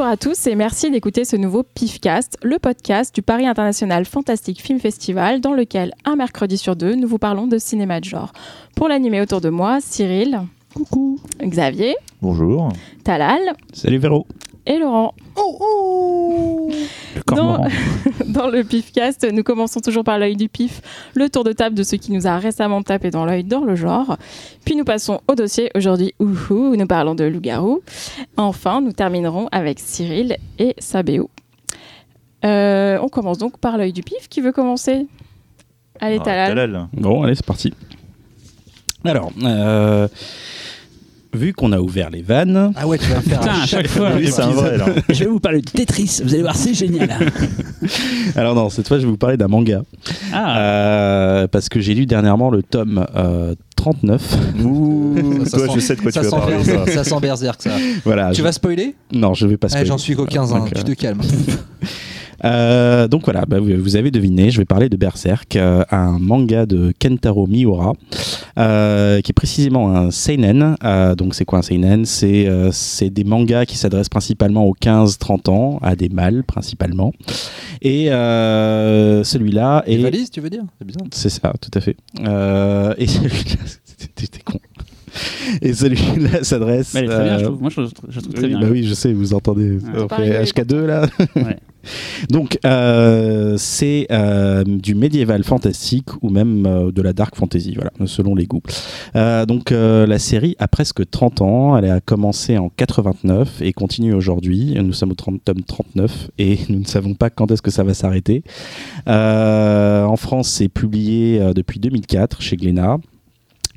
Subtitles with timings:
[0.00, 4.62] Bonjour à tous et merci d'écouter ce nouveau PIFcast, le podcast du Paris International Fantastic
[4.62, 8.32] Film Festival, dans lequel, un mercredi sur deux, nous vous parlons de cinéma de genre.
[8.74, 10.40] Pour l'animer autour de moi, Cyril.
[10.74, 11.20] Coucou.
[11.42, 11.96] Xavier.
[12.22, 12.70] Bonjour.
[13.04, 13.42] Talal.
[13.74, 14.26] Salut Véro.
[14.70, 15.14] Et Laurent.
[15.34, 16.70] Oh oh
[17.16, 17.64] Le dans,
[18.28, 20.80] dans le PIFcast, nous commençons toujours par l'œil du PIF,
[21.14, 23.74] le tour de table de ce qui nous a récemment tapé dans l'œil dans le
[23.74, 24.16] genre.
[24.64, 27.80] Puis nous passons au dossier aujourd'hui, où nous parlons de loup-garou.
[28.36, 31.30] Enfin, nous terminerons avec Cyril et Sabéo.
[32.44, 34.28] Euh, on commence donc par l'œil du PIF.
[34.28, 35.08] Qui veut commencer?
[35.98, 36.24] Allez, Ah.
[36.24, 36.86] Talal.
[36.92, 37.74] Bon, allez, c'est parti.
[39.04, 40.06] Alors, euh,
[41.32, 43.86] vu qu'on a ouvert les vannes, Ah ouais, tu vas me faire Putain, à chaque
[43.88, 44.86] fois, Oui, c'est un vrai là.
[45.08, 46.20] je vais vous parler de Tetris.
[46.24, 47.08] Vous allez voir, c'est génial.
[48.36, 49.82] alors non, cette fois je vais vous parler d'un manga.
[50.32, 54.22] Ah, Euh, parce que j'ai lu dernièrement le tome euh, 39.
[54.64, 55.14] Ouh,
[55.46, 56.56] Ça toi, sent- je sais de quoi ça tu vas parler.
[56.56, 57.04] Berserk, ça.
[57.04, 57.70] ça sent Berserk, ça.
[58.04, 58.30] Voilà.
[58.30, 58.94] Tu je- vas spoiler?
[59.12, 59.86] Non, je vais pas Eh, spoiler.
[59.88, 61.20] J'en suis qu'au 15 ans, Donc, tu te calmes.
[62.44, 66.66] Euh, donc voilà, bah, vous, avez deviné, je vais parler de Berserk, euh, un manga
[66.66, 67.92] de Kentaro Miura,
[68.58, 70.76] euh, qui est précisément un seinen.
[70.84, 72.04] Euh, donc c'est quoi un seinen?
[72.04, 77.12] C'est euh, c'est des mangas qui s'adressent principalement aux 15-30 ans, à des mâles principalement.
[77.82, 79.98] Et euh, celui-là est...
[79.98, 80.64] valise, tu veux dire?
[80.78, 81.06] C'est bizarre.
[81.12, 81.96] C'est ça, tout à fait.
[82.20, 83.56] Euh, et celui-là,
[84.14, 84.58] t'es con.
[85.62, 86.94] Et celui-là s'adresse.
[86.94, 87.60] mais elle est très bien, je trouve.
[87.60, 88.60] Moi, je, je trouve très oui, bien.
[88.60, 89.72] bah oui, je sais, vous entendez.
[89.72, 89.80] Ouais.
[89.98, 91.06] on Pas fait rigoler, HK2 là.
[91.36, 91.56] Ouais.
[92.30, 97.90] Donc, euh, c'est euh, du médiéval fantastique ou même euh, de la dark fantasy, voilà,
[98.04, 98.60] selon les goûts.
[99.16, 101.78] Euh, donc, euh, la série a presque 30 ans.
[101.78, 104.74] Elle a commencé en 89 et continue aujourd'hui.
[104.78, 107.82] Nous sommes au 30, tome 39 et nous ne savons pas quand est-ce que ça
[107.82, 108.42] va s'arrêter.
[109.08, 112.98] Euh, en France, c'est publié euh, depuis 2004 chez Glénat.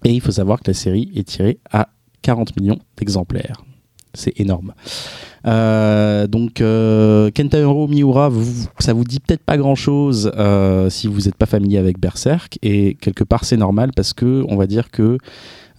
[0.04, 1.90] Et il faut savoir que la série est tirée à
[2.22, 3.64] 40 millions d'exemplaires.
[4.14, 4.74] C'est énorme.
[5.48, 11.22] Euh, donc euh, Kentaro Miura, vous, ça vous dit peut-être pas grand-chose euh, si vous
[11.22, 14.90] n'êtes pas familier avec Berserk et quelque part c'est normal parce que on va dire
[14.90, 15.18] que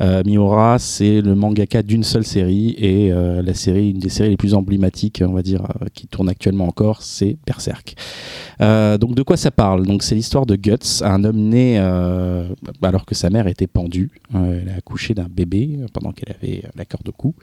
[0.01, 4.37] Miura c'est le mangaka d'une seule série et euh, la série une des séries les
[4.37, 7.95] plus emblématiques on va dire euh, qui tourne actuellement encore c'est Berserk.
[8.61, 9.87] Euh, donc de quoi ça parle?
[9.87, 12.49] Donc c'est l'histoire de Guts, un homme né euh,
[12.83, 14.11] alors que sa mère était pendue.
[14.35, 17.35] Euh, elle a accouché d'un bébé euh, pendant qu'elle avait euh, la corde au cou.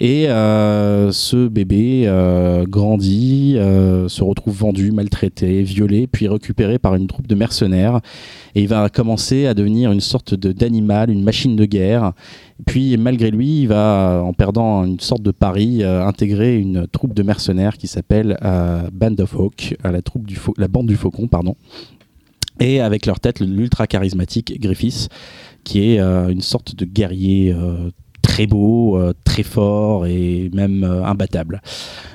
[0.00, 6.94] Et euh, ce bébé euh, grandit, euh, se retrouve vendu, maltraité, violé, puis récupéré par
[6.94, 8.00] une troupe de mercenaires.
[8.54, 11.83] Et il va commencer à devenir une sorte d'animal, une machine de guerre.
[12.66, 17.14] Puis malgré lui, il va, en perdant une sorte de pari, euh, intégrer une troupe
[17.14, 20.00] de mercenaires qui s'appelle euh, Band of Hawk, euh,
[20.56, 21.56] la, bande du faucon, pardon.
[22.60, 25.08] Et avec leur tête, l'ultra charismatique Griffiths,
[25.64, 27.52] qui est une sorte de guerrier
[28.34, 31.62] très beau, euh, très fort et même euh, imbattable.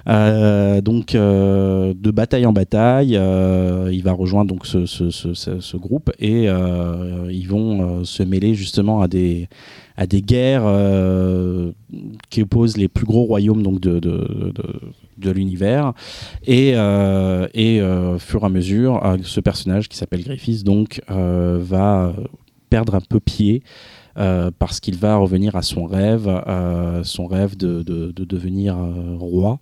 [0.09, 8.03] Euh, donc de bataille en bataille, il va rejoindre donc ce, groupe et ils vont
[8.03, 9.47] se mêler justement à des
[9.95, 10.67] à des guerres
[12.29, 15.93] qui opposent les plus gros royaumes donc de, de, l'univers
[16.45, 17.81] et, euh, et
[18.17, 22.13] fur et à mesure ce personnage qui s'appelle Griffiths donc va
[22.69, 23.61] perdre un peu pied
[24.17, 28.77] euh, parce qu'il va revenir à son rêve, euh, son rêve de, de- de devenir
[28.77, 29.59] euh, roi,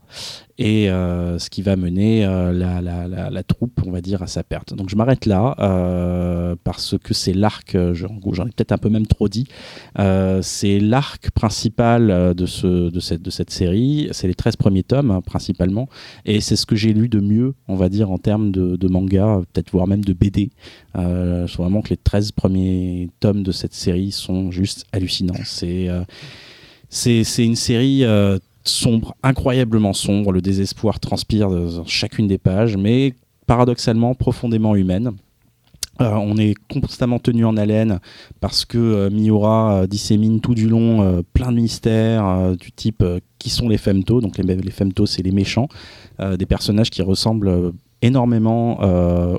[0.59, 4.27] et euh, ce qui va mener euh, la, la- la- troupe, on va dire, à
[4.27, 4.73] sa perte.
[4.73, 8.07] Donc je m'arrête là, euh, parce que c'est l'arc, j'en
[8.45, 9.45] ai peut-être un peu même trop dit,
[10.41, 15.11] c'est l'arc principal de, ce, de, cette, de cette série, c'est les 13 premiers tomes
[15.11, 15.87] hein, principalement,
[16.25, 19.41] et c'est ce que j'ai lu de mieux, on va dire, en termes de, manga,
[19.53, 20.49] peut-être voire même de BD.
[20.95, 25.35] Je trouve vraiment que les 13 premiers tomes de cette série sont juste hallucinants.
[25.45, 25.87] C'est
[26.89, 28.03] c'est une série
[28.67, 30.31] sombre, incroyablement sombre.
[30.31, 33.13] Le désespoir transpire dans chacune des pages, mais
[33.45, 35.11] paradoxalement profondément humaine.
[35.99, 37.99] Euh, on est constamment tenu en haleine
[38.39, 43.03] parce que euh, Miura euh, dissémine tout du long plein de mystères du type
[43.39, 44.21] qui sont les femtos.
[44.21, 45.67] Donc les, les femtos, c'est les méchants,
[46.19, 48.79] des personnages qui ressemblent énormément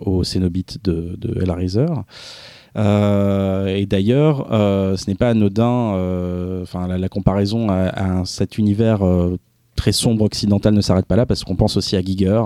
[0.05, 1.45] aux Cénobites de, de.
[2.77, 9.01] Euh, et d'ailleurs, euh, ce n'est pas anodin, euh, enfin la, comparaison à, cet univers
[9.77, 12.43] très sombre occidental ne s'arrête pas là parce qu'on pense aussi à Giger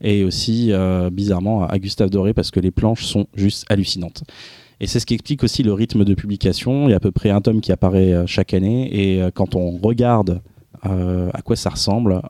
[0.00, 0.72] et aussi
[1.12, 4.24] bizarrement à Gustave Doré parce que les planches sont juste hallucinantes.
[4.82, 6.88] Et c'est ce qui explique aussi le rythme de publication.
[6.88, 9.76] Il y a à peu près un tome qui apparaît chaque année et quand on
[9.78, 10.40] regarde
[10.82, 12.22] à quoi ça ressemble,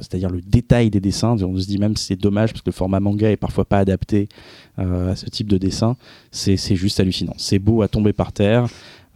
[0.00, 1.36] c'est-à-dire le détail des dessins.
[1.40, 4.28] On se dit même c'est dommage parce que le format manga est parfois pas adapté
[4.78, 5.96] à ce type de dessin.
[6.30, 7.34] C'est juste hallucinant.
[7.36, 8.66] C'est beau à tomber par terre.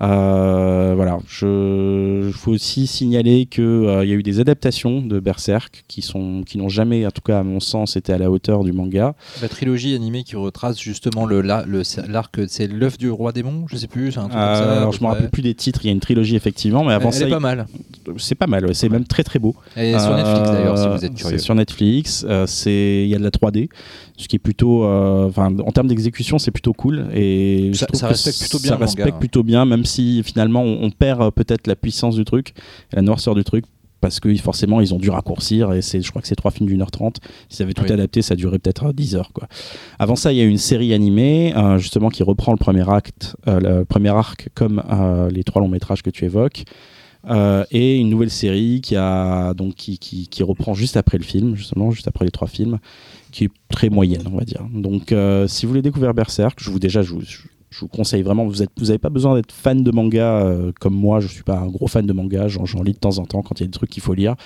[0.02, 5.20] Euh, voilà, je faut aussi signaler que euh, il y a eu des adaptations de
[5.20, 8.30] Berserk qui sont qui n'ont jamais, en tout cas à mon sens, été à la
[8.30, 9.14] hauteur du manga.
[9.40, 11.80] La trilogie animée qui retrace justement le la- le-
[12.10, 14.76] l'arc, c'est l'œuf du roi démon, je sais plus, c'est un truc comme Euh, ça.
[14.76, 15.80] alors peu je me rappelle plus des titres.
[15.84, 17.66] Il y a une trilogie effectivement, mais avant Elle, ça, est pas mal.
[18.18, 18.66] c'est pas mal.
[18.66, 19.56] ouais, C'est même très très beau.
[19.76, 21.38] Est sur Euh, Netflix d'ailleurs, si vous êtes C'est curieux.
[21.38, 22.26] sur Netflix.
[22.28, 23.70] euh, c'est il y a de la 3D,
[24.16, 28.58] ce qui est plutôt, euh, en termes d'exécution, c'est plutôt cool et Ça- respecte plutôt
[28.58, 29.18] bien Ça manga, respecte hein.
[29.18, 32.54] plutôt bien, même si finalement on, on perd euh, peut-être la puissance du truc,
[32.92, 33.64] la noirceur du truc.
[34.02, 36.68] Parce que forcément ils ont dû raccourcir et c'est, je crois que c'est trois films
[36.68, 37.16] d'une heure trente.
[37.48, 37.90] S'ils avaient tout Oui.
[37.92, 39.48] adapté, ça durait peut-être euh, 10 heures quoi.
[39.98, 43.36] Avant ça, il y a une série animée euh, justement qui reprend le premier acte,
[43.48, 46.64] euh, le premier arc comme euh, les trois longs métrages que tu évoques.
[47.28, 51.24] Euh, et une nouvelle série qui a donc qui, qui, qui reprend juste après le
[51.24, 52.78] film, justement, juste après les trois films,
[53.36, 54.64] qui est très moyenne, on va dire.
[54.72, 58.22] Donc, euh, si vous voulez découvrir Berserk, je vous déjà, je vous, je vous conseille
[58.22, 58.46] vraiment.
[58.46, 61.20] Vous êtes, vous avez pas besoin d'être fan de manga euh, comme moi.
[61.20, 62.48] Je suis pas un gros fan de manga.
[62.48, 64.14] J'en, j'en lis de temps en temps quand il y a des trucs qu'il faut
[64.14, 64.36] lire.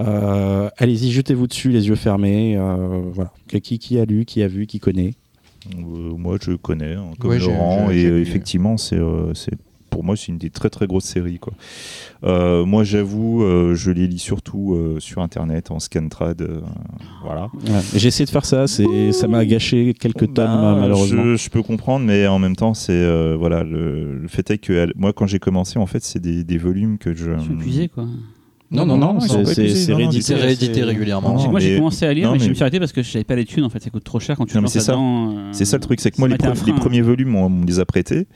[0.00, 2.58] Euh, allez-y, jetez-vous dessus, les yeux fermés.
[2.58, 3.32] euh, voilà.
[3.48, 5.14] Qui, qui a lu, qui a vu, qui connaît.
[5.78, 5.80] Euh,
[6.18, 9.56] moi, je connais, hein, comme Ouais, Laurent, et euh, effectivement, c'est, euh, c'est
[9.96, 11.38] pour moi, c'est une des très très grosses séries.
[11.38, 11.54] Quoi.
[12.24, 16.42] Euh, moi, j'avoue, euh, je les lis surtout euh, sur Internet, en scantrad.
[16.42, 16.60] euh,
[17.24, 17.44] voilà.
[17.66, 17.80] Ouais.
[17.94, 18.66] J'ai essayé de faire ça.
[18.66, 21.22] C'est, ça m'a gâché quelques tomes Ben, malheureusement.
[21.24, 24.58] Je, je peux comprendre, mais en même temps, c'est euh, voilà, le, le fait est
[24.58, 27.34] que elle- moi, quand j'ai commencé, en fait, c'est des, des volumes que je.
[27.38, 28.04] Je suis épuisé, quoi.
[28.70, 31.36] Non, non, non, non, C'est réédité régulièrement.
[31.36, 33.22] Non, moi j'ai commencé à lire, non, mais, je me suis arrêté parce que j'avais
[33.24, 34.72] pas les thunes en fait, ça coûte trop cher quand tu Non, te mais lances
[34.72, 34.94] c'est ça.
[34.94, 36.36] euh, C'est ça le truc, c'est que moi, les,
[36.72, 38.26] premiers volumes, on, on me les a prêtés.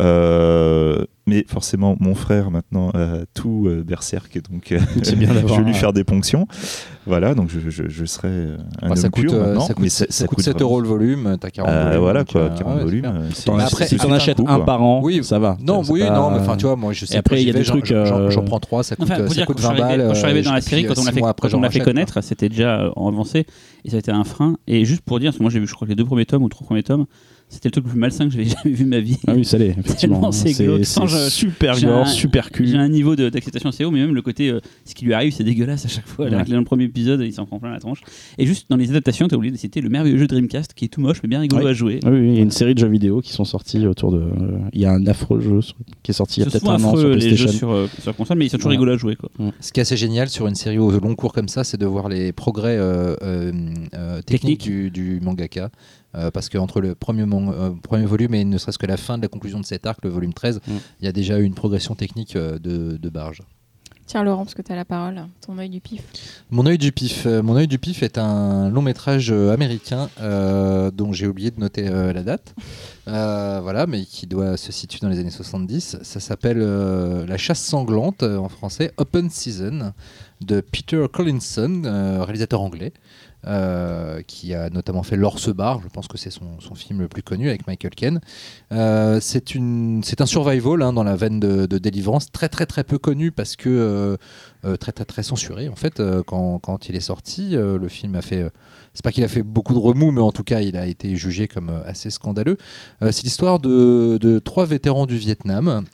[0.00, 4.80] Euh, mais forcément, mon frère maintenant a tout euh, Berserk, donc euh,
[5.16, 6.46] bien je vais lui faire des ponctions.
[7.06, 9.60] Voilà, donc je, je, je serai euh, un Bah, ça, homme coûte, pur euh, maintenant.
[9.60, 12.00] ça coûte, mais ça, ça coûte 7 vraiment- euros le volume, t'as 40 Euh, volumes.
[12.00, 13.04] voilà quoi, euh, 40 ouais, volumes.
[13.04, 15.56] euh, si t'en un achètes coup, un par an, Oui, ça va.
[15.60, 17.50] Non, oui, pas- non, mais enfin, tu vois, moi je sais Et après, il y
[17.50, 19.62] a des trucs, j'en euh, prends 3, ça coûte, Enfin, faut ça dire, coûte quand
[19.62, 20.06] je 20 suis arrivé- balles.
[20.08, 21.12] Quand je suis arrivé euh, dans la série, euh, quand on l'a
[21.70, 23.46] fait, connaître, c'était déjà euh, avancé
[23.84, 24.56] et ça a été un frein.
[24.66, 26.42] Et juste pour dire, parce que moi j'ai vu, je crois les deux premiers tomes
[26.42, 27.06] ou trois premiers tomes,
[27.52, 29.18] c'était le truc le plus malsain que j'avais jamais vu de ma vie.
[29.26, 30.32] Ah oui, ça l'est, effectivement.
[30.32, 32.76] C'est c'est super j'ai gore, super J'ai cul.
[32.76, 35.32] un niveau de- d'acceptation assez haut, mais même le côté euh, ce qui lui arrive,
[35.32, 36.28] c'est dégueulasse à chaque fois.
[36.28, 36.44] Là, Ouais.
[36.44, 38.00] Dans le premier épisode, il s'en prend plein la tronche.
[38.38, 40.86] Et juste dans les adaptations, tu as oublié de citer le merveilleux jeu Dreamcast qui
[40.86, 42.00] est tout moche mais bien rigolo à jouer.
[42.04, 44.18] Oui, oui, il y a une série de jeux vidéo qui sont sortis autour de.
[44.20, 45.60] euh, Il y a un affreux jeu
[46.02, 47.58] qui est sorti il y a peut-être un an sur affreux les jeux PlayStation.
[47.58, 48.76] sur, euh, sur console, mais ils sont toujours Ouais.
[48.76, 49.16] rigolos à jouer.
[49.16, 49.30] Quoi.
[49.60, 51.86] Ce qui est assez génial sur une série au long cours comme ça, c'est de
[51.86, 53.52] voir les progrès euh, euh,
[53.94, 55.70] euh, techniques du, du mangaka.
[56.14, 59.16] Euh, parce qu'entre le premier, mon- euh, premier volume et ne serait-ce que la fin
[59.16, 60.78] de la conclusion de cet arc, le volume 13, il Mm.
[61.02, 63.40] y a déjà eu une progression technique euh, de, de Barge.
[64.04, 66.02] Tiens, Laurent, parce que tu as la parole, ton œil du pif.
[66.50, 67.24] Mon œil du pif.
[67.24, 71.88] Mon œil du pif est un long métrage américain euh, dont j'ai oublié de noter
[71.88, 72.54] euh, la date.
[73.08, 75.98] Euh, voilà, mais qui doit se situer dans les années 70.
[76.02, 79.92] Ça s'appelle euh, La chasse sanglante en français, Open Season,
[80.42, 82.92] de Peter Collinson, euh, réalisateur anglais.
[83.44, 87.24] Euh, qui a notamment fait L'Orse Bar, je pense que c'est son, film le plus
[87.24, 88.20] connu avec Michael Caine.
[88.70, 89.56] Euh, c'est
[90.20, 93.56] un survival hein, dans la veine de, de délivrance, très très très peu connu parce
[93.56, 94.16] que
[94.64, 97.50] euh, très très très censuré en fait quand, il est sorti.
[97.56, 98.48] le film a fait,
[98.94, 101.16] c'est pas qu'il a fait beaucoup de remous, mais en tout cas il a été
[101.16, 102.58] jugé comme assez scandaleux.
[103.00, 105.84] C'est l'histoire de, trois vétérans du Vietnam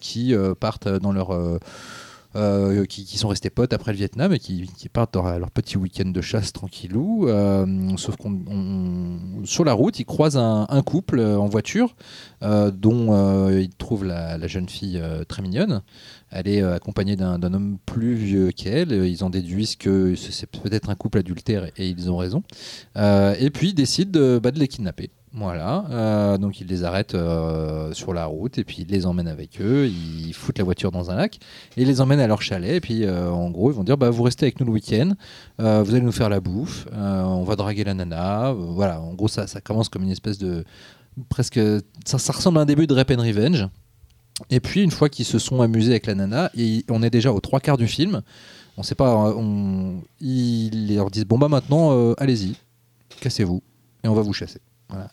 [0.00, 1.58] qui partent dans leur
[2.36, 5.76] euh, qui, sont restés potes après le Vietnam et qui, qui partent dans leur petit
[5.78, 7.28] week-end de chasse tranquillou.
[7.28, 7.66] Euh,
[7.96, 11.96] sauf qu'on on- sur la route, ils croisent un, couple euh, en voiture
[12.42, 15.82] dont ils trouvent la, jeune fille très mignonne.
[16.30, 18.92] Elle est accompagnée d'un homme plus vieux qu'elle.
[18.92, 22.42] Ils en déduisent que ce- c'est peut-être un couple adultère et ils ont raison.
[22.96, 25.10] Et puis ils décident de, bah, de les kidnapper.
[25.38, 29.28] Voilà, Euh, donc ils les arrêtent euh, sur la route et puis ils les emmènent
[29.28, 31.36] avec eux, ils foutent la voiture dans un lac
[31.76, 32.76] et ils les emmènent à leur chalet.
[32.76, 35.12] Et puis euh, en gros ils vont dire bah, vous restez avec nous le week-end,
[35.60, 39.28] euh, vous allez nous faire la bouffe, on va draguer la nana, voilà, en gros
[39.28, 40.64] ça, commence comme une espèce de
[41.28, 41.60] presque,
[42.06, 43.68] ça, ressemble à un début de Rap and Revenge.
[44.48, 47.30] Et puis une fois qu'ils se sont amusés avec la nana, et on est déjà
[47.30, 48.22] aux trois quarts du film,
[48.78, 52.56] on sait pas, on, ils leur disent bon bah maintenant allez-y,
[53.20, 53.62] cassez-vous
[54.02, 54.60] et on va vous chasser.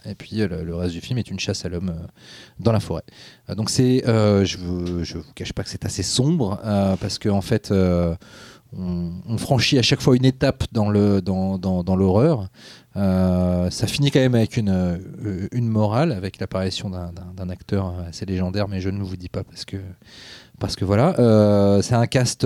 [0.06, 2.08] Et puis euh, le, reste du film est une chasse à l'homme euh,
[2.60, 3.04] dans la forêt.
[3.50, 6.60] Euh, donc c'est, je vous, je vous cache pas que c'est assez sombre
[7.00, 7.74] parce que en fait
[8.76, 12.50] on, franchit à chaque fois une étape dans l'horreur.
[12.96, 18.90] Ça finit quand même avec une, morale, avec l'apparition d'un- acteur assez légendaire, mais je
[18.90, 19.78] ne vous dis pas parce que
[20.60, 21.14] parce que voilà,
[21.82, 22.46] c'est un cast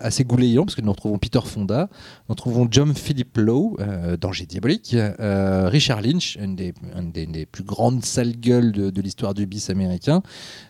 [0.00, 1.88] assez goulayant, parce que nous retrouvons Peter Fonda,
[2.28, 8.04] nous retrouvons John Philip Lowe, euh, Danger Diabolique, euh, Richard Lynch, une des, plus grandes
[8.04, 10.22] sales gueules de, l'histoire du bis américain,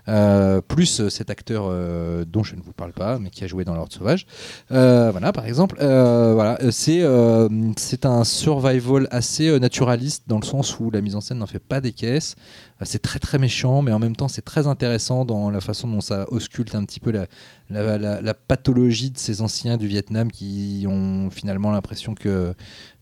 [0.07, 1.65] euh, plus cet acteur
[2.27, 4.25] dont je ne vous parle pas, mais qui a joué dans L'Ordre Sauvage.
[4.69, 5.79] Voilà, par exemple.
[5.81, 7.05] Voilà, c'est
[7.77, 11.59] c'est un survival assez naturaliste dans le sens où la mise en scène n'en fait
[11.59, 12.37] pas des caisses.
[12.83, 16.00] C'est très très méchant, mais en même temps c'est très intéressant dans la façon dont
[16.00, 17.27] ça ausculte un petit peu la,
[17.70, 22.54] la, la- pathologie de ces anciens du Vietnam qui ont finalement l'impression que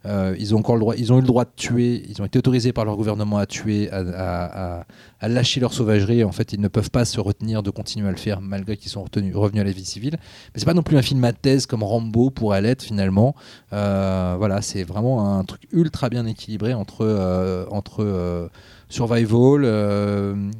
[0.05, 2.25] euh, ils ont encore le droit, ils ont eu le droit de tuer, ils ont
[2.25, 4.81] été autorisés par leur gouvernement à tuer, à,
[5.21, 6.23] à- lâcher leur sauvagerie.
[6.23, 8.91] En fait, ils ne peuvent pas se retenir de continuer à le faire malgré qu'ils
[8.91, 10.17] sont revenus à la vie civile.
[10.55, 13.35] Mais c'est pas non plus un film à thèse comme Rambo pourrait l'être finalement.
[13.73, 18.49] Euh, voilà, c'est vraiment un truc ultra bien équilibré entre euh, entre
[18.89, 19.65] survival,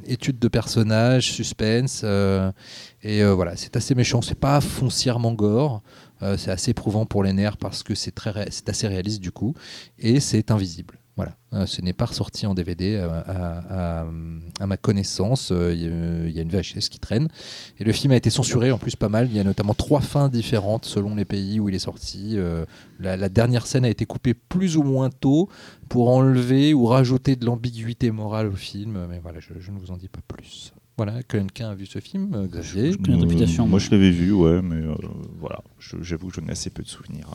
[0.05, 2.03] étude de personnages, suspense.
[3.03, 4.21] Et euh, voilà, c'est assez méchant.
[4.21, 5.81] C'est pas foncièrement gore.
[6.23, 9.53] Euh, c'est assez éprouvant pour les nerfs parce que c'est ré- assez réaliste du coup,
[9.99, 10.95] et c'est invisible.
[11.15, 14.05] Voilà, Euh, ce n'est pas ressorti en DVD à,
[14.67, 15.51] ma connaissance.
[15.51, 17.27] Il y, a- une VHS qui traîne,
[17.79, 19.27] et le film a été censuré en plus pas mal.
[19.29, 22.37] Il y a notamment trois fins différentes selon les pays où il est sorti.
[22.99, 25.49] La, dernière scène a été coupée plus ou moins tôt
[25.89, 29.07] pour enlever ou rajouter de l'ambiguïté morale au film.
[29.09, 30.71] Mais voilà, je ne vous en dis pas plus.
[30.97, 33.79] Voilà, quelqu'un a vu ce film, euh, Xavier connais la réputation, moi moi.
[33.79, 34.95] je l'avais vu, ouais, mais euh,
[35.39, 35.61] voilà,
[36.01, 37.29] j'avoue que j'en ai assez peu de souvenirs.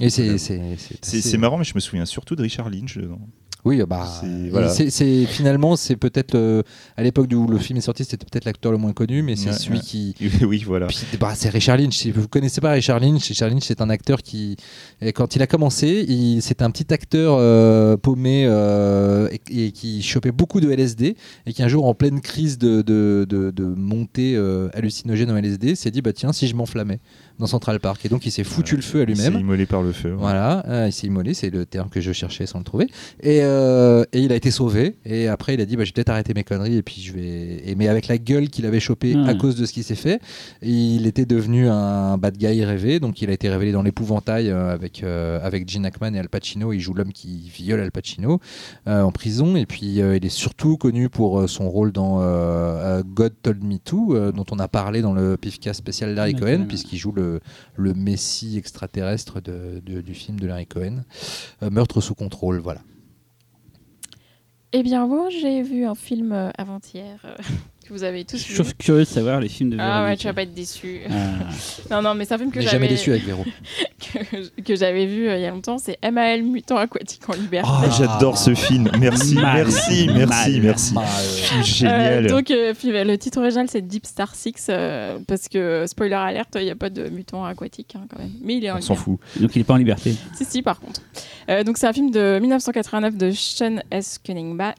[0.00, 3.20] Et c'est c'est marrant, mais je me souviens surtout de Richard Lynch dedans.
[3.64, 5.26] Oui, bah, C'est- voilà.
[5.26, 6.62] finalement c'est peut-être euh,
[6.96, 9.48] à l'époque où le film est sorti, c'était peut-être l'acteur le moins connu, mais c'est
[9.50, 9.84] Ouais, celui ouais.
[9.84, 10.14] qui.
[10.46, 10.86] oui, voilà.
[11.20, 11.96] Bah, c'est Richard Lynch.
[11.96, 14.56] Si vous connaissez pas Richard Lynch, Richard Lynch c'est un acteur qui,
[15.02, 19.72] et quand il a commencé, il- c'était un petit acteur euh, paumé euh, et, et
[19.72, 23.50] qui chopait beaucoup de LSD et qui un jour en pleine crise de, de, de-
[23.50, 27.00] de montée euh, hallucinogène en LSD s'est dit bah tiens si je m'enflammais
[27.38, 29.40] dans Central Park et donc il s'est foutu le feu à Il s'est lui-même.
[29.40, 30.10] immolé par le feu.
[30.10, 30.16] ouais.
[30.18, 32.86] Voilà, euh, il s'est immolé, c'est le terme que je cherchais sans le trouver.
[33.22, 34.96] Et, euh, et il a été sauvé.
[35.04, 36.76] Et après, il a dit bah, Je vais peut-être arrêter mes conneries.
[36.76, 37.62] Et puis je vais.
[37.66, 40.20] Et, mais avec la gueule qu'il avait chopée à cause de ce qui s'est fait,
[40.62, 43.00] il était devenu un bad guy rêvé.
[43.00, 46.28] Donc il a été révélé dans l'épouvantail euh, avec, euh, avec Gene Hackman et Al
[46.28, 46.72] Pacino.
[46.72, 48.40] Il joue l'homme qui viole Al Pacino
[48.86, 49.56] euh, en prison.
[49.56, 52.18] Et puis euh, il est surtout connu pour euh, son rôle dans
[53.02, 56.64] God Told Me To, euh, dont on a parlé dans le PIFCA spécial Larry Cohen.
[56.68, 57.27] puisqu'il joue le,
[57.76, 61.04] le messie extraterrestre du film de Larry Cohen.
[61.62, 62.80] Euh, Meurtre sous contrôle, voilà.
[64.72, 67.36] Eh bien, moi, j'ai vu un film euh, avant-hier euh,
[67.88, 68.64] que vous avez tous Je vu.
[68.64, 70.20] suis curieux de savoir les films de Ah ouais, Véronique.
[70.20, 71.00] tu vas pas être déçu.
[71.10, 71.14] Ah.
[71.90, 73.44] Non, non, mais c'est un film que n'est j'avais jamais déçu avec Véro.
[73.98, 75.78] que, que j'avais vu euh, il y a longtemps.
[75.78, 77.68] C'est MAL Mutant Aquatique en liberté.
[77.72, 78.90] Ah, j'adore ce film.
[79.00, 79.64] Merci, Mal.
[79.64, 80.60] merci, merci, Mal.
[80.62, 80.94] merci.
[80.94, 81.04] Mal.
[81.64, 82.26] Génial.
[82.26, 85.84] Euh, donc, euh, puis, bah, le titre original, c'est Deep Star 6, euh, parce que,
[85.86, 88.32] spoiler alerte, il n'y a pas de mutant aquatique hein, quand même.
[88.42, 89.18] Mais il est en On s'en fout.
[89.40, 90.14] Donc il est pas en liberté.
[90.34, 91.00] Si, si, par contre.
[91.48, 94.18] Euh, donc, c'est un film de 1989 de Sean S.
[94.22, 94.74] Cunningham,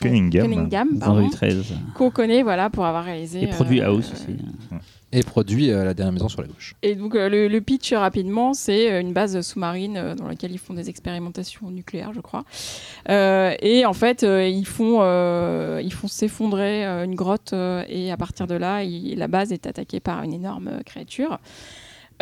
[0.00, 0.42] Cunningham.
[0.42, 1.64] Cunningham 13.
[1.94, 3.42] qu'on connaît voilà, pour avoir réalisé.
[3.44, 4.36] Et produit euh, House aussi.
[5.12, 6.74] Et produit euh, La dernière maison sur la gauche.
[6.82, 10.58] Et donc euh, le, le pitch rapidement, c'est une base sous-marine euh, dans laquelle ils
[10.58, 12.44] font des expérimentations nucléaires, je crois.
[13.10, 17.84] Euh, et en fait, euh, ils font, euh, ils font s'effondrer euh, une grotte euh,
[17.88, 21.38] et à partir de là, il- la base est attaquée par une énorme créature.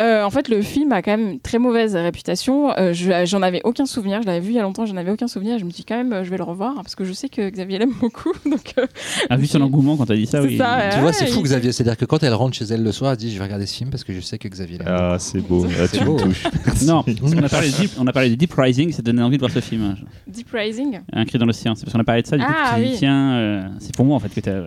[0.01, 2.75] Euh, en fait, le film a quand même une très mauvaise réputation.
[2.77, 4.21] Euh, je- j'en avais aucun souvenir.
[4.21, 4.85] Je l'avais vu il y a longtemps.
[4.87, 5.59] J'en avais aucun souvenir.
[5.59, 7.47] Je me dis quand même, euh, je vais le revoir parce que je sais que
[7.49, 8.31] Xavier l'aime beaucoup.
[8.49, 8.87] Donc, euh,
[9.29, 10.57] Ah, vu son engouement quand t'as dit ça, oui.
[10.57, 10.89] ça, ouais.
[10.93, 11.71] tu vois, c'est il- fou, Xavier.
[11.71, 13.75] C'est-à-dire que quand elle rentre chez elle le soir, elle dit Je vais regarder ce
[13.75, 14.87] film parce que je sais que Xavier l'aime.
[14.89, 15.65] Ah, c'est beau.
[15.79, 16.17] Ah, tu C'est beau.
[16.85, 19.37] Non, qu'on a parlé de Deep, on a parlé de Deep Rising, ça donnait envie
[19.37, 19.95] de voir ce film.
[20.27, 20.99] Deep Rising.
[21.13, 21.75] Un cri dans l'océan.
[21.75, 22.95] C'est parce qu'on a parlé de ça, du coup, Ah, tu dis, oui.
[22.97, 24.63] tiens, euh, c'est pour moi en fait que t'as.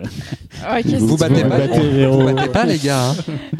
[0.65, 3.11] Ah, ok, Vous Vous pas, battez, pas, les gars.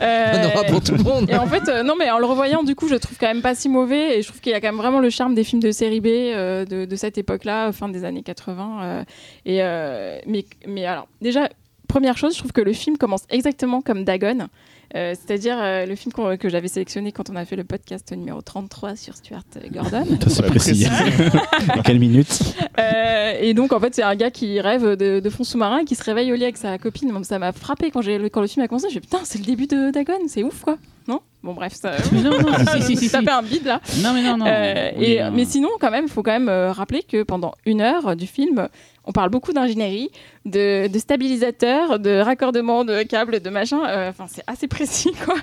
[0.01, 1.29] Euh, Il y en aura pour tout le monde.
[1.67, 4.17] Euh, non, mais en le revoyant, du coup, je trouve quand même pas si mauvais.
[4.17, 6.01] Et je trouve qu'il y a quand même vraiment le charme des films de série
[6.01, 9.05] B euh, de, cette époque-là, fin des années 80.
[9.47, 11.49] euh, et, mais alors, déjà,
[11.87, 14.47] première chose, je trouve que le film commence exactement comme Dagon.
[14.95, 18.41] Euh, C'est-à-dire euh, le film que j'avais sélectionné quand on a fait le podcast numéro
[18.41, 20.05] 33 sur Stuart Gordon.
[20.27, 20.85] C'est précis.
[21.69, 25.29] À quelle minute Euh, et donc, en fait, c'est un gars qui rêve de, de
[25.29, 27.11] fond sous-marin et qui se réveille au lit avec sa copine.
[27.11, 28.83] Bon, ça m'a frappé quand, j'ai- quand le film a commencé.
[28.83, 30.77] Je me suis dit, putain, c'est le début de Dagon, c'est ouf, quoi.
[31.07, 31.21] Non?
[31.43, 31.93] Bon, bref, ça.
[32.11, 33.09] non, non, si, si, si, si.
[33.09, 33.81] ça fait un bide là.
[34.03, 34.45] Non, mais non, non.
[34.47, 37.23] Euh, Oui, et, euh, Mais sinon, quand même, il faut quand même euh, rappeler que
[37.23, 38.67] pendant une heure du film,
[39.07, 40.11] on parle beaucoup d'ingénierie,
[40.45, 43.79] de, de stabilisateur, de raccordement de câbles, de machin.
[43.87, 45.35] Euh, Enfin, c'est assez précis, quoi.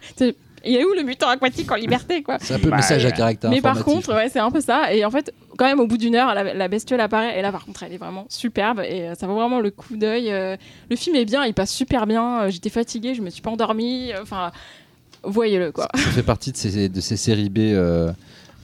[0.67, 2.39] Il est où le mutant aquatique en liberté quoi?
[2.41, 4.63] C'est un peu le Bah, message à caractère Mais par contre, ouais, c'est un peu
[4.63, 4.95] ça.
[4.95, 7.39] Et en fait, quand même, au bout d'une heure, la, la bestiole apparaît.
[7.39, 8.81] Et là, par contre, elle est vraiment superbe.
[8.81, 10.33] Et euh, ça vaut vraiment le coup d'œil.
[10.33, 10.57] Euh,
[10.89, 12.45] le film est bien, il passe super bien.
[12.45, 14.13] Euh, J'étais fatiguée, je me suis pas endormie.
[14.13, 14.53] Euh, Enfin,
[15.23, 15.89] voyez-le quoi.
[15.95, 17.59] Ça fait partie de ces, de ces séries B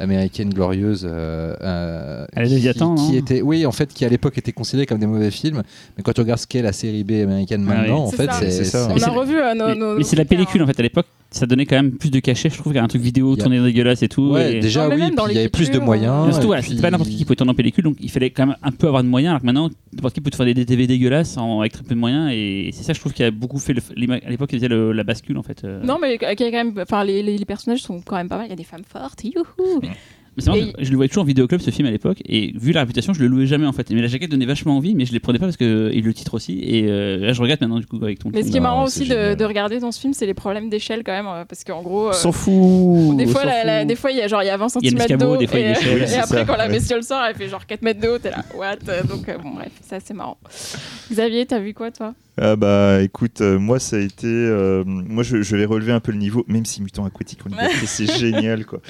[0.00, 1.06] américaines glorieuses.
[1.08, 2.60] euh, euh, qui,
[3.10, 5.62] qui étaient, Oui, en fait, qui à l'époque étaient considérés comme des mauvais films.
[5.96, 8.06] Mais quand tu regardes ce qu'est la série B américaine Ah maintenant, oui.
[8.08, 8.50] en C'est fait, ça.
[8.50, 8.86] c'est ça.
[8.90, 10.78] On Mais a c'est- revu euh, nos, mais, nos- mais c'est la pellicule en fait
[10.78, 11.06] à l'époque.
[11.32, 14.02] Ça donnait quand même plus de cachet, je trouve, qu'un truc vidéo a- tourné dégueulasse
[14.02, 14.32] et tout.
[14.32, 16.32] Ouais, et- déjà Non, oui, il y avait plus de moyens.
[16.34, 18.46] Surtout, puis- c'était pas n'importe qui qui pouvait tourner en pellicule, donc il fallait quand
[18.46, 19.30] même un peu avoir de moyens.
[19.30, 21.94] Alors que maintenant, n'importe qui peut te faire des TV dégueulasses en- avec très peu
[21.94, 23.80] de moyens, et c'est ça, je trouve, qui a beaucoup fait le-
[24.12, 25.62] à l'époque, il faisait le- la bascule en fait.
[25.62, 25.80] euh.
[25.84, 26.74] Non, mais quand même.
[26.82, 28.46] Enfin, les, les- les personnages sont quand même pas mal.
[28.46, 29.22] Il y a des femmes fortes.
[29.22, 29.80] Youhou
[30.36, 32.52] Mais c'est marrant, Et- je le voyais toujours en vidéoclub ce film à l'époque, et
[32.56, 33.90] vu la réputation, je le louais jamais en fait.
[33.90, 36.14] Mais la jaquette donnait vachement envie, mais je les prenais pas parce que et le
[36.14, 36.60] titre aussi.
[36.62, 38.30] Et euh, là, je regrette maintenant du coup avec ton.
[38.32, 40.70] Mais ce qui est Non, marrant aussi de, regarder dans ce film, c'est les problèmes
[40.70, 41.26] d'échelle quand même.
[41.26, 42.10] euh, Parce qu'en gros.
[42.10, 43.16] euh, S'en fout.
[43.16, 44.92] Des fois, la- la- des fois, il y a genre il y a 20 Il
[44.92, 46.56] y a cm d'eau des fois, il y a et, et Oui, après ça, quand
[46.56, 46.72] la ouais.
[46.74, 48.76] bestiole sort, elle fait genre 4 mètres de haut, t'es là, what?
[49.08, 50.38] Donc euh, bon bref, ça c'est marrant.
[51.10, 52.14] Xavier, t'as vu quoi toi?
[52.42, 56.00] Ah bah écoute, euh, moi ça a été, euh, moi je, je vais relever un
[56.00, 58.80] peu le niveau, même si Mutant Aquatique en liberté c'est génial quoi.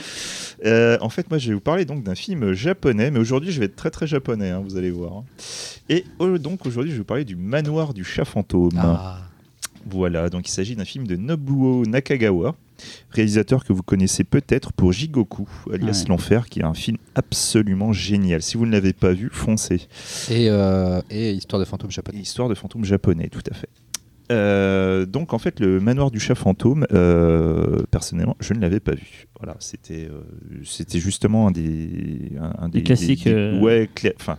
[0.65, 3.59] Euh, en fait moi je vais vous parler donc d'un film japonais, mais aujourd'hui je
[3.59, 5.25] vais être très très japonais, hein, vous allez voir.
[5.89, 8.71] Et euh, donc aujourd'hui je vais vous parler du Manoir du chat fantôme.
[8.79, 9.19] Ah.
[9.85, 12.55] Voilà, donc il s'agit d'un film de Nobuo Nakagawa,
[13.11, 16.09] réalisateur que vous connaissez peut-être pour Jigoku, alias Ouais.
[16.09, 18.43] L'Enfer, qui est un film absolument génial.
[18.43, 19.83] Si vous ne l'avez pas vu, foncez.
[20.31, 22.21] Et, euh, et Histoire de fantôme japonais.
[22.21, 23.69] Histoire de fantôme japonais, tout à fait.
[24.31, 28.95] Euh, donc en fait le manoir du chat fantôme euh, personnellement je ne l'avais pas
[28.95, 30.21] vu voilà c'était euh,
[30.65, 34.39] c'était justement un des un, un Des classiques, euh, ouais cla- enfin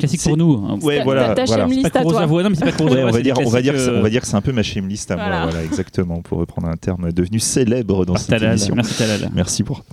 [0.00, 0.52] Classique c'est- pour nous.
[0.68, 0.78] hein.
[0.82, 1.66] ouais voilà ta- voilà.
[1.70, 2.26] C'est pas à toi.
[2.26, 2.84] Non, mais c'est pas.
[2.84, 4.40] Ouais, on va dire on va dire c'est- on euh, va dire que c'est un
[4.40, 5.42] peu ma shame list à moi Voilà.
[5.46, 8.50] voilà exactement pour reprendre un terme devenu célèbre dans par cette Talal.
[8.50, 9.30] émission Merci Talal.
[9.34, 9.84] Merci pour.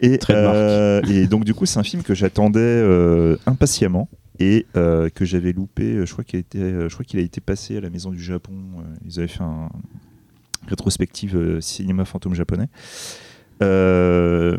[0.00, 4.08] Et, euh, et donc du coup c'est un film que j'attendais euh, impatiemment
[4.40, 5.84] et euh, que j'avais loupé.
[5.84, 7.88] euh, Je crois qu'il a été, euh, je crois qu'il a été passé à la
[7.90, 8.52] Maison du Japon.
[8.78, 9.68] euh, Ils avaient fait un
[10.66, 12.66] rétrospective euh, cinéma fantôme japonais.
[13.62, 14.56] Euh,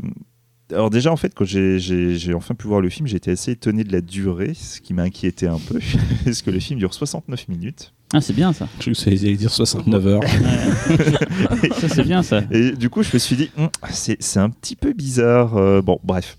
[0.72, 3.92] alors déjà en fait quand j'ai- enfin pu voir le film j'étais assez étonné de
[3.92, 5.80] la durée ce qui m'a inquiété un peu
[6.26, 8.68] parce que le film dure 69 minutes Ah, c'est bien ça.
[8.80, 10.22] Je ça allait dire 69 heures.
[11.80, 12.44] Ça, c'est bien ça.
[12.52, 15.58] Et du coup, je me suis dit, Hum, c'est c'est un petit peu bizarre.
[15.58, 16.38] euh, bon, bref.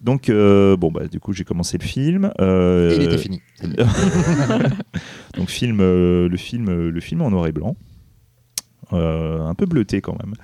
[0.00, 2.32] Donc, euh, bon, bah, du coup, j'ai commencé le film.
[2.40, 3.40] euh, Et il était fini.
[5.36, 7.76] donc, film, euh, le, film, le film en noir et blanc.
[8.92, 10.34] Euh, un peu bleuté quand même.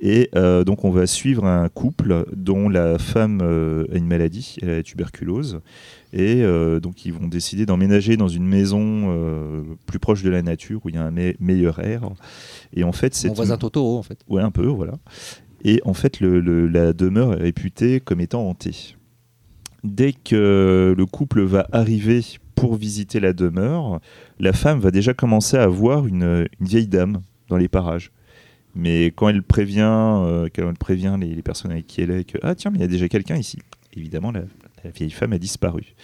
[0.00, 4.56] Et euh, donc, on va suivre un couple dont la femme euh, a une maladie,
[4.60, 5.60] elle a la tuberculose.
[6.12, 6.42] Et
[6.80, 10.94] donc, ils vont décider d'emménager dans une maison plus proche de la nature où il
[10.94, 12.08] y a un me- meilleur air.
[12.72, 14.18] Et en fait, c'est Mon voisin Totoro, en fait.
[14.28, 14.94] Ouais, un peu, voilà.
[15.62, 18.96] Et en fait, le- le- la demeure est réputée comme étant hantée.
[19.84, 22.22] Dès que le couple va arriver
[22.54, 24.00] pour visiter la demeure,
[24.40, 28.10] la femme va déjà commencer à voir une, une vieille dame dans les parages.
[28.76, 32.36] Mais quand elle prévient, euh, quand elle prévient les, personnes avec qui elle est que
[32.42, 33.58] ah tiens mais il y a déjà quelqu'un ici,
[33.96, 34.42] évidemment la,
[34.94, 35.94] vieille femme a disparu.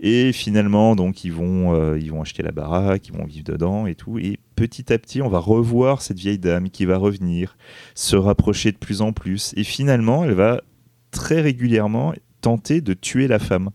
[0.00, 3.86] Et finalement donc ils vont euh, ils vont acheter la baraque, ils vont vivre dedans
[3.86, 4.18] et tout.
[4.18, 7.58] Et petit à petit on va revoir cette vieille dame qui va revenir,
[7.94, 9.52] se rapprocher de plus en plus.
[9.58, 10.62] Et finalement elle va
[11.10, 13.70] très régulièrement tenter de tuer la femme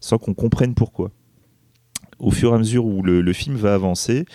[0.00, 1.10] sans qu'on comprenne pourquoi.
[2.18, 4.26] Au fur et à mesure où le film va avancer,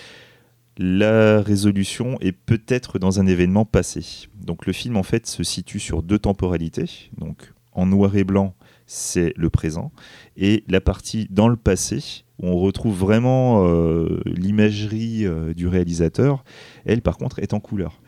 [0.80, 4.30] la résolution est peut-être dans un événement passé.
[4.42, 7.10] Donc le film en fait se situe sur deux temporalités.
[7.18, 8.56] Donc en noir et blanc,
[8.88, 9.92] c'est le présent,
[10.36, 16.46] et la partie dans le passé où on retrouve vraiment euh, l'imagerie euh, du réalisateur.
[16.86, 18.02] Elle par contre est en couleur.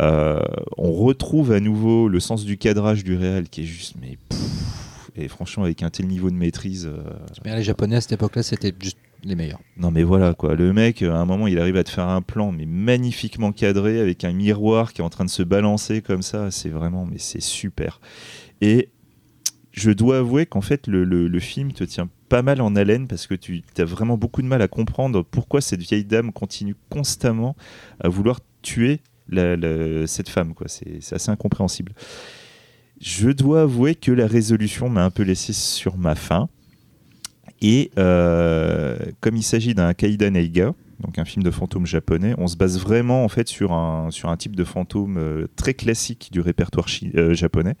[0.00, 0.40] Euh,
[0.78, 4.16] on retrouve à nouveau le sens du cadrage du réel qui est juste mais
[5.14, 6.90] et franchement avec un tel niveau de maîtrise.
[7.44, 9.60] Mais les Japonais à cette époque-là, c'était juste les meilleurs.
[9.76, 12.22] non mais voilà quoi, le mec à un moment il arrive à te faire un
[12.22, 16.22] plan mais magnifiquement cadré avec un miroir qui est en train de se balancer comme
[16.22, 18.00] ça, c'est vraiment mais c'est super.
[18.60, 18.90] Et
[19.72, 23.34] je dois avouer qu'en fait le, film te tient pas mal en haleine parce que
[23.34, 27.56] tu as vraiment beaucoup de mal à comprendre pourquoi cette vieille dame continue constamment
[28.00, 29.00] à vouloir tuer
[30.06, 31.92] cette femme quoi, c'est c'est assez incompréhensible.
[33.00, 36.48] Je dois avouer que la résolution m'a un peu laissé sur ma faim.
[37.66, 42.46] Et euh, comme il s'agit d'un Kaida Neiga, donc un film de fantôme japonais, on
[42.46, 46.28] se base vraiment en fait sur un, sur un type de fantôme euh, très classique
[46.30, 47.74] du répertoire euh, japonais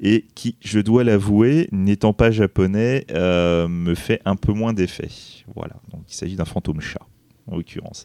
[0.00, 5.08] et qui, je dois l'avouer, n'étant pas japonais, me fait un peu moins d'effet.
[5.54, 7.00] Voilà, donc il s'agit d'un fantôme chat
[7.46, 8.04] en l'occurrence.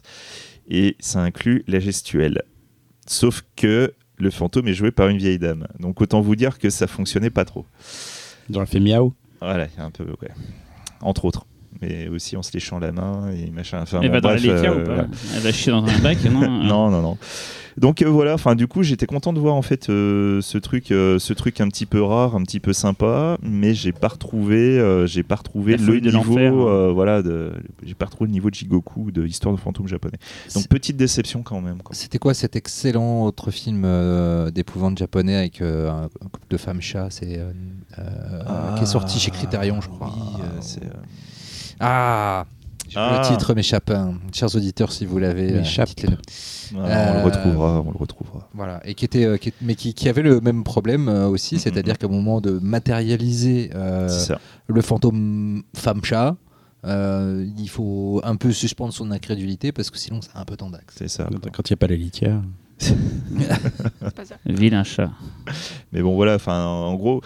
[0.70, 2.40] Et ça inclut la gestuelle.
[3.06, 5.68] Sauf que le fantôme est joué par une vieille dame.
[5.78, 7.66] Donc autant vous dire que ça fonctionnait pas trop.
[8.48, 9.12] Ils ont fait miaou.
[9.42, 10.30] Voilà, un peu, ouais.
[11.02, 11.44] Entre autres.
[11.80, 13.80] Mais aussi en se léchant la main et machin.
[13.82, 15.98] Enfin, Elle bon, va dans la bref, euh, ou pas Elle va chier dans un
[15.98, 16.40] bac Non.
[16.48, 17.18] non, non, non.
[17.78, 20.90] Donc euh, voilà, enfin du coup j'étais content de voir en fait euh, ce truc,
[20.90, 24.78] euh, ce truc un petit peu rare, un petit peu sympa, mais j'ai pas retrouvé,
[24.78, 26.66] euh, j'ai pas retrouvé La le de niveau, l'enfer, hein.
[26.68, 27.50] euh, voilà, de,
[27.82, 30.18] j'ai pas retrouvé le niveau de Jigoku de Histoire de fantôme japonais.
[30.54, 31.78] Donc petite déception quand même.
[31.82, 31.94] quoi.
[31.96, 36.82] C'était quoi cet excellent autre film euh, d'épouvante japonais avec euh, un, couple de femmes
[36.82, 37.08] chats?
[37.08, 37.52] C'est euh,
[37.98, 40.12] euh, qui est sorti chez Criterion je crois.
[40.14, 40.88] Oui, euh, c'est, euh,
[41.82, 42.46] Ah
[42.84, 43.22] plus Ah.
[43.22, 43.90] Le titre m'échappe.
[43.90, 44.14] hein.
[44.32, 45.84] Chers auditeurs, si vous l'avez, euh, ah,
[46.74, 48.48] on Euh, le retrouvera, on le retrouvera.
[48.54, 51.54] Voilà, et qui était, euh, qui mais qui, qui avait le même problème euh, aussi,
[51.54, 51.60] Mhm.
[51.60, 54.08] c'est-à-dire qu'au moment de matérialiser euh,
[54.66, 56.36] le fantôme femme-chat,
[56.84, 60.94] euh, il faut un peu suspendre son incrédulité parce que sinon c'est un peu tendax.
[60.98, 61.28] C'est ça.
[61.52, 62.42] Quand il n'y a pas la litière.
[62.82, 64.36] C'est pas ça.
[64.46, 65.10] Vilain chat.
[65.92, 67.22] Mais bon, voilà, enfin, en gros,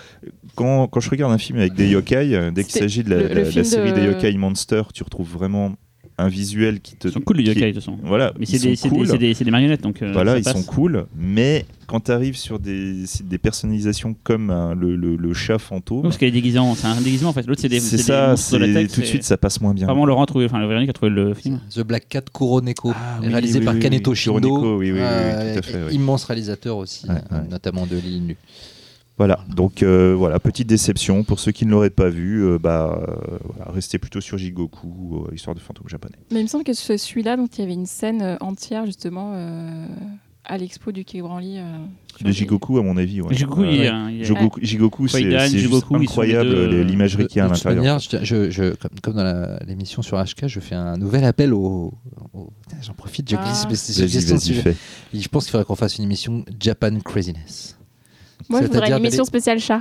[0.55, 3.17] quand, quand je regarde un film avec des yokai, euh, dès qu'il s'agit de la,
[3.17, 5.73] le- le la- la film série de- des yokai Monster, tu retrouves vraiment
[6.19, 7.09] un visuel qui te.
[7.09, 7.99] Ils sont cool les yokai de toute façon.
[8.03, 9.07] Voilà, Mais c'est des, des- cool.
[9.07, 10.01] c'est des- c'est des marionnettes donc.
[10.03, 10.55] euh, Voilà, ça ils passe.
[10.55, 15.35] sont cool, mais quand tu arrives sur des, des personnalisations comme hein, le, le- le
[15.35, 17.47] chat fantôme, Parce qu'il des déguisements, c'est un déguisement en fait.
[17.47, 19.87] L'autre c'est des, c'est des ça, de tout de suite ça passe moins bien.
[19.87, 21.61] Vraiment, Laurent a trouvé, enfin le Véronique a trouvé le film.
[21.75, 24.17] The Black Cat Kuroneko, Ah, oui, réalisé oui, par oui, Kaneto oui.
[24.17, 25.95] Shindo, Kuroneko, oui, oui, oui, oui, euh, tout à fait, oui.
[25.95, 27.49] immense réalisateur aussi, Ouais, ouais.
[27.51, 28.37] notamment de L'île nue.
[29.19, 33.01] Voilà, donc euh, voilà, petite déception pour ceux qui ne l'auraient pas vu, euh, bah
[33.09, 36.17] euh, voilà, restez plutôt sur Jigoku, euh, histoire de fantôme japonais.
[36.31, 39.33] Mais il me semble que c'est celui-là, donc il y avait une scène entière justement
[39.35, 39.87] euh,
[40.45, 41.57] à l'expo du Quai Branly.
[41.59, 41.63] euh,
[42.21, 43.35] De les- Jigoku à mon avis, ouais.
[43.35, 44.19] Jigoku, Ouais, ouais.
[44.23, 47.83] Jigoku, Jigoku, c'est c'est incroyable l'imagerie qu'il y a à l'intérieur.
[47.83, 51.55] manière, je, je- je- comme, comme dans l'émission sur HK, je fais un nouvel appel
[51.55, 51.95] au.
[52.83, 53.43] J'en profite, je Ah.
[53.43, 53.67] glisse
[54.63, 54.77] fais.
[55.15, 57.76] Et Je pense qu'il faudrait qu'on fasse une émission Japan Craziness.
[58.49, 59.81] Moi, je voudrais C'est-à-dire une émission spéciale chat.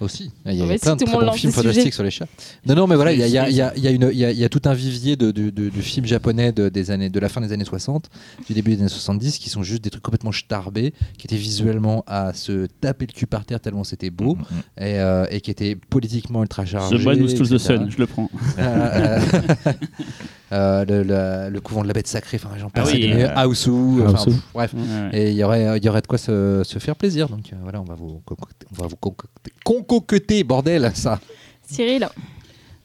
[0.00, 2.10] Aussi, il y a, Ah, mais si plein de très bons films fantastiques sur les
[2.10, 2.26] chats.
[2.66, 3.82] Non, non, mais voilà, il y a, il y a- Oui, il y a- il
[3.82, 5.70] y a une- il y a- il y a tout un vivier de, de, de-
[5.70, 8.10] de films japonais de, des années, de la fin des années 60,
[8.46, 12.04] du début des années 70, qui sont juste des trucs complètement starbés, qui étaient visuellement
[12.06, 14.82] à se taper le cul par terre tellement c'était beau, Mm, mm.
[14.84, 16.98] et, euh, et qui étaient politiquement ultra chargés.
[16.98, 17.58] The Boy Who Stole the.
[17.58, 18.30] Sun, je le prends.
[20.52, 23.08] Euh, le, le- le couvent de la bête sacrée, enfin j'en passe Ah oui, des
[23.14, 23.36] meilleurs.
[23.36, 23.70] euh, Aosu.
[24.14, 24.74] pff, bref.
[24.74, 25.10] Ouais.
[25.12, 27.28] Et il y aurait, il y aurait de quoi se, se faire plaisir.
[27.28, 31.18] Donc euh, voilà, on va vous concocter, on va vous concocter, concocter, bordel, ça.
[31.68, 32.08] Cyril.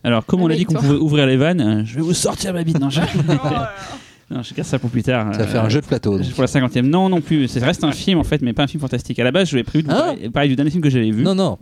[0.03, 2.15] Alors, comme on a Avec dit qu'on pouvait ouvrir les vannes, euh, je vais vous
[2.15, 2.79] sortir ma bite.
[2.79, 3.01] Non, je,
[4.31, 5.33] non, je casse ça pour plus tard.
[5.33, 6.17] Ça va faire un Euh, jeu de plateau.
[6.17, 6.29] donc.
[6.31, 7.47] Pour la cinquantième, non, non plus.
[7.47, 9.19] Ça reste un film en fait, mais pas un film fantastique.
[9.19, 10.89] À la base, je vais prévu de vous Hein parler, parler du dernier film que
[10.89, 11.23] j'avais vu.
[11.23, 11.57] Non, non,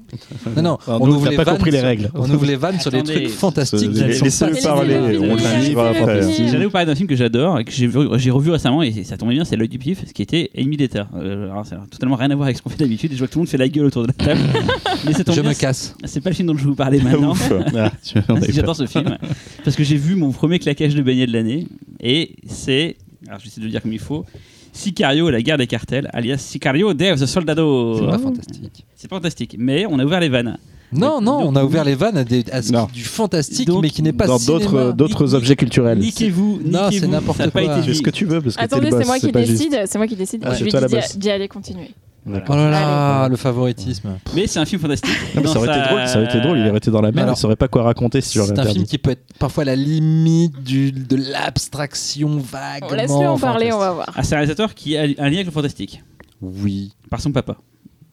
[0.55, 0.77] non, non.
[0.87, 2.11] On donc, ouvre t'as les pas vannes compris les sur- règles.
[2.15, 3.13] On ouvre les vannes sur les Attendez.
[3.23, 3.79] trucs fantastiques.
[3.95, 6.21] Ce- Elles sont Laissez-le pas- parler, on après.
[6.31, 6.51] finir.
[6.51, 9.03] J'allais vous parler d'un film que j'adore et que j'ai vu- j'ai revu récemment et
[9.03, 11.07] ça tombait bien, c'est L'œil du pif, ce qui était Amy d'État.
[11.15, 13.19] Euh, alors, ça n'a totalement rien à voir avec ce qu'on fait d'habitude et je
[13.19, 14.39] vois que tout le monde fait la gueule autour de la table.
[15.05, 15.95] Mais ça tombe Je bien, me casse.
[16.05, 17.31] C'est pas le film dont je vais vous parler maintenant.
[17.31, 17.51] Ouf.
[17.75, 19.17] Ah, tu- on avait J'adore ce film
[19.63, 21.67] parce que j'ai vu mon premier claquage de beignet de l'année
[22.01, 24.25] et c'est, alors j'essaie de le dire comme il faut,
[24.71, 27.97] Sicario, la guerre des cartels, alias Sicario, Dave the Soldado.
[27.99, 28.85] C'est pas fantastique.
[28.95, 30.57] C'est fantastique, mais on a ouvert les vannes.
[30.91, 32.87] Non, non, on a ouvert les vannes à, des, à ce Non.
[32.87, 34.59] qui- du fantastique, Donc, mais qui n'est pas Dans cinéma.
[34.59, 35.99] d'autres d'autres objets culturels.
[35.99, 37.73] Niquez-vous, Non, c'est niquez-vous, n'importe ça pas quoi.
[37.75, 37.97] été Fais dit.
[37.97, 39.51] ce que tu veux parce que t'es Attendez, le boss, c'est moi qui pas juste.
[39.69, 39.83] décide.
[39.85, 40.41] C'est moi qui décide.
[40.45, 41.17] Ah, je c'est lui toi la dis boss.
[41.17, 41.91] d'y aller continuer.
[42.27, 44.17] Oh là là, le favoritisme.
[44.35, 45.09] Mais c'est un film fantastique.
[45.35, 47.23] Non, ça aurait été drôle, ça aurait été drôle, il aurait été dans la mer,
[47.23, 49.65] Alors, il saurait pas quoi raconter sur C'est un film qui peut être parfois à
[49.65, 52.83] la limite du, de l'abstraction vague.
[52.89, 54.11] On laisse-le en parler, on va voir.
[54.15, 56.03] Ah, c'est un réalisateur qui a un lien avec le fantastique,
[56.41, 56.93] Oui.
[57.09, 57.57] par son papa.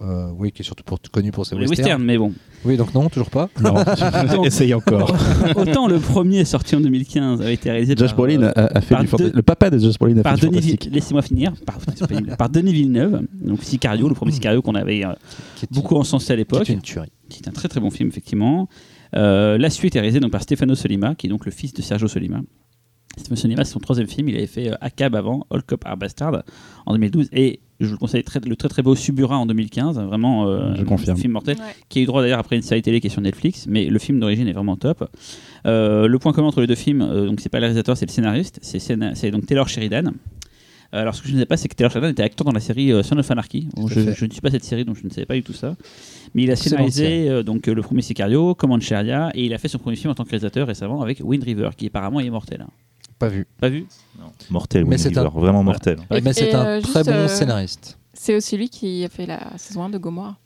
[0.02, 1.78] Euh, oui, qui est surtout pour, connu pour ses Les westerns.
[1.86, 2.32] westerns, mais bon.
[2.66, 3.48] Oui, donc non, toujours pas.
[3.62, 3.76] Non,
[4.44, 5.16] essaye encore.
[5.56, 8.80] Autant le premier sorti en 2015 avait été réalisé Josh par, Brolin euh, a, a
[8.82, 9.32] fait par du fantastique.
[9.32, 10.60] deux- Le papa de Josh Brolin a par fait du Denis.
[10.60, 15.12] Villeneuve, laissez-moi finir, par, c'est Denis Villeneuve, donc Sicario, le premier Sicario qu'on avait euh,
[15.54, 17.08] Qui beaucoup encensé à l'époque, une tuerie.
[17.30, 18.68] qui est un très très bon film effectivement.
[19.14, 21.80] Euh, la suite est réalisée donc par Stefano Solima, qui est donc le fils de
[21.80, 22.40] Sergio Solima.
[23.16, 25.96] Stefano Solima, c'est son troisième film, il avait fait euh, Acab avant, All Cop Are
[25.96, 26.42] Bastard
[26.84, 29.98] en 2012, et je vous le conseille, très- le très très beau Subura en 2015,
[30.00, 31.16] vraiment euh, Je confirme.
[31.16, 31.64] un film mortel Ouais.
[31.88, 33.98] qui a eu droit d'ailleurs après une série télé qui est sur Netflix, mais le
[33.98, 35.08] film d'origine est vraiment top.
[35.66, 38.06] Euh, le point commun entre les deux films, euh, donc c'est pas le réalisateur, c'est
[38.06, 40.12] le scénariste, c'est, donc Taylor Sheridan.
[40.94, 42.52] Euh, alors ce que je ne sais pas, c'est que Taylor Sheridan était acteur dans
[42.52, 43.68] la série Son of Anarchy.
[43.74, 45.74] Bon, je, ne suis pas cette série, donc je ne savais pas du tout ça.
[46.34, 49.68] Mais il a scénarisé euh, donc le premier Sicario, Command Sharia, et il a fait
[49.68, 52.60] son premier film en tant que réalisateur récemment avec Wind River, qui apparemment est mortel.
[52.62, 52.70] hein.
[53.18, 53.46] Pas vu.
[53.60, 53.86] Pas vu
[54.50, 55.98] Mortel, Mais c'est River, vraiment mortel.
[56.14, 57.98] Et- mais c'est et, un euh, très bon euh, scénariste.
[58.12, 60.36] C'est aussi lui qui a fait la saison 1 de Gomorrah.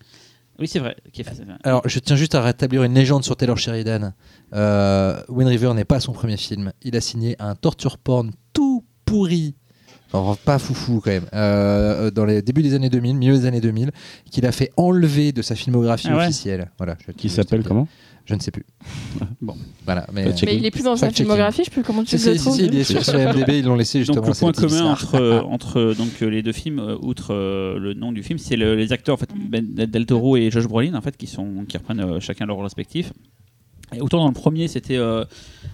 [0.59, 0.97] Oui, c'est vrai.
[1.13, 1.43] Qui a fait ça.
[1.65, 4.13] Alors, je tiens juste à rétablir une légende sur Taylor Sheridan.
[4.53, 6.73] Euh, Wind River n'est pas son premier film.
[6.83, 9.55] Il a signé un torture porn tout pourri
[10.13, 13.61] alors, pas foufou quand même, euh, dans les débuts des années 2000, milieu des années
[13.61, 13.93] 2000,
[14.29, 16.69] qu'il a fait enlever de sa filmographie Ah ouais officielle.
[16.79, 17.87] Voilà, je- Qui s'appelle comment?
[18.31, 18.65] Je ne sais plus.
[19.43, 19.57] Bon.
[19.85, 20.25] Voilà, mais.
[20.33, 20.47] Checker.
[20.47, 22.45] Mais il est plus dans sa filmographie, je sais plus comment tu le si, si,
[22.45, 22.55] trouves.
[22.57, 24.21] si, il est sur, sur IMDb, ils l'ont laissé justement.
[24.25, 27.35] Donc le point commun entre, euh, entre euh, donc, euh, les deux films, euh, outre
[27.35, 29.29] euh, le nom du film, c'est le- les acteurs en fait.
[29.37, 32.55] Ben Del Toro et Josh Brolin en fait, qui, sont, qui reprennent euh, chacun leur
[32.57, 33.13] rôle respectif.
[33.93, 35.25] Et autant dans le premier, c'était euh,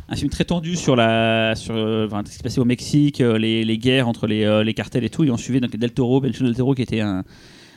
[0.08, 3.20] un film très tendu sur, la, sur euh, enfin, ce qui se passait au Mexique,
[3.20, 5.24] euh, les, les guerres entre les, euh, les cartels et tout.
[5.24, 7.24] Et on suivait donc Del Toro, Benicio Del Toro, qui était un,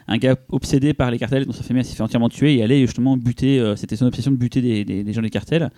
[0.07, 2.81] un gars obsédé par les cartels, dont sa famille s'est fait entièrement tuer et allait
[2.81, 3.59] justement buter.
[3.59, 5.69] euh, c'était son obsession de buter des, des- des gens des cartels.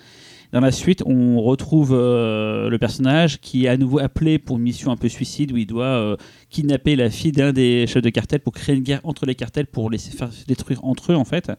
[0.53, 4.63] Dans la suite, on retrouve euh, le personnage qui est à nouveau appelé pour une
[4.63, 6.17] mission un peu suicide où il doit euh,
[6.49, 9.65] kidnapper la fille d'un des chefs de cartel pour créer une guerre entre les cartels
[9.67, 11.51] pour les faire se détruire entre eux en fait.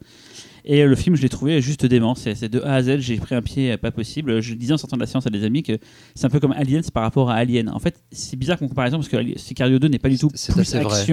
[0.65, 2.13] Et le film, je l'ai trouvé juste dément.
[2.15, 4.39] C'est de A à Z, j'ai pris un pied pas possible.
[4.41, 5.73] Je disais en sortant de la séance à des amis que
[6.15, 7.69] c'est un peu comme Aliens par rapport à Alien.
[7.69, 10.63] En fait, c'est bizarre comme comparaison parce que Sicario 2 n'est pas du tout plus
[10.83, 11.03] vrai.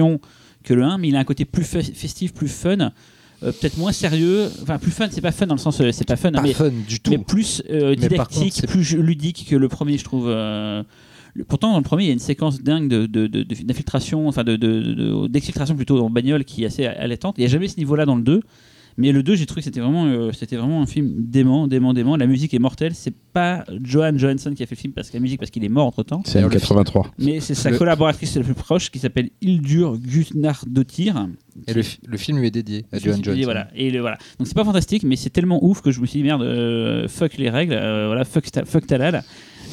[0.63, 2.77] Que le 1, mais il a un côté plus fe- festif, plus fun.
[3.43, 6.07] euh, peut-être moins sérieux, enfin plus fun, c'est pas fun dans le sens euh, c'est
[6.07, 7.09] pas fun, Pas mais, fun du tout.
[7.11, 10.25] mais plus euh, Mais didactique, contre, plus ludique que le premier, je trouve.
[10.29, 10.83] euh,
[11.33, 13.55] le- Pourtant, dans le premier, il y a une séquence dingue de, de- de- de-
[13.63, 17.35] d'infiltration, enfin de, de- de- d'exfiltration plutôt en bagnole qui est assez allaitante.
[17.37, 18.41] Il n'y a jamais ce niveau-là dans le 2.
[18.97, 21.93] Mais le 2, j'ai trouvé que c'était vraiment, euh, c'était vraiment un film dément, dément,
[21.93, 22.15] dément.
[22.17, 22.93] La musique est mortelle.
[22.93, 25.63] C'est pas Johan Johansson qui a fait le film parce que la musique, parce qu'il
[25.63, 26.21] est mort entre temps.
[26.25, 27.05] C'est le M83.
[27.19, 31.27] Mais c'est sa Le- collaboratrice la plus proche qui s'appelle Hildur Gunnardóttir.
[31.67, 33.41] Et le, fi- le film lui est dédié à Johan Johansson.
[33.43, 33.67] Voilà.
[33.75, 34.17] Et le- voilà.
[34.39, 37.07] Donc c'est pas fantastique, mais c'est tellement ouf que je me suis dit merde, euh,
[37.07, 39.23] fuck les règles, euh, voilà, fuck, ta- fuck Talal.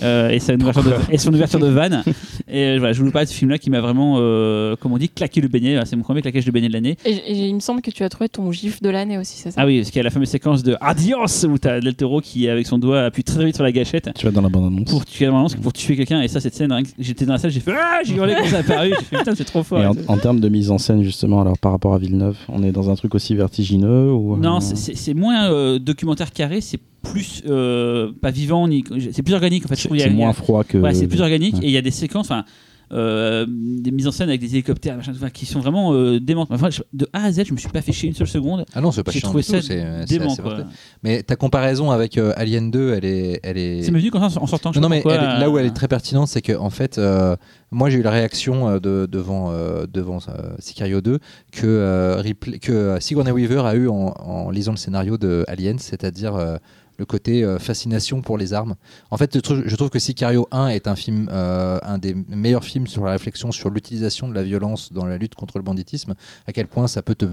[0.02, 2.02] Euh, et, sa ouverture de, et son ouverture de vanne.
[2.48, 4.98] Et euh, voilà, je voulais parler de ce film-là qui m'a vraiment, euh, comme on
[4.98, 5.78] dit, claqué le beignet.
[5.86, 6.96] C'est mon premier claquage de beignet de l'année.
[7.04, 9.50] Et, et il me semble que tu as trouvé ton gif de l'année aussi, c'est
[9.50, 9.60] ça?
[9.60, 12.20] Ah oui, parce qu'il y a la fameuse séquence de Adios où t'as Del Toro
[12.20, 14.88] qui, avec son doigt, appuie très vite sur la gâchette Tu vas dans la bande-annonce.
[14.90, 16.22] pour pour tuer quelqu'un.
[16.22, 18.56] Et ça, cette scène, j'étais dans la salle, j'ai fait Ah J'ai hurlé quand ça
[18.58, 18.90] a apparu.
[18.90, 19.80] J'ai fait Putain, c'est trop fort.
[19.82, 22.62] Et en, en termes de mise en scène, justement, alors par rapport à Villeneuve, on
[22.62, 26.78] est dans un truc aussi vertigineux ou, euh, Non, c'est- moins euh, documentaire carré, c'est
[27.10, 29.76] plus euh, pas vivant, ni c'est plus organique en fait.
[29.76, 30.78] C'est a- moins froid que.
[30.78, 31.64] Ouais, c'est plus organique ouais.
[31.64, 32.44] et il y a des séquences, enfin,
[32.90, 36.48] euh, des mises en scène avec des hélicoptères, machin, qui sont vraiment euh, démentes.
[36.50, 38.64] Enfin, de A à Z, je me suis pas fait chier une seule seconde.
[38.72, 40.34] Ah non, c'est pas J'ai trouvé tout, ça c'est dément.
[40.36, 40.60] quoi.
[41.02, 43.82] Mais ta comparaison avec euh, Alien 2, elle est, elle est.
[43.82, 44.72] C'est me dit quand en sortant.
[44.72, 46.98] je Non, mais elle là où elle est très pertinente, c'est que en fait,
[47.70, 49.52] moi j'ai eu la réaction de, devant,
[49.92, 50.18] devant
[50.58, 51.18] Sicario 2
[51.52, 56.32] que, Ripley- que Sigourney Weaver a eu en, en lisant le scénario de Alien, c'est-à-dire
[56.98, 58.74] le côté euh, fascination pour les armes.
[59.10, 62.86] En fait, je trouve, que Sicario 1 est un film, euh, un des meilleurs films
[62.86, 66.14] sur la réflexion sur l'utilisation de la violence dans la lutte contre le banditisme,
[66.46, 67.26] à quel point ça peut te,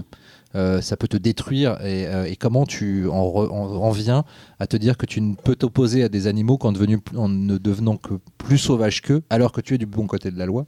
[0.54, 4.24] euh, ça peut te détruire et, euh, comment tu en, viens
[4.58, 7.96] à te dire que tu ne peux t'opposer à des animaux qu'en en ne devenant
[7.96, 10.66] que plus sauvage qu'eux, alors que tu es du bon côté de la loi.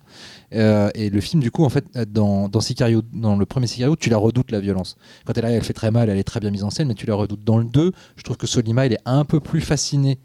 [0.54, 2.60] Euh, et le film, du coup, en fait, dans, dans,
[3.12, 4.96] dans le premier Sicario, tu la redoutes la violence.
[5.24, 6.94] Quand elle arrive, elle fait très mal, elle est très bien mise en scène, mais
[6.94, 7.44] tu la redoutes.
[7.44, 10.18] Dans le 2, je trouve que Solima, il est un peu plus fasciné.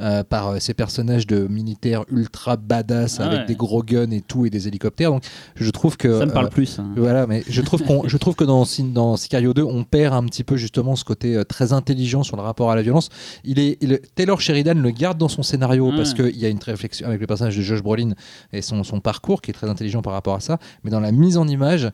[0.00, 3.44] Euh, par euh, ces personnages de militaires ultra badass Ah avec ouais.
[3.46, 5.22] des gros guns et tout et des hélicoptères donc
[5.54, 6.78] je trouve que Ça me parle euh, plus.
[6.78, 6.90] hein.
[6.96, 10.24] voilà, mais je trouve, qu'on, je trouve que dans, dans Sicario 2, on perd un
[10.24, 13.10] petit peu justement ce côté très intelligent sur le rapport à la violence.
[13.44, 15.96] Il est, il- Taylor Sheridan le garde dans son scénario Ouais.
[15.96, 18.12] parce qu'il y a une réflexion avec le personnage de Josh Brolin
[18.52, 20.58] et son, son parcours qui est très intelligent par rapport à ça.
[20.84, 21.88] Mais dans la mise en image.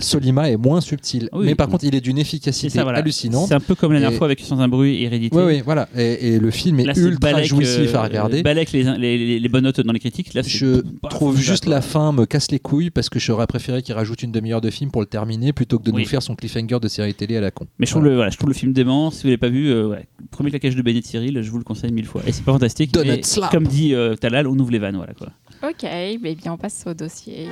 [0.00, 1.28] Solima est moins subtil.
[1.32, 1.46] Oui.
[1.46, 2.98] mais par contre, il est d'une efficacité ça, voilà.
[2.98, 3.48] hallucinante.
[3.48, 5.36] C'est un peu comme la dernière Et- fois avec Sans un bruit Hérédité.
[5.36, 5.88] Oui, oui, voilà.
[5.96, 7.00] Et, et le film est Là, c'est
[7.38, 8.42] ultra jouissif à euh, regarder.
[8.42, 10.34] Balek les, les, les- les bonnes notes dans les critiques.
[10.34, 13.94] Là, Je trouve juste la fin me casse les couilles parce que j'aurais préféré qu'il
[13.94, 16.02] rajoute une demi-heure de film pour le terminer plutôt que de Oui.
[16.02, 17.66] nous faire son cliffhanger de série télé à la con.
[17.78, 18.10] Mais je trouve, Voilà.
[18.12, 19.10] le, voilà, je trouve le film dément.
[19.10, 21.64] Si vous l'avez pas vu, euh, ouais, premier claquage de Benet Cyril, je vous le
[21.64, 22.22] conseille mille fois.
[22.26, 22.96] Et c'est pas fantastique.
[23.04, 24.96] Mais comme dit euh, Talal, on ouvre les vannes.
[24.96, 25.28] Voilà, quoi.
[25.62, 27.46] Ok, eh bien on passe au dossier.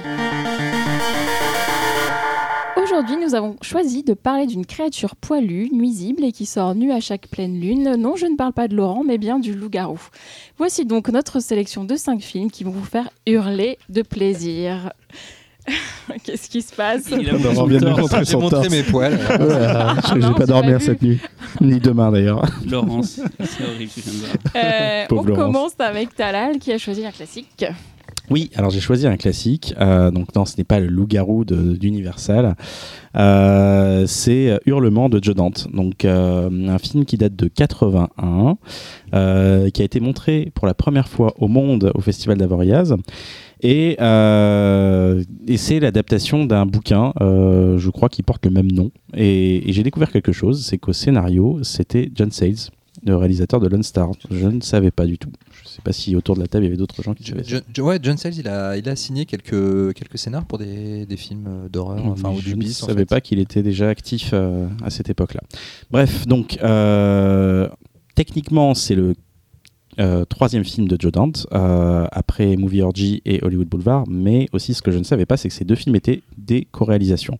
[2.82, 7.00] Aujourd'hui, nous avons choisi de parler d'une créature poilue, nuisible et qui sort nue à
[7.00, 7.96] chaque pleine lune.
[7.96, 9.98] Non, je ne parle pas de Laurent, mais bien du loup-garou.
[10.58, 14.92] Voici donc notre sélection de 5 films qui vont vous faire hurler de plaisir.
[16.24, 19.14] Qu'est-ce qui se passe Il a J'ai montré mes poils.
[19.14, 21.20] Ouais, je vais pas dormir cette nuit,
[21.60, 22.42] ni demain d'ailleurs.
[22.66, 24.64] Laurence, c'est horrible ce que je viens de voir.
[24.64, 25.36] Euh, On Laurence.
[25.44, 27.64] commence avec Talal qui a choisi un classique.
[28.30, 29.74] Oui, alors j'ai choisi un classique.
[29.80, 32.56] euh, donc non, ce n'est pas le loup-garou d'Universal.
[33.16, 35.68] Euh, c'est Hurlement de Joe Dante.
[35.72, 38.58] Donc euh, un film qui date de 81,
[39.14, 42.94] euh, qui a été montré pour la première fois au monde au Festival d'Avoriaz.
[43.62, 48.90] Et, c'est l'adaptation d'un bouquin, je crois, qui porte le même nom.
[49.14, 52.70] Et, et j'ai découvert quelque chose, c'est qu'au scénario, c'était John Sayles.
[53.04, 54.10] Le réalisateur de Lone Star.
[54.30, 55.30] Je ne savais pas du tout.
[55.52, 57.24] Je ne sais pas si autour de la table il y avait d'autres gens qui
[57.24, 57.44] savaient.
[57.44, 61.06] John, John- ouais, John Sayles, il a, il a signé quelques, quelques scénars pour des,
[61.06, 63.06] des films euh, d'horreur, enfin, ou je du ne savais fait.
[63.06, 65.40] pas qu'il était déjà actif euh, à cette époque-là.
[65.90, 67.68] Bref, donc euh,
[68.14, 69.14] techniquement c'est le
[70.00, 74.74] euh, troisième film de Joe Dante euh, après Movie Orgy et Hollywood Boulevard, mais aussi
[74.74, 77.36] ce que je ne savais pas, c'est que ces deux films étaient des co-réalisations.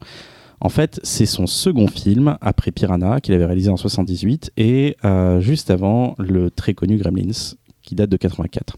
[0.61, 5.41] En fait, c'est son second film après Piranha qu'il avait réalisé en 78 et euh,
[5.41, 8.77] juste avant le très connu Gremlins qui date de 84.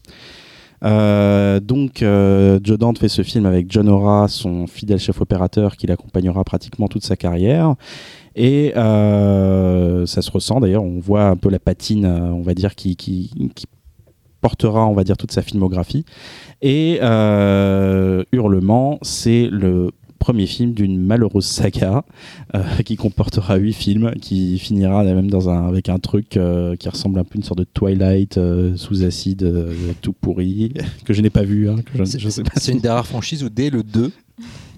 [0.82, 5.76] Euh, donc, euh, Joe Dante fait ce film avec John Ora, son fidèle chef opérateur
[5.76, 7.74] qui l'accompagnera pratiquement toute sa carrière.
[8.36, 12.96] Et ça se ressent d'ailleurs, on voit un peu la patine, on va dire, qui,
[12.96, 13.30] qui,
[14.40, 16.04] portera, on va dire, toute sa filmographie.
[16.62, 16.98] Et
[18.32, 19.90] Hurlement, c'est le
[20.20, 22.04] premier film d'une malheureuse saga
[22.54, 26.88] euh, qui comportera huit films, qui finira même dans un, avec un truc euh, qui
[26.88, 29.52] ressemble un peu à une sorte de Twilight euh, sous acide,
[30.00, 30.72] tout pourri,
[31.04, 31.68] que je n'ai pas vu.
[31.68, 34.12] hein, C'est une des rares franchises où dès le 2,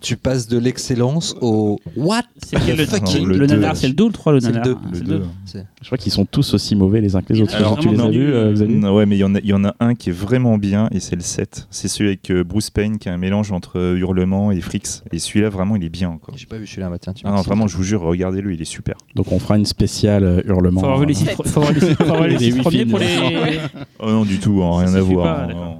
[0.03, 3.95] tu passes de l'excellence au What C'est lequel le, fucking- le, le nanar, c'est le
[3.95, 4.77] 2 ou le 3 le C'est le nanar.
[4.83, 5.23] Ah, Le c'est deux.
[5.47, 7.55] C'est- Je crois qu'ils sont tous aussi mauvais les uns que les autres.
[7.55, 9.39] a Genre, tu les as vus, euh, Xavier Mm, Ouais, mais il y, en a-
[9.39, 11.67] il y en a un qui est vraiment bien et c'est le 7.
[11.71, 15.03] C'est celui avec euh, Bruce Payne qui est un mélange entre euh, Hurlement et Frix.
[15.13, 16.19] Et celui-là, vraiment, il est bien.
[16.21, 16.35] Quoi.
[16.37, 18.65] J'ai pas vu celui-là, tiens, tu Ah non, vraiment, je vous jure, regardez-le, il est
[18.65, 18.97] super.
[19.15, 20.81] Donc on fera une spéciale euh, hurlement.
[20.81, 21.37] Faut avoir vu les six, Sept.
[21.47, 22.91] faut avoir les six- faut avoir les Les six huit premiers films.
[22.91, 23.59] pour les.
[24.01, 25.25] Oh non, du tout, hein, rien à voir.
[25.37, 25.65] pas, hein, d'accord.
[25.65, 25.79] non.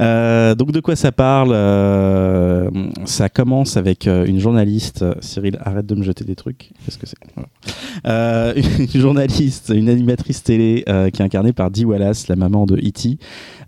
[0.00, 2.70] Euh, donc de quoi ça parle Euh,
[3.04, 5.04] Ça commence avec euh, une journaliste.
[5.20, 6.70] Cyril, arrête de me jeter des trucs.
[6.84, 7.18] Qu'est-ce que c'est?
[8.06, 12.66] Euh, Une journaliste, une animatrice télé euh, qui est incarnée par Dee Wallace, la maman
[12.66, 13.18] de E.T.,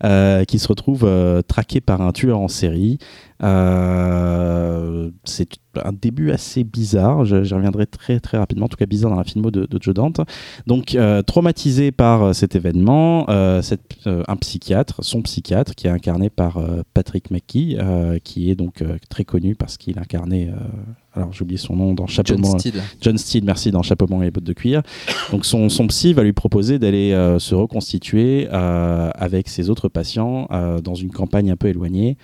[0.05, 1.09] euh, qui se retrouve
[1.47, 2.99] traquée par un tueur en série.
[3.41, 3.49] C'est
[5.85, 7.25] un début assez bizarre.
[7.25, 8.67] J'y reviendrai très très rapidement.
[8.67, 10.21] En tout cas, bizarre dans la filmo de, Joe Dante.
[10.67, 16.61] Donc, traumatisé par cet événement, un psychiatre, son psychiatre, qui est incarné par
[16.95, 17.79] Patrick McKee,
[18.25, 20.51] qui est donc très connu parce qu'il incarnait.
[21.15, 22.45] Alors, j'ai oublié son nom dans Chapeau John.
[23.01, 24.83] John Steele, merci, dans Chapeau blanc et bottes de cuir.
[25.31, 29.89] Donc son, son psy va lui proposer d'aller euh, se reconstituer euh, avec ses autres
[29.89, 32.17] patients euh, dans une campagne un peu éloignée.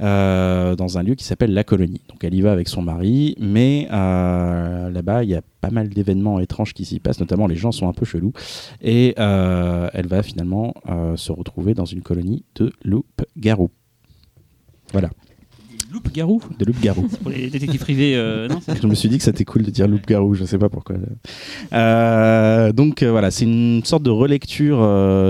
[0.00, 2.00] dans un lieu qui s'appelle La Colonie.
[2.08, 6.40] Donc elle y va avec son mari, mais là-bas il y a pas mal d'événements
[6.40, 8.32] étranges qui s'y passent, notamment les gens sont un peu chelous,
[8.80, 10.74] et elle va finalement
[11.16, 13.70] se retrouver dans une colonie de loups-garous.
[14.92, 15.10] Voilà,
[16.08, 17.08] Loup garou de loups-garous.
[17.22, 18.14] pour les détectives privés.
[18.16, 20.68] euh, non, Je me suis dit que c'était cool de dire loup-garou, je sais pas
[20.68, 20.96] pourquoi.
[21.72, 24.78] Euh, donc euh, voilà, c'est une sorte de relecture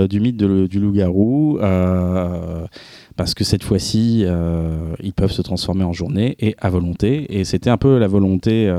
[0.07, 1.59] du mythe de- du loup-garou,
[3.15, 4.25] parce que cette fois-ci,
[5.03, 7.37] ils peuvent se transformer en journée et à volonté.
[7.39, 8.71] Et c'était un peu la volonté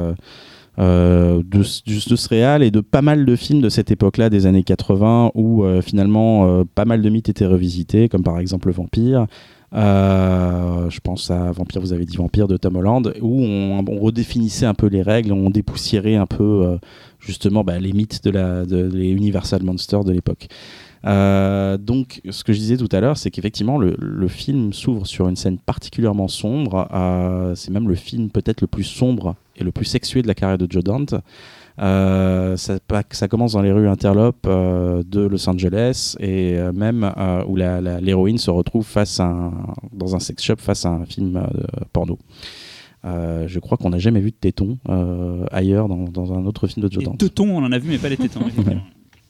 [0.78, 4.30] euh, de, ce- de ce réal et de pas mal de films de cette époque-là,
[4.30, 8.38] des années 80, où euh, finalement euh, pas mal de mythes étaient revisités, comme par
[8.38, 9.26] exemple le vampire.
[9.72, 14.66] Euh, je pense à Vampire, vous avez dit Vampire de Tom Holland, où on, redéfinissait
[14.66, 16.78] un peu les règles, on dépoussiérait un peu euh,
[17.20, 20.48] justement bah, les mythes de, les Universal Monsters de l'époque.
[21.06, 25.28] Euh, donc, ce que je disais tout à l'heure, c'est qu'effectivement, le, film s'ouvre sur
[25.28, 26.88] une scène particulièrement sombre.
[27.56, 30.58] C'est même le film peut-être le plus sombre et le plus sexué de la carrière
[30.58, 31.14] de Joe Dante.
[31.78, 37.10] Euh, ça, commence dans les rues interlopes euh, de Los Angeles et euh, même
[37.48, 39.52] où l'héroïne se retrouve face à un-
[39.92, 41.42] dans un sex shop face à un film
[41.92, 42.18] porno.
[43.06, 46.66] Euh, je crois qu'on n'a jamais vu de téton euh, ailleurs dans, dans un autre
[46.66, 47.16] film de Joe Dante.
[47.18, 48.40] teutons, on en a vu, mais pas les tétons.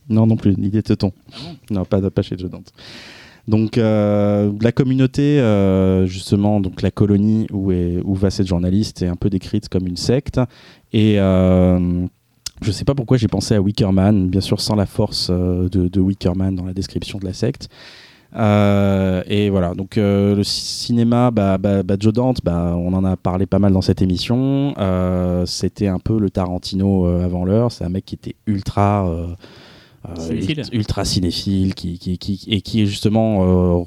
[0.08, 1.12] Non, non plus, ni des tétons.
[1.32, 1.36] Ah
[1.70, 2.72] non, pas, pas chez Joe Dante.
[3.46, 5.40] Donc euh, la communauté,
[6.06, 9.86] justement, donc la colonie où, est, où va cette journaliste est un peu décrite comme
[9.86, 10.40] une secte.
[10.92, 11.14] Et
[12.62, 15.88] je sais pas pourquoi j'ai pensé à Wickerman, bien sûr sans la force euh, de,
[15.88, 17.68] de Wickerman dans la description de la secte.
[18.36, 22.92] Euh, et voilà, donc euh, le ci- cinéma, bah, bah, bah, Joe Dante, bah, on
[22.92, 24.72] en a parlé pas mal dans cette émission.
[24.78, 27.72] Euh, C'était un peu le Tarantino avant l'heure.
[27.72, 29.10] C'est un mec qui était ultra,
[30.16, 30.60] Cinéphile.
[30.60, 33.86] ult- ultra cinéphile, qui, qui, qui- et qui est justement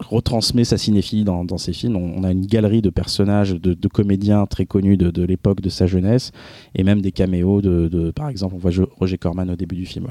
[0.00, 1.96] retransmet sa cinéphilie dans, ses films.
[1.96, 6.32] On, a une galerie de personnages, de, comédiens très connus de, l'époque de sa jeunesse,
[6.74, 10.08] et même des caméos de, par exemple, on voit Roger Corman au début du film.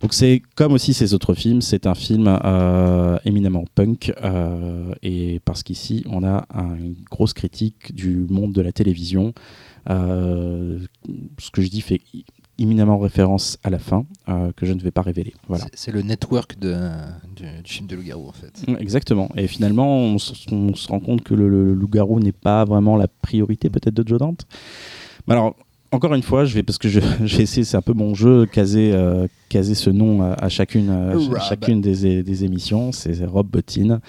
[0.00, 5.40] Donc c'est comme aussi ses autres films, c'est un film euh, éminemment punk, euh, et
[5.44, 9.32] parce qu'ici on a un- une grosse critique du monde de la télévision.
[9.88, 10.80] Euh,
[11.38, 12.00] ce que je dis fait
[12.58, 15.34] éminemment référence à la fin, euh, que je ne vais pas révéler.
[15.48, 15.64] Voilà.
[15.74, 16.74] C'est- le network de,
[17.36, 18.66] du, du film de loup-garou en fait.
[18.66, 19.28] Mm, Exactement.
[19.36, 23.70] Et finalement, on, se rend compte que le, le loup-garou n'est pas vraiment la priorité
[23.70, 24.46] peut-être de Joe Dante.
[25.26, 25.54] Mais alors,
[25.92, 28.46] encore une fois, je vais parce que je, vais essayer, c'est un peu mon jeu,
[28.46, 31.38] caser, euh, caser ce nom à, à chacune, Rob.
[31.48, 32.90] chacune des, des émissions.
[32.92, 34.00] C'est Rob Bottin,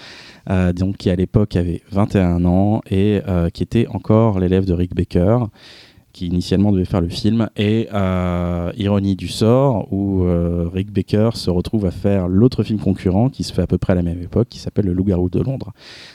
[0.49, 4.73] euh, donc qui à l'époque avait 21 ans et euh, qui était encore l'élève de
[4.73, 5.45] Rick Baker,
[6.17, 7.47] qui initialement devait faire le film.
[7.57, 12.79] Et euh, ironie du sort, où euh, Rick Baker se retrouve à faire l'autre film
[12.79, 15.29] concurrent qui se fait à peu près à la même époque, qui s'appelle Le Loup-garou
[15.29, 15.73] de Londres.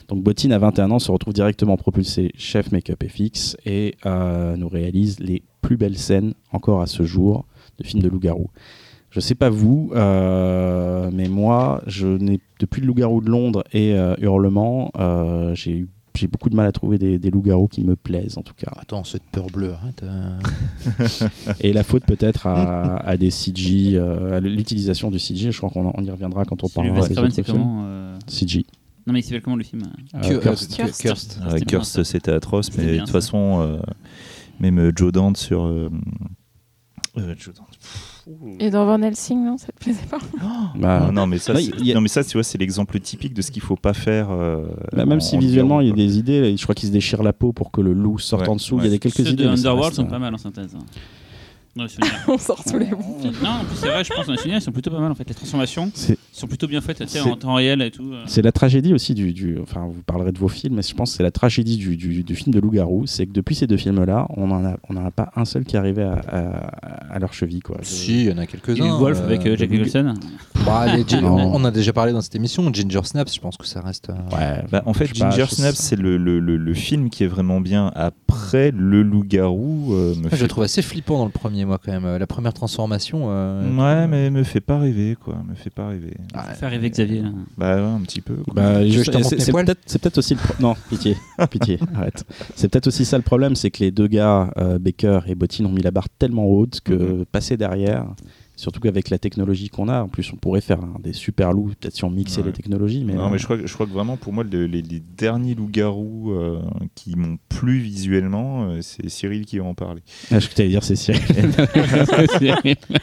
[0.09, 4.69] Donc Bottin, à 21 ans, se retrouve directement propulsé chef make-up FX et euh, nous
[4.69, 7.47] réalise les plus belles scènes encore à ce jour
[7.79, 8.51] de films de loup-garou.
[9.11, 14.91] Je sais pas vous, mais moi, je n'ai depuis le loup-garou de Londres et Hurlement,
[15.53, 18.43] j'ai eu j'ai beaucoup de mal à trouver des, des loups-garous qui me plaisent en
[18.43, 18.71] tout cas.
[18.77, 20.03] Attends, cette peur bleue, arrête.
[20.03, 20.39] euh.
[21.61, 25.51] Et la faute peut-être à, à des CG, euh, à l'utilisation du CG.
[25.53, 28.67] Je crois qu'on on y reviendra quand on parlera des autres comment euh, CG.
[29.07, 29.83] Non, mais il s'appelle comment le film
[30.15, 30.73] Euh, Cursed.
[30.73, 31.01] euh, Cursed.
[31.01, 31.39] Cursed.
[31.45, 33.81] Ah, c'était atroce, mais de toute façon, euh,
[34.61, 35.65] même Joe Dante sur.
[35.65, 35.91] euh,
[37.19, 37.55] euh, Joe
[38.61, 40.19] Et dans Van Helsing, non, ça te plaisait pas
[40.77, 42.59] Bah, non, mais ça, Là, c'est- il y a- non, mais ça, tu vois, c'est
[42.59, 44.29] l'exemple typique de ce qu'il faut pas faire.
[44.31, 46.89] euh, Bah, même en- si en visuellement il y a des idées, je crois qu'il
[46.89, 48.77] se déchire la peau pour que le loup sorte Ouais, en dessous.
[48.77, 48.91] Il y a ouais.
[48.91, 49.45] des quelques Ceux idées.
[49.45, 50.75] de Underworld sont euh, pas mal en synthèse.
[50.75, 50.85] hein.
[51.75, 51.87] Dans.
[52.29, 53.35] On sort tous les bons films.
[53.43, 55.11] non, en plus, c'est vrai, je pense dans les souvenirs, ils sont plutôt pas mal
[55.11, 55.27] en fait.
[55.29, 58.13] Les transformations C'est sont plutôt bien faites, tu sais, C'est- en temps réel et tout.
[58.13, 58.23] euh.
[58.27, 61.13] c'est la tragédie aussi du, du- Enfin, vous parlerez de vos films, mais je pense
[61.13, 63.07] que c'est la tragédie du, du- du film de loup-garou.
[63.07, 65.65] C'est que depuis ces deux films-là, on n'en a, on en a pas un seul
[65.65, 67.61] qui arrivait à, à- à leur cheville.
[67.61, 67.79] Quoi.
[67.81, 68.99] Je- Si, il y en a Et quelques-uns.
[68.99, 70.15] Wolf euh, avec euh, Jack Nicholson.
[70.67, 71.37] Bah, les Gin- Non.
[71.37, 72.71] on on a déjà parlé dans cette émission.
[72.73, 74.11] Ginger Snaps, je pense que ça reste.
[74.11, 76.57] euh, Ouais, Bah, en fait, Je sais pas, Ginger je- Snaps, c'est le, le- le-
[76.59, 77.91] le film qui est vraiment bien.
[77.95, 81.79] Après, Le Loup-garou euh, me Je fait le trouve assez flippant dans le premier, moi,
[81.85, 82.05] quand même.
[82.05, 83.27] Euh, La première transformation.
[83.29, 85.37] euh, Ouais, mais me fait pas rêver, quoi.
[85.49, 86.15] Me fait pas rêver.
[86.35, 87.23] Ah, Faire rêver Xavier.
[87.23, 87.31] là.
[87.57, 88.37] Bah ouais, un petit peu.
[88.55, 88.81] Bah,
[89.87, 91.17] c'est peut-être aussi le pro- non pitié
[91.51, 95.21] pitié arrête c'est peut-être aussi ça le problème c'est que les deux gars euh, Baker
[95.27, 97.25] et Bottin ont mis la barre tellement haute que Mhm.
[97.27, 98.07] passer derrière
[98.63, 101.73] surtout qu'avec la technologie qu'on a en plus on pourrait faire hein, des super loups
[101.81, 102.47] peut-être si on mixait Ouais.
[102.47, 104.45] les technologies mais, non, euh, mais je crois, que- je crois que vraiment, pour moi,
[104.45, 106.61] le- les, les derniers loups-garous euh,
[106.95, 110.01] qui m'ont plu visuellement, euh, c'est Cyril qui va en parler.
[110.31, 111.21] ah, je t'allais dire c'est Cyril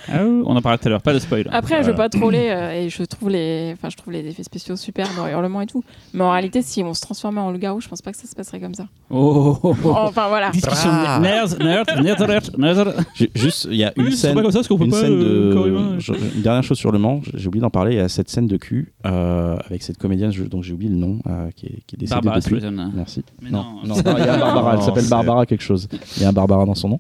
[0.08, 1.48] Ah, on en parlait tout à l'heure, pas de spoil.
[1.52, 1.88] Après, je Voilà.
[1.92, 5.08] veux pas troller euh, et je trouve les, enfin, je trouve les effets spéciaux super
[5.16, 5.84] dans Hurlement et tout.
[6.14, 8.36] Mais en réalité, si on se transformait en loup-garou, je pense pas que ça se
[8.36, 8.88] passerait comme ça.
[9.10, 9.90] Oh, oh, oh.
[9.96, 10.50] Enfin voilà.
[10.52, 11.20] Discussion Ah.
[11.22, 12.94] nerds, nerds, nerds, nerds, nerds.
[13.16, 14.86] Ju- juste il y a une Oui, c'est scène pas comme ça, parce qu'on peut
[14.86, 15.96] une pas, scène euh, de corps humain.
[16.00, 18.30] je- une dernière chose sur le Mans j'ai oublié d'en parler il y a cette
[18.30, 21.66] scène de cul euh, avec cette comédienne je- dont j'ai oublié le nom euh, qui,
[21.68, 22.92] est, qui est décédée Barbara depuis Streisand.
[22.96, 23.24] Merci.
[23.42, 23.96] Mais non, non.
[23.96, 25.88] non, il y a un Barbara, elle s'appelle Barbara quelque chose.
[26.18, 27.00] Il y a un Barbara dans son nom.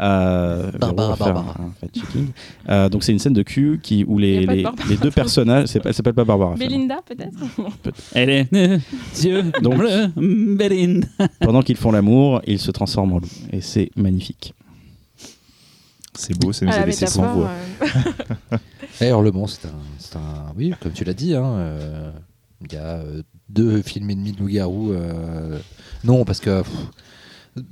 [0.00, 1.54] Euh, Barbara, Barbara.
[1.60, 2.70] un.
[2.72, 4.52] Euh, donc c'est une scène de cul qui, où les, de
[4.88, 6.54] les, deux personnages, elle s'appelle pas Barbara.
[6.54, 7.36] Belinda peut-être.
[8.14, 8.48] Elle est
[9.14, 9.82] Dieu Donc-.
[11.40, 13.28] Pendant qu'ils font l'amour, ils se transforment en loup.
[13.52, 14.54] Et c'est magnifique.
[16.20, 17.50] C'est beau, ça nous a la laissé sans voix.
[18.52, 18.58] euh,
[19.00, 22.10] Et Hurlement, c'est un, c'est un- Oui, comme tu l'as dit, hein, euh,
[22.60, 24.92] il y a euh, deux films et demi de loup-garou.
[24.92, 25.58] euh,
[26.02, 26.62] Non, parce que.
[26.62, 26.72] pff,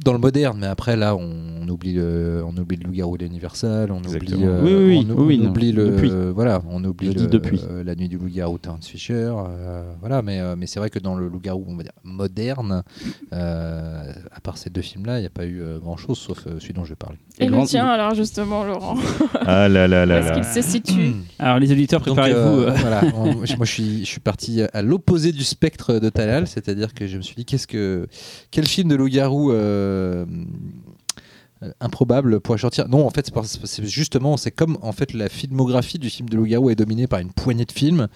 [0.05, 1.31] dans le moderne, mais après là, on,
[1.63, 5.07] on oublie le, on oublie le loup-garou de l'Universal, on oublie, euh, Oui, oui, oui,
[5.11, 6.11] on, oui, on non, oublie le, depuis.
[6.35, 7.61] voilà, on oublie le- depuis.
[7.71, 10.99] euh, la nuit du loup-garou, Terence Fisher, euh, voilà, mais, euh, mais c'est vrai que
[10.99, 12.83] dans le loup-garou, on va dire moderne,
[13.33, 16.75] euh, à part ces deux films-là, il n'y a pas eu grand-chose, sauf euh, celui
[16.75, 17.19] dont je vais parler.
[17.39, 18.97] Et Et le grand- tien alors justement, Laurent.
[19.35, 22.61] Ah là là Où là est-ce qu'il se situe Alors les auditeurs, préparez-vous.
[22.63, 26.95] voilà, on- moi je suis, je suis parti à l'opposé du spectre de Talal, c'est-à-dire
[26.95, 28.07] que je me suis dit qu'est-ce que
[28.51, 29.53] quel film de loup-garou
[31.81, 33.31] improbable pourrait sortir Non, en fait,
[33.65, 37.21] c'est justement c'est comme en fait la filmographie du film de loup-garou est dominée par
[37.21, 38.09] une poignée de films.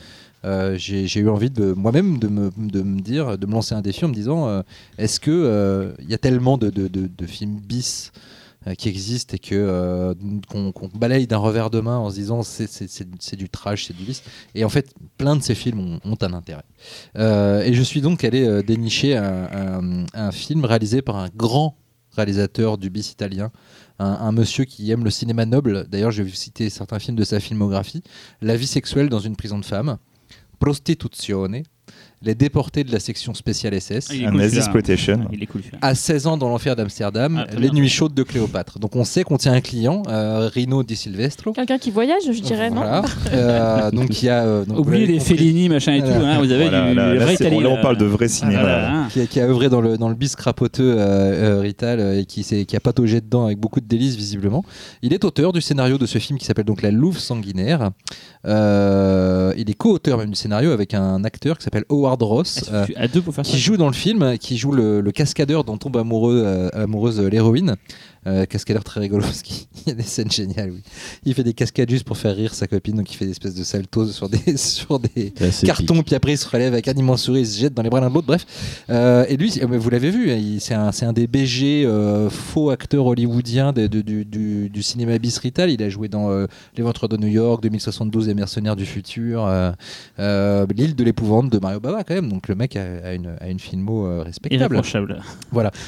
[0.45, 4.09] euh, j'ai eu envie de moi-même de me, dire, de me lancer un défi en
[4.09, 4.63] me disant euh,
[4.99, 6.71] est-ce que euh, il y a tellement de,
[7.27, 8.40] films bis euh,
[8.77, 10.15] qui existent et que euh,
[10.49, 14.23] qu'on balaye d'un revers de main en se disant c'est- du trash, c'est du lisse.
[14.55, 16.65] Et en fait, plein de ces films ont, un intérêt.
[17.17, 21.77] Euh, et je suis donc allé euh, dénicher un, film réalisé par un grand
[22.13, 23.51] réalisateur du bis italien,
[23.99, 25.87] un, monsieur qui aime le cinéma noble.
[25.89, 28.03] D'ailleurs, je vais vous citer certains films de sa filmographie
[28.43, 29.97] La vie sexuelle dans une prison de femmes,
[30.59, 31.63] Prostituzione,
[32.23, 34.11] Les déportés de la section spéciale SS.
[34.11, 35.21] Ah, cool, exploitation.
[35.33, 35.63] Il est cool.
[35.81, 37.81] À 16 ans dans l'enfer d'Amsterdam, Ah, les bien.
[37.81, 38.79] nuits chaudes de Cléopâtre.
[38.79, 41.53] Donc on sait qu'on tient un client, euh, Rino Di Silvestro.
[41.55, 42.77] Quelqu'un qui voyage, je dirais non.
[42.83, 43.03] Voilà.
[43.33, 46.09] Euh, donc il y a euh, donc, Oubliez les Fellini, machin et tout.
[46.09, 46.35] Voilà.
[46.35, 48.27] hein, vous avez Voilà, du, là, du là, vrai là, on parle de euh, vrai
[48.27, 49.09] ah, cinéma.
[49.13, 52.19] qui a, qui a œuvré dans le, dans le bis crapoteux euh, euh, Rital euh,
[52.21, 54.65] et qui, a pataugé dedans avec beaucoup de délices visiblement.
[55.03, 57.91] Il est auteur du scénario de ce film qui s'appelle donc La Louve sanguinaire.
[58.47, 62.65] Euh, il est co-auteur même du scénario avec un acteur qui s'appelle Howard Ross.
[62.71, 63.51] Ah, euh, tu- À deux pour faire ça.
[63.53, 67.29] qui joue dans le film, qui joue le, le cascadeur dont tombe amoureux, amoureuse euh,
[67.29, 67.77] l'héroïne.
[68.27, 70.73] Euh, cascadeur très rigolo parce qu'il y a des scènes géniales.
[70.73, 70.83] Oui.
[71.25, 73.55] Il fait des cascades juste pour faire rire sa copine, donc il fait des espèces
[73.55, 76.93] de saltos sur des, sur des assez cartons, puis après il se relève avec un
[76.93, 78.27] immense sourire, il se jette dans les bras l'un de l'autre.
[78.27, 78.45] Bref,
[78.91, 83.07] Euh, et lui, vous l'avez vu, il- c'est un, un des BG euh, faux acteurs
[83.07, 85.71] hollywoodiens de- de- du, du- du cinéma bis rital.
[85.71, 86.47] Il a joué dans euh,
[86.77, 89.47] Les Ventres de New York, 2072, Les Mercenaires du futur,
[90.19, 92.29] L'île de l'épouvante de Mario Bava quand même.
[92.29, 94.75] Donc le mec a, a une, a une filmo respectable.
[94.75, 95.23] Irréprochable.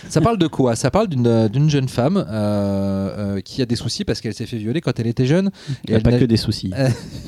[0.09, 0.77] Ça parle de quoi?
[0.77, 4.57] Ça parle d'une jeune femme euh, euh, qui a des soucis parce qu'elle s'est fait
[4.59, 5.51] violer quand elle était jeune.
[5.85, 6.71] Il n'y a elle pas n'a- que des soucis.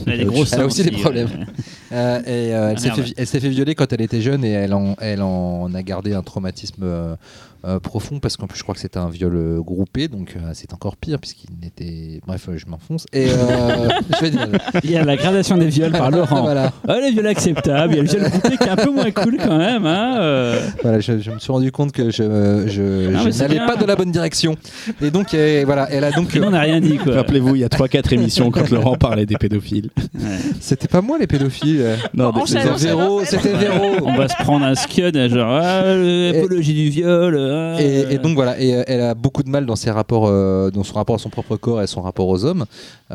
[0.07, 1.29] Elle a des gros Elle a seins aussi des problèmes.
[1.29, 1.45] euh,
[1.93, 2.77] Euh, et euh, elle
[3.19, 6.13] Ah, s'est fait, violer quand elle était jeune et elle en, elle en a gardé
[6.15, 6.85] un traumatisme
[7.65, 10.51] euh, profond parce qu'en plus je crois que c'était un viol euh, groupé donc euh,
[10.53, 14.49] c'est encore pire puisqu'il était bref je m'enfonce et euh, je vais dire
[14.83, 16.43] Il y a la gradation des viols par Laurent.
[16.43, 18.91] voilà, Ah, les viols acceptables, il y a le viol groupé qui est un peu
[18.91, 19.87] moins cool quand même.
[19.87, 20.61] Hein euh.
[20.83, 24.13] voilà je, je me suis rendu compte que je, je, n'allais pas dans la bonne
[24.13, 24.57] direction
[25.01, 25.35] et donc
[25.65, 27.15] voilà elle a donc on n'a rien dit quoi.
[27.15, 29.91] Rappelez-vous, il y a 3-4 émissions quand Laurent parlait des pédophiles.
[30.15, 30.37] Ouais.
[30.61, 32.69] c'était pas moi les pédophiles Non, enchaîne.
[32.77, 37.54] Véro c'était Véro On va se prendre un scud, genre ah, l'apologie du viol.
[37.79, 40.95] Et, donc voilà, euh, elle a beaucoup de mal dans ses rapports, euh, dans son
[40.95, 42.65] rapport à son propre corps et son rapport aux hommes.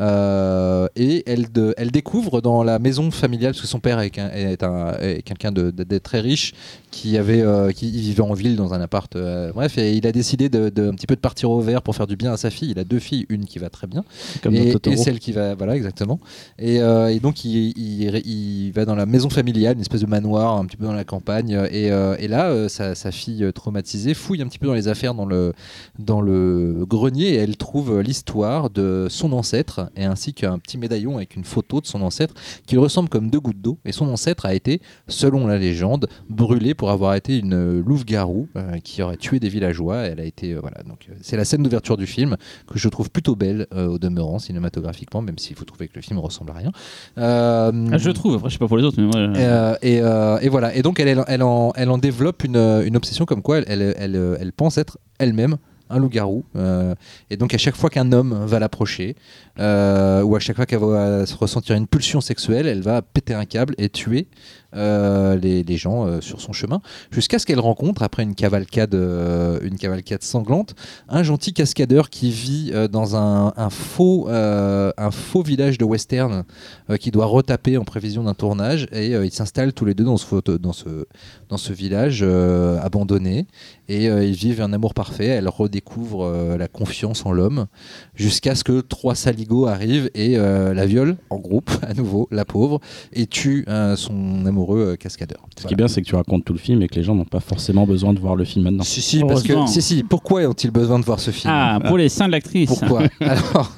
[0.00, 4.10] Euh, et elle, de- elle découvre dans la maison familiale, parce que son père est,
[4.10, 6.54] qu'un- est un- est quelqu'un de, de- de très riche,
[6.90, 9.14] qui avait, euh, qui vivait en ville dans un appart.
[9.16, 11.82] euh, bref, et il a décidé de, de- un petit peu de partir au vert
[11.82, 12.70] pour faire du bien à sa fille.
[12.70, 14.04] Il a deux filles, une qui va très bien
[14.42, 16.18] comme et, celle qui va voilà exactement
[16.58, 20.56] et, et donc il, il- il va dans la maison familiale une espèce de manoir
[20.56, 24.46] un petit peu dans la campagne et, et là sa, sa fille traumatisée fouille un
[24.46, 25.52] petit peu dans les affaires dans le
[25.98, 31.16] dans le grenier et elle trouve l'histoire de son ancêtre et ainsi qu'un petit médaillon
[31.16, 32.34] avec une photo de son ancêtre
[32.66, 36.08] qui lui ressemble comme deux gouttes d'eau et son ancêtre a été selon la légende
[36.28, 40.52] brûlé pour avoir été une louve-garou euh, qui aurait tué des villageois elle a été
[40.52, 42.36] euh, voilà donc euh, c'est la scène d'ouverture du film
[42.66, 46.18] que je trouve plutôt belle au demeurant cinématographiquement, même s'il faut trouver que le film
[46.18, 46.72] ressemble à rien.
[47.16, 49.78] Ah, je trouve, après je sais pas pour les autres, mais moi.
[49.82, 49.96] et,
[50.44, 50.74] et voilà.
[50.74, 53.64] Et donc elle, elle, elle en, elle en développe une, une obsession comme quoi elle,
[53.68, 55.56] elle, elle, elle pense être elle-même
[55.90, 56.44] un loup-garou.
[56.56, 56.94] Euh,
[57.28, 59.16] et donc à chaque fois qu'un homme va l'approcher,
[59.58, 63.34] euh, ou à chaque fois qu'elle va se ressentir une pulsion sexuelle, elle va péter
[63.34, 64.26] un câble et tuer
[64.72, 69.58] les, les gens euh, sur son chemin, jusqu'à ce qu'elle rencontre, après une cavalcade, euh,
[69.62, 70.74] une cavalcade sanglante,
[71.08, 76.44] un gentil cascadeur qui vit euh, dans un, faux, euh, un faux village de western
[76.88, 80.04] euh, qui doit retaper en prévision d'un tournage et euh, ils s'installent tous les deux
[80.04, 81.06] dans ce, dans ce,
[81.48, 83.46] dans ce village euh, abandonné
[83.88, 85.26] et euh, ils vivent un amour parfait.
[85.26, 87.66] Elle redécouvre euh, la confiance en l'homme
[88.14, 92.44] jusqu'à ce que trois saligots arrivent et euh, la violent en groupe à nouveau, la
[92.44, 92.80] pauvre,
[93.12, 95.40] et tue euh, son amoureux euh, cascadeur.
[95.58, 97.14] Ce qui est bien, c'est que tu racontes tout le film et que les gens
[97.14, 98.84] n'ont pas forcément besoin de voir le film maintenant.
[98.84, 101.98] Si, si, parce que, si, si, pourquoi ont-ils besoin de voir ce film Ah, pour
[101.98, 102.68] les seins de l'actrice.
[102.68, 103.72] Pourquoi Alors,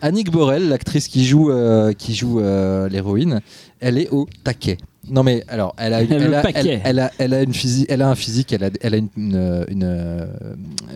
[0.00, 3.40] Annick Borel, l'actrice qui joue, euh, qui joue euh, l'héroïne,
[3.80, 4.78] elle est au taquet.
[5.10, 6.60] Non mais alors, elle a, une, Le elle a, paquet.
[6.60, 8.96] elle, elle a, elle a une physique, elle a un physique, elle a, elle a
[8.98, 10.26] une, une, une, euh,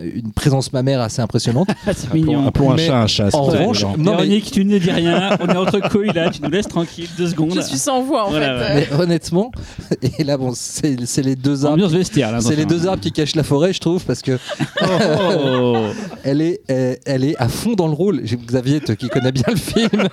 [0.01, 1.67] une présence mammaire assez impressionnante.
[1.85, 2.47] C'est Appelons, mignon.
[2.47, 3.29] appelons un chat un chat.
[3.33, 6.41] en revanche, non, mais- Véronique, tu ne dis rien, on est entre couilles là, tu
[6.41, 7.53] nous laisses tranquille deux secondes.
[7.55, 8.73] Je suis sans voix en Voilà, fait.
[8.75, 8.87] ouais.
[8.91, 9.51] Mais honnêtement,
[10.19, 12.41] et là bon, c'est c'est les deux arbres, Ambiance vestiaire là.
[12.41, 14.37] c'est les deux arbres qui cachent la forêt, je trouve, parce que
[14.81, 15.77] Oh, oh, oh.
[16.23, 18.21] elle est, elle, elle est à fond dans le rôle.
[18.23, 20.07] J'ai Xavier, toi qui connais bien le film.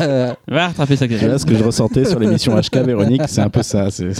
[0.00, 1.06] Euh, Va rattraper ça.
[1.06, 3.90] Là, ce que je ressentais sur l'émission HK Véronique, c'est un peu ça.
[3.90, 4.12] C'est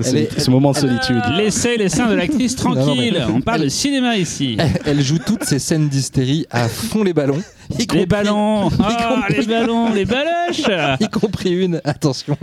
[0.00, 1.22] c'est est- ce moment de solitude.
[1.36, 3.24] Laissez les seins de l'actrice tranquille.
[3.34, 4.56] On parle de cinéma ici.
[4.84, 7.40] elle, joue toutes ces scènes d'hystérie à fond les ballons.
[7.92, 10.62] Les ballons, Ah, les ballons, les baloches.
[11.00, 12.36] y compris une, attention,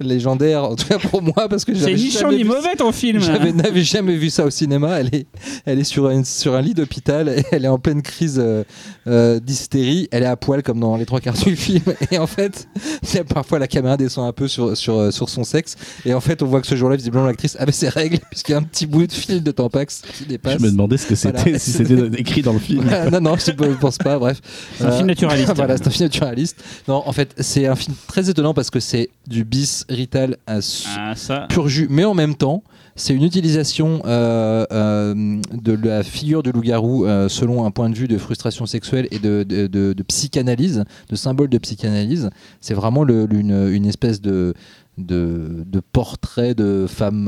[0.00, 3.20] légendaire, en tout cas pour moi, parce que C'est j'avais jamais ni mauvais ton film.
[3.20, 5.00] J'avais n'avais jamais vu ça au cinéma.
[5.00, 5.26] Elle est,
[5.66, 7.42] elle est sur, un, sur un lit d'hôpital.
[7.52, 8.64] Elle est en pleine crise euh,
[9.06, 10.08] euh, d'hystérie.
[10.10, 11.84] Elle est à poil comme dans les trois quarts du film.
[12.10, 12.66] Et en fait,
[13.28, 15.76] parfois la caméra descend un peu sur, sur, euh, sur son sexe.
[16.04, 18.54] Et en fait, on voit que ce jour-là, visiblement, l'actrice avait ses règles puisqu'il y
[18.54, 20.58] a un petit bout de fil de Tampax qui dépasse.
[20.58, 21.58] Je me demandais ce que c'était, Voilà.
[21.58, 22.82] si c'était écrit dans le film.
[22.84, 24.18] Voilà, non, non, je ne pense pas.
[24.18, 24.40] Bref.
[24.78, 25.52] C'est un film naturaliste.
[25.56, 26.62] voilà, c'est un film naturaliste.
[26.88, 30.60] Non, en fait, c'est un film très étonnant parce que c'est du bis rital à
[30.60, 31.46] su- Ah ça.
[31.48, 32.62] pur jus, mais en même temps,
[32.96, 37.94] c'est une utilisation euh, euh, de la figure du loup-garou euh, selon un point de
[37.96, 42.30] vue de frustration sexuelle et de, de- de- de psychanalyse, de symbole de psychanalyse.
[42.60, 44.54] C'est vraiment le- une, une espèce de,
[44.98, 47.26] de, de portrait de femme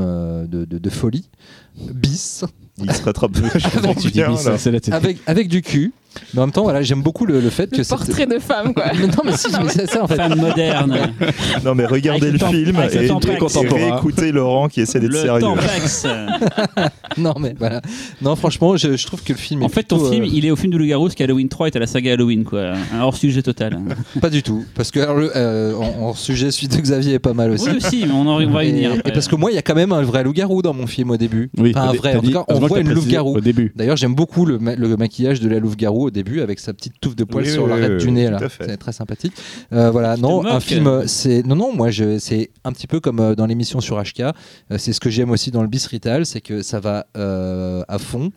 [0.48, 1.28] de, de- de folie,
[1.92, 2.44] bis,
[2.82, 3.32] Il se rattrape
[4.12, 4.36] bien,
[4.92, 5.92] avec, avec du cul.
[6.34, 8.38] Mais en même temps, voilà, j'aime beaucoup le, le fait que Le cette- portrait de
[8.38, 8.84] femme, quoi.
[8.98, 10.16] Mais non, mais si, mais c'est ça en fait.
[10.16, 10.96] Femme moderne.
[11.64, 13.98] Non, mais regardez Avec le le film et, et contemporain.
[13.98, 15.46] écoutez Laurent qui essaie d'être sérieux.
[17.18, 17.80] Non, mais voilà.
[18.20, 19.62] Non, franchement, je, je trouve que le film.
[19.62, 21.68] En est fait, ton film, euh, il est au film de Loup-Garou, ce qu'Halloween 3
[21.68, 22.72] est à la saga Halloween, quoi.
[22.94, 23.78] Un hors-sujet total.
[24.20, 24.64] Pas du tout.
[24.74, 27.68] Parce que alors, le- euh, en, en sujet, celui de Xavier est pas mal aussi.
[27.70, 28.92] Oui, aussi, mais on, en, on va y Et, venir.
[29.04, 31.10] et parce que moi, il y a quand même un vrai loup-garou dans mon film
[31.10, 31.50] au début.
[31.56, 32.16] Oui, Enfin, un vrai.
[32.16, 33.36] En tout cas, on voit que une loup-garou.
[33.36, 33.72] Au début.
[33.76, 36.94] D'ailleurs, j'aime beaucoup le, ma- le maquillage de la louve-garou au début avec sa petite
[37.00, 38.30] touffe de poils Oui, sur oui, l'arête oui, du nez.
[38.30, 38.38] là.
[38.60, 39.32] C'est très sympathique.
[39.72, 43.20] Euh, voilà, non, un film, c'est non, non, moi, je, c'est un petit peu comme
[43.20, 44.20] euh, dans l'émission sur HK.
[44.20, 44.32] Euh,
[44.78, 48.32] c'est ce que j'aime aussi dans le bis Rital, c'est que ça va à fond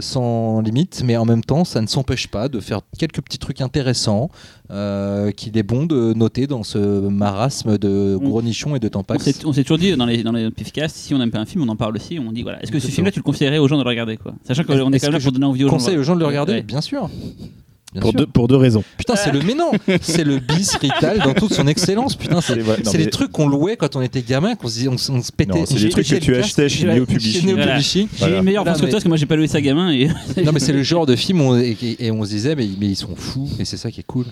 [0.00, 3.60] sans limite, mais en même temps, ça ne s'empêche pas de faire quelques petits trucs
[3.60, 4.28] intéressants
[4.70, 8.88] euh, qu'il est bon de noter dans ce marasme de On- gros nichons et de
[8.88, 11.46] s'est on s'est toujours dit dans les, dans les pifcasts, si on n'aime pas un
[11.46, 12.18] film, on en parle aussi.
[12.18, 14.16] On dit voilà, est-ce que ce film-là, tu le conseillerais aux gens de le regarder
[14.16, 14.34] quoi?
[14.44, 15.74] Sachant qu'on est quand Est-ce même là pour donner envie aux gens.
[15.74, 16.62] Conseil aux gens de le regarder, Ouais.
[16.62, 17.08] bien sûr.
[17.94, 18.18] Bien Pour sûr.
[18.20, 18.82] deux, pour deux raisons.
[18.98, 19.70] Putain, c'est le mais non,
[20.02, 22.16] c'est le bis Rital dans toute son excellence.
[22.16, 25.12] Putain, c'est mais- les trucs qu'on louait quand on était gamin, qu'on se, on, se-
[25.12, 25.64] on se pétait.
[25.64, 27.54] C'est des trucs que tu achetais chez Neo Publishing.
[27.54, 27.78] Voilà.
[27.78, 29.60] J'ai une meilleure Là, France que mais- toi parce que moi j'ai pas loué ça
[29.60, 29.92] gamin.
[29.92, 30.08] Et...
[30.44, 32.68] Non, mais c'est le genre de film où on- et, et on se disait, mais,
[32.80, 34.26] mais ils sont fous, et c'est ça qui est cool.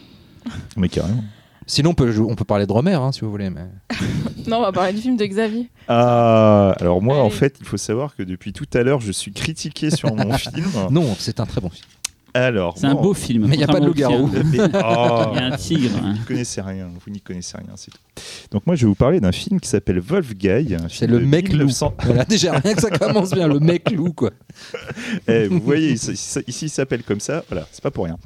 [0.77, 1.23] Mais carrément.
[1.65, 3.49] Sinon, on peut, on peut parler de Romer, hein, si vous voulez.
[3.49, 3.61] Mais...
[4.49, 5.69] Non, on va parler du film de Xavier.
[5.87, 9.33] Ah, alors moi, en fait, il faut savoir que depuis tout à l'heure, je suis
[9.33, 10.67] critiqué sur mon film.
[10.91, 11.85] Non, c'est un très bon film.
[12.35, 13.47] Alors, C'est un beau film.
[13.47, 14.30] Mais il y a pas de loup-garou.
[14.35, 15.91] oh, Il y a un tigre.
[15.99, 16.12] hein.
[16.12, 17.99] Vous n'y connaissez rien, vous n'y connaissez rien, c'est tout.
[18.51, 20.78] Donc moi, je vais vous parler d'un film qui s'appelle Wolfgang.
[20.89, 21.59] C'est le mec loup.
[21.59, 24.30] 1900 Voilà, déjà, rien que ça commence bien, le mec loup, quoi.
[25.28, 26.12] Eh, vous voyez, ici,
[26.47, 27.45] ici, il s'appelle comme ça.
[27.51, 28.16] Voilà, c'est pas pour rien.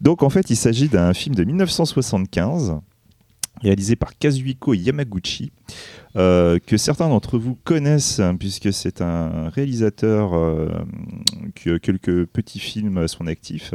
[0.00, 2.76] Donc en fait, il s'agit d'un film de 1975
[3.62, 5.50] réalisé par Kazuhiko Yamaguchi,
[6.16, 10.68] euh, que certains d'entre vous connaissent hein, puisque c'est un réalisateur euh,
[11.54, 13.74] qui a quelques petits films à son actif.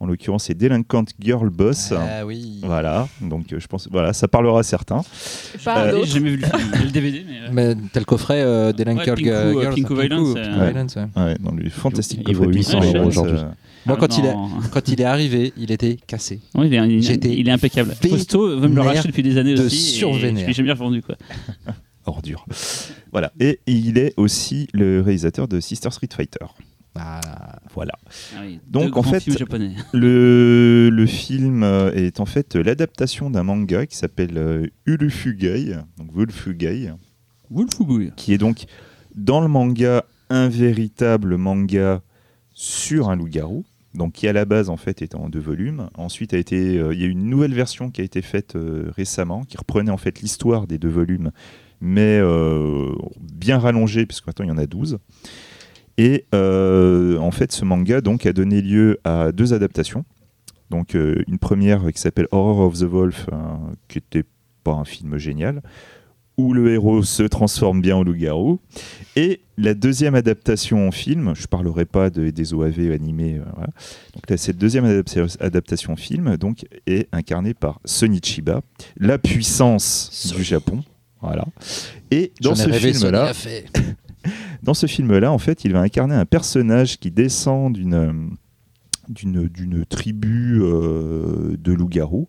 [0.00, 1.92] En l'occurrence, c'est Delinquent Girl Boss.
[1.96, 2.58] Ah oui.
[2.64, 5.02] Voilà, donc je pense, voilà, ça parlera à certains.
[5.64, 6.72] Pas Euh, J'ai jamais vu le film.
[6.86, 7.38] Le DVD, mais.
[7.38, 9.14] euh, Mais tel coffret euh, des Ouais, Girl
[9.76, 10.34] Pinku, Violence,
[10.96, 11.06] ouais.
[11.16, 13.38] Ouais, dans le fantastique Il vaut coffret 800 Pink euros Violence, aujourd'hui.
[13.86, 14.48] Moi, ah, quand il, est, non.
[14.72, 16.40] quand il est arrivé, il était cassé.
[16.54, 17.94] Oui, il, est, il, J'ai été il est impeccable.
[18.00, 19.76] Posto veut me le racheter depuis des années de aussi.
[19.76, 20.42] et survénère.
[20.42, 21.16] Je l'ai jamais revendu quoi.
[22.06, 22.46] ordure.
[23.12, 23.32] Voilà.
[23.40, 26.46] Et il est aussi le réalisateur de Sister Street Fighter.
[26.94, 27.20] Voilà.
[27.74, 27.92] Voilà.
[28.36, 29.24] Ah oui, Donc, en fait.
[29.92, 36.12] Le, le film euh, est en fait l'adaptation d'un manga qui s'appelle euh, Ulufugai, donc
[36.12, 36.92] Wolfugai,
[37.50, 38.10] Wolfugui.
[38.16, 38.64] qui est donc
[39.14, 42.02] dans le manga un véritable manga
[42.54, 43.64] sur un loup-garou.
[43.94, 45.88] Donc qui à la base en fait était en deux volumes.
[45.96, 48.90] Ensuite a été, euh, il y a une nouvelle version qui a été faite euh,
[48.96, 51.30] récemment, qui reprenait en fait l'histoire des deux volumes,
[51.80, 54.98] mais euh, bien rallongée puisque maintenant il y en a 12.
[55.98, 60.04] Et en fait ce manga donc a donné lieu à deux adaptations.
[60.70, 64.26] Donc une première qui s'appelle Horror of the Wolf, hein, qui n'était
[64.64, 65.62] pas un film génial,
[66.38, 68.58] où le héros se transforme bien en loup-garou.
[69.16, 73.44] Et la deuxième adaptation en film, je ne parlerai pas de- des OAV animés, euh,
[73.54, 73.68] voilà.
[74.14, 78.62] donc là, cette deuxième adapta- adaptation en film donc, est incarnée par Sonichiba,
[78.96, 80.38] la puissance Sony.
[80.38, 80.82] du Japon.
[81.20, 81.44] Voilà.
[82.10, 83.32] Et dans ce film-là,
[84.62, 88.12] dans ce film-là, en fait, il va incarner un personnage qui descend d'une euh,
[89.08, 92.28] d'une d'une tribu euh, de loups-garous.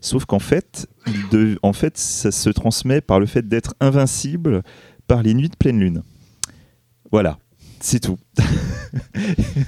[0.00, 0.86] Sauf qu'en fait,
[1.30, 4.62] de- en fait, ça se transmet par le fait d'être invincible
[5.06, 6.02] par les nuits de pleine lune.
[7.12, 7.38] Voilà,
[7.80, 8.16] c'est tout.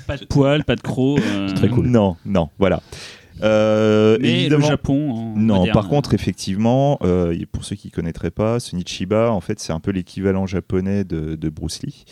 [0.06, 1.20] Pas de poils, pas de crocs.
[1.22, 1.86] euh, très cool.
[1.86, 2.82] Non, non, voilà.
[3.42, 5.10] Euh, Mais le évidemment- Japon.
[5.10, 5.74] en non, moderne.
[5.74, 9.80] par contre, effectivement, euh, pour ceux qui ne connaîtraient pas, Sonichiba, en fait, c'est un
[9.80, 12.04] peu l'équivalent japonais de, de Bruce Lee,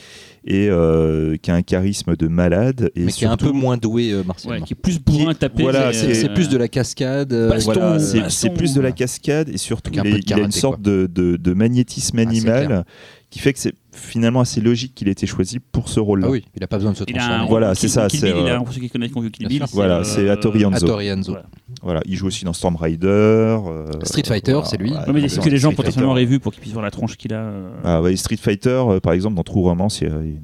[0.46, 2.90] et euh, qui a un charisme de malade.
[2.94, 4.64] Et Mais qui est un peu moins doué euh, Ouais, martialement.
[4.66, 5.62] qui est plus bourrin à taper.
[5.62, 7.32] voilà, mais, C'est euh, plus de la cascade.
[7.32, 10.52] euh, baston, Voilà, Baston, c'est plus de la cascade et surtout il, il a une
[10.52, 12.84] sorte de, de- de magnétisme Ah, animal
[13.30, 16.26] qui fait que c'est finalement assez logique qu'il ait été choisi pour ce rôle-là.
[16.28, 17.48] Ah oui, il a pas besoin de se Il a un, transformer.
[17.48, 19.64] Voilà, c'est ça, c'est, Bill, il a, euh, pour ceux qui connaissent Kill Bill.
[19.72, 20.86] Voilà, c'est Hattori Hanzo.
[20.86, 21.44] Voilà.
[21.82, 23.06] Voilà, il joue aussi dans Storm Rider.
[23.08, 24.92] euh, Street Fighter, voilà, c'est lui.
[24.92, 26.22] Ouais, mais c'est que les gens Street potentiellement Fighter.
[26.22, 27.38] auraient vu pour qu'ils puissent voir la tronche qu'il a.
[27.38, 27.70] euh.
[27.84, 30.40] Ah ouais, Street Fighter, euh, par exemple, dans True Romance, il y a une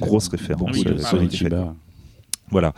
[0.00, 0.70] grosse référence.
[0.74, 1.64] Ah oui, euh.
[2.50, 2.72] Voilà.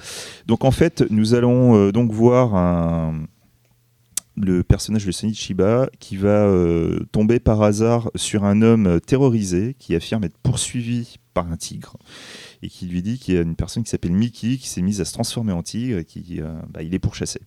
[0.46, 3.24] Donc en fait, nous allons euh, donc voir un-
[4.36, 9.74] le personnage de Sonichiba qui va euh, tomber par hasard sur un homme euh, terrorisé
[9.78, 11.96] qui affirme être poursuivi par un tigre
[12.62, 15.00] et qui lui dit qu'il y a une personne qui s'appelle Mickey qui s'est mise
[15.00, 17.40] à se transformer en tigre et qui euh, bah, est pourchassé.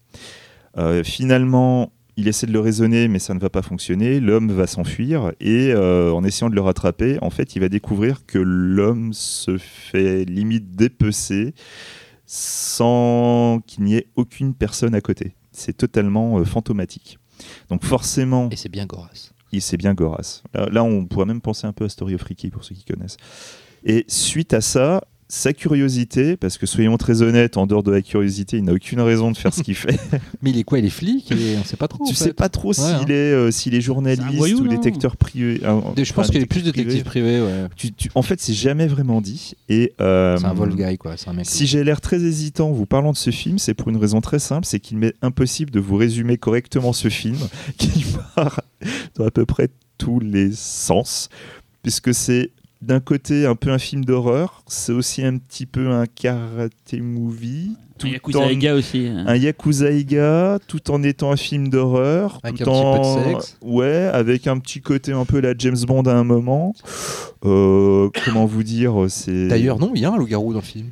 [1.06, 4.20] Finalement, il essaie de le raisonner, mais ça ne va pas fonctionner.
[4.20, 8.40] L'homme va s'enfuir et en essayant de le rattraper, en fait, il va découvrir que
[8.40, 11.54] l'homme se fait limite dépecer
[12.26, 15.34] sans qu'il n'y ait aucune personne à côté.
[15.56, 17.20] C'est totalement euh, fantomatique.
[17.70, 19.32] Donc forcément, Et c'est bien Goras.
[19.52, 20.42] il c'est bien Goras.
[20.54, 22.86] Là, là, on pourrait même penser un peu à Story of Ricky pour ceux qui
[22.86, 23.18] connaissent.
[23.84, 28.02] Et suite à ça, sa curiosité, parce que soyons très honnêtes, en dehors de la
[28.04, 30.00] curiosité, il n'a aucune raison de faire ce qu'il fait.
[30.44, 31.32] Mais il est quoi Il est flic?
[31.32, 32.06] Et On sait pas trop.
[32.08, 32.26] tu fait.
[32.26, 33.06] sais pas trop Ouais, hein.
[33.08, 35.62] est, euh, s'il est journaliste C'est un voyou, ou détecteur privé.
[35.64, 37.42] euh, Je enfin, pense qu'il est plus détective privé.
[37.42, 37.66] ouais.
[37.76, 39.54] Tu- tu- en fait, c'est jamais vraiment dit.
[39.68, 41.18] Et euh, C'est un guy, quoi.
[41.18, 41.46] C'est un mec.
[41.48, 44.22] Si j'ai l'air très hésitant en vous parlant de ce film, c'est pour une raison
[44.22, 47.38] très simple, c'est qu'il m'est impossible de vous résumer correctement ce film,
[47.78, 48.06] qui
[48.36, 48.62] part
[49.16, 51.30] dans à peu près tous les sens,
[51.82, 52.52] puisque c'est
[52.86, 57.72] d'un côté un peu un film d'horreur, c'est aussi un petit peu un karaté movie,
[57.98, 59.08] tout Un Yakuza en- Eiga aussi.
[59.08, 59.24] hein.
[59.28, 62.98] un Yakuza Eiga, tout en étant un film d'horreur, Avec tout un petit peu
[63.32, 63.58] de en- sexe.
[63.64, 66.74] ouais, avec un petit côté un peu la James Bond à un moment.
[67.46, 70.88] Euh, comment vous dire, c'est D'ailleurs, non, il y a un loup-garou dans le film.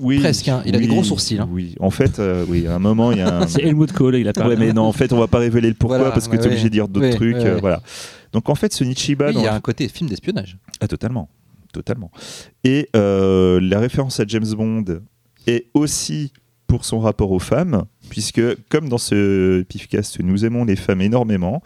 [0.00, 0.62] oui, presque, hein.
[0.66, 1.48] Il a des gros sourcils, hein.
[1.50, 3.46] Oui, en fait, euh, oui, à un moment il y a un.
[3.48, 4.54] C'est Helmut Kohl, il a parlé.
[4.56, 6.38] Ouais, mais non, en fait, on va pas révéler le pourquoi Voilà, parce que ouais,
[6.38, 7.36] tu es obligé de dire d'autres Ouais, trucs.
[7.36, 7.80] ouais, euh, voilà.
[8.32, 10.58] Donc en fait, ce Nichiba, Oui, il y a un côté film d'espionnage.
[10.80, 11.28] ah, totalement,
[11.72, 12.10] totalement.
[12.64, 14.84] Et euh, la référence à James Bond
[15.46, 16.32] est aussi
[16.72, 21.62] pour son rapport aux femmes, puisque comme dans ce pifcast, nous aimons les femmes énormément.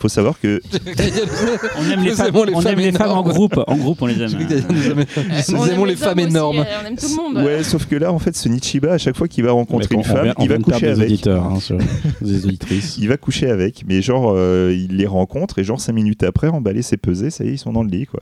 [0.00, 0.62] Faut savoir que
[1.78, 3.60] On aime les Nous femmes, aimons les on femmes aime les femmes en groupe.
[3.66, 4.30] En groupe, on les aime.
[4.70, 6.60] Nous aimons- aimons les femmes énormes.
[6.60, 7.44] euh, on aime tout le monde.
[7.44, 10.00] ouais, sauf que là, en fait, ce Nichiba, à chaque fois qu'il va rencontrer une
[10.00, 11.04] on femme, on il va coucher des avec.
[11.10, 11.76] auditeurs, hein, sur-
[12.22, 12.96] des auditrices.
[12.98, 16.48] Il va coucher avec, mais genre, euh, il les rencontre et genre cinq minutes après,
[16.48, 18.20] emballer ses pesées, ça y est, ils sont dans le lit, quoi.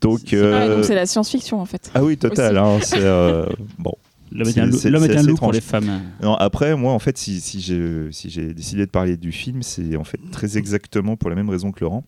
[0.00, 1.90] Donc, C'est- euh, Ah, donc c'est la science-fiction en fait.
[1.94, 2.56] Ah oui, total.
[2.56, 3.46] hein, c'est euh,
[3.78, 3.94] bon.
[4.32, 6.02] L'homme est est un loup pour les femmes.
[6.22, 9.96] Non, après, moi, en fait, si, si j'ai si décidé de parler du film, c'est
[9.96, 12.04] en fait très exactement pour la même raison que Laurent.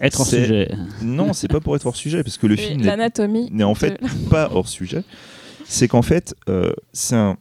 [0.00, 0.70] Être hors sujet.
[1.02, 4.00] Non, c'est pas pour être hors sujet, parce que le film n'est en de- fait
[4.30, 5.02] pas hors sujet.
[5.64, 7.36] C'est qu'en fait, euh, c'est un.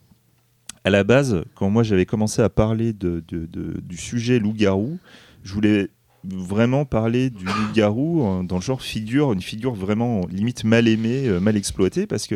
[0.83, 4.97] À la base, quand moi j'avais commencé à parler de, de- de- du sujet loup-garou,
[5.43, 5.89] je voulais
[6.23, 11.27] vraiment parler du loup-garou euh, dans le genre figure, une figure vraiment limite mal aimée,
[11.27, 12.35] euh, mal exploitée, parce que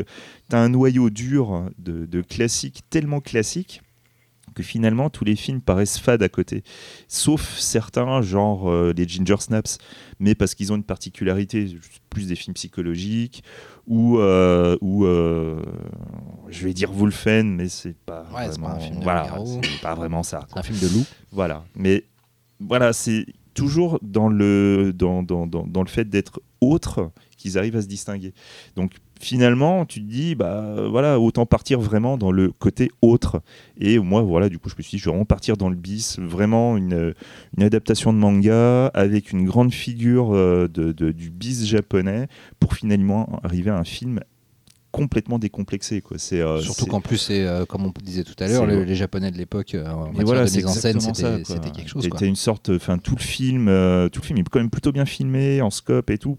[0.49, 3.81] tu as un noyau dur de, de classiques tellement classiques
[4.53, 6.63] que finalement tous les films paraissent fades à côté.
[7.07, 9.77] Sauf certains, genre euh, les Ginger Snaps,
[10.19, 11.77] mais parce qu'ils ont une particularité,
[12.09, 13.43] plus des films psychologiques,
[13.87, 15.61] ou, euh, ou euh,
[16.49, 19.61] je vais dire Wolfen, mais c'est pas, Ouais, vraiment, pas un film de voilà, loup-garou.
[19.63, 20.45] c'est pas vraiment ça.
[20.53, 21.05] Un film de loup.
[21.31, 21.63] Voilà.
[21.75, 22.03] Mais
[22.59, 27.81] voilà, c'est toujours dans le, dans, dans, dans, le fait d'être autre qu'ils arrivent à
[27.81, 28.33] se distinguer.
[28.75, 33.41] Donc finalement, tu te dis, bah voilà, autant partir vraiment dans le côté autre.
[33.77, 35.75] Et moi, voilà, du coup, je me suis dit, je vais vraiment partir dans le
[35.75, 37.13] bis, vraiment une,
[37.57, 42.27] une adaptation de manga avec une grande figure euh, de- du bis japonais
[42.59, 44.21] pour finalement arriver à un film
[44.91, 46.01] complètement décomplexé.
[46.01, 46.17] Quoi.
[46.19, 48.95] C'est, euh, Surtout qu'en plus, c'est euh, comme on disait tout à l'heure, le- les
[48.95, 51.89] Japonais de l'époque, euh, en matière voilà, de c'est mise en scène, c'était c'était quelque
[51.89, 52.07] chose.
[52.17, 53.65] T'as une sorte, enfin tout le film,
[54.11, 56.37] tout le film est quand même plutôt bien filmé en scope et tout.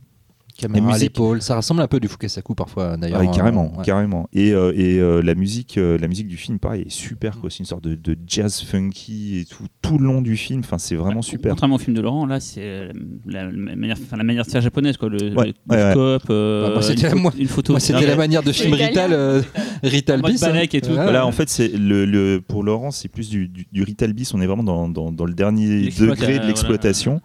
[0.63, 3.21] Caméra à musique- l'épaule, ça ressemble un peu du Fukasaku parfois d'ailleurs.
[3.23, 3.85] Ah, carrément, euh, ouais.
[3.85, 4.29] carrément.
[4.33, 7.39] Et, euh, et euh, la musique, euh, la musique du film, pareil, est super.
[7.41, 7.51] quoi.
[7.51, 10.61] C'est une sorte de, de jazz funky et tout, tout le long du film.
[10.61, 11.51] Enfin, c'est vraiment super.
[11.51, 12.89] Contrairement au film de Laurent, là, c'est
[13.27, 15.09] la, la manière, enfin, la manière de faire japonaise, quoi.
[15.09, 15.91] Le, Ouais, le- ouais, le ouais.
[15.93, 17.73] scope, euh, Bah, moi, c'était une, la- pho- une photo.
[17.73, 19.43] Moi, c'était la manière de film Rital, euh,
[19.83, 20.41] Rital bis.
[20.41, 21.05] balèque et tout, Voilà.
[21.05, 21.13] quoi.
[21.13, 24.33] Là, en fait, c'est le, le- pour Laurent, c'est plus du, du, du Rital bis.
[24.35, 26.47] On est vraiment dans, dans, dans le dernier degré de voilà.
[26.47, 27.21] l'exploitation.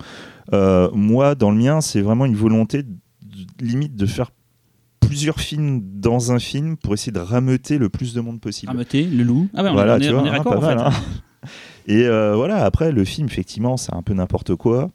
[0.53, 2.89] Euh, moi, dans le mien, c'est vraiment une volonté de-
[3.59, 4.31] limite de faire
[4.99, 8.71] plusieurs films dans un film pour essayer de rameuter le plus de monde possible.
[8.71, 9.47] Rameuter, le loup.
[9.53, 10.69] Ah ouais, on, voilà, est- on tu est, vois, on est hein, raccord, pas en
[10.69, 10.75] fait.
[10.75, 11.49] mal, hein.
[11.88, 14.89] Et euh, voilà, après, le film, effectivement, c'est un peu n'importe quoi.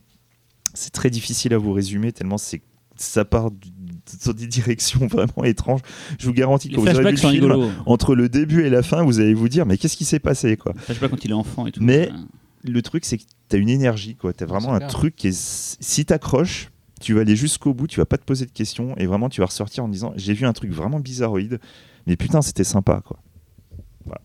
[0.74, 2.62] C'est très difficile à vous résumer, tellement c'est
[2.97, 5.80] ça part dans des directions vraiment étranges.
[6.18, 7.70] Je vous garantis que quand vous aurez vu le film, rigolos.
[7.86, 10.57] entre le début et la fin, vous allez vous dire, mais qu'est-ce qui s'est passé
[10.59, 10.72] quoi?
[10.74, 11.80] Les flashbacks quand il est enfant et tout.
[11.82, 12.11] Mais-
[12.64, 14.32] Le truc, c'est que tu as une énergie, quoi.
[14.34, 14.90] Tu as vraiment un clair.
[14.90, 15.36] truc qui est.
[15.80, 16.70] Si t'accroches,
[17.03, 19.41] tu vas aller jusqu'au bout, tu vas pas te poser de questions, et vraiment, tu
[19.41, 21.61] vas ressortir en disant, j'ai vu un truc vraiment bizarroïde,
[22.07, 23.19] mais putain, c'était sympa, quoi.
[24.05, 24.21] Voilà.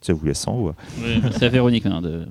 [0.00, 0.74] Ça vous laisse en voix.
[1.00, 1.86] ouais, c'est à Véronique.
[1.86, 2.26] hein, de...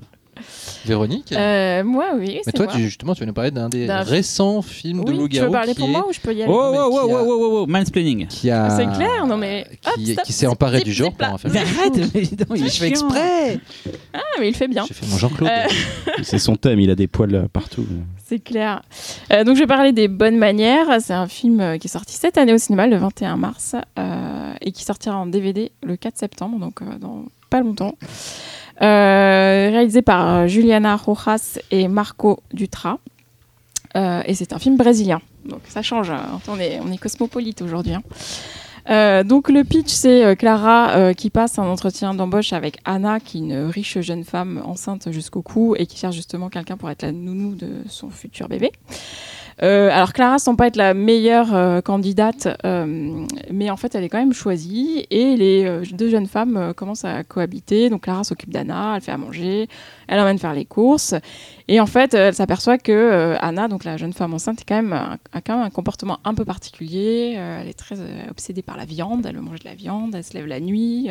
[0.86, 2.40] Véronique Euh, moi, oui.
[2.46, 2.74] Mais toi, moi.
[2.74, 5.52] tu- justement, tu vas nous parler d'un des récents films de Oui, tu veux loup-garou
[5.52, 7.66] parler pour est- moi ou je peux y aller Oh, a- wow, wow, wow, wow,
[7.66, 8.26] mansplaining.
[8.26, 8.68] qui a...
[8.70, 9.66] C'est clair, non mais.
[9.86, 11.50] Hop, qui, qui s'est emparé du genre pour en faire.
[11.52, 12.86] Mais arrête, mais il est Je fais chiant.
[12.86, 13.58] exprès
[14.12, 14.84] Ah, mais il fait bien.
[14.86, 15.48] J'ai fait mon Jean-Claude.
[15.50, 15.66] Euh,
[16.22, 17.86] C'est son thème, il a des poils euh, partout.
[18.26, 18.82] C'est clair.
[19.32, 20.86] Euh, donc je vais parler des bonnes manières.
[21.00, 24.52] C'est un film euh, qui est sorti cette année au cinéma le 21 mars euh,
[24.60, 27.94] et qui sortira en DVD le 4 septembre, donc euh, dans pas longtemps.
[28.82, 32.98] Euh, réalisé par euh, Juliana Rojas et Marco Dutra.
[33.96, 35.20] Euh, et c'est un film brésilien.
[35.48, 36.10] Donc ça change.
[36.10, 36.40] hein.
[36.48, 37.94] On est, on est cosmopolite aujourd'hui.
[37.94, 38.02] hein.
[39.24, 43.66] Donc le pitch, c'est Clara qui passe un entretien d'embauche avec Anna, qui est une
[43.70, 47.54] riche jeune femme enceinte jusqu'au cou et qui cherche justement quelqu'un pour être la nounou
[47.54, 48.72] de son futur bébé.
[49.62, 54.04] Euh, alors Clara semble pas être la meilleure euh, candidate, euh, mais en fait elle
[54.04, 57.90] est quand même choisie et les deux jeunes femmes commencent à cohabiter.
[57.90, 59.68] Donc Clara s'occupe d'Anna, elle fait à manger,
[60.08, 61.14] elle emmène faire les courses
[61.68, 65.62] et en fait elle s'aperçoit que Anna, donc la jeune femme enceinte, a quand même
[65.64, 67.34] un comportement un peu particulier.
[67.38, 67.96] Elle est très
[68.28, 71.10] obsédée par la viande, elle veut manger de la viande, elle se lève la nuit.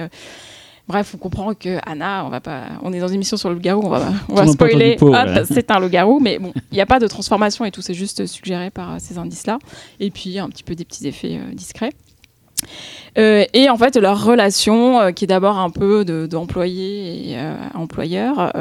[0.88, 3.56] Bref, on comprend que Anna, on va pas, on est dans une émission sur le
[3.56, 4.98] loup-garou, on va, on va spoiler.
[4.98, 5.46] pot, Hop, voilà.
[5.46, 8.26] c'est un loup-garou, mais bon, il n'y a pas de transformation et tout, c'est juste
[8.26, 9.60] suggéré par ces indices-là.
[10.02, 11.94] Et puis un petit peu des petits effets euh, discrets.
[13.18, 17.38] Euh, et en fait, leur relation, euh, qui est d'abord un peu de- d'employé et
[17.38, 18.54] euh, employeur,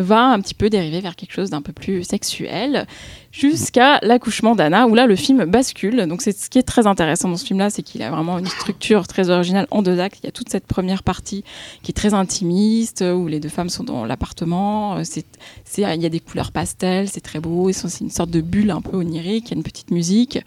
[0.00, 2.86] va un petit peu dériver vers quelque chose d'un peu plus sexuel,
[3.30, 6.06] jusqu'à l'accouchement d'Anna, où là, le film bascule.
[6.06, 8.46] Donc, c'est ce qui est très intéressant dans ce film-là, c'est qu'il a vraiment une
[8.46, 10.18] structure très originale en deux actes.
[10.22, 11.44] Il y a toute cette première partie
[11.82, 14.96] qui est très intimiste, où les deux femmes sont dans l'appartement.
[14.96, 15.26] Euh, C'est,
[15.64, 17.70] c'est, il y a des couleurs pastel, c'est très beau.
[17.72, 19.46] C'est une sorte de bulle un peu onirique.
[19.46, 20.38] Il y a une petite musique.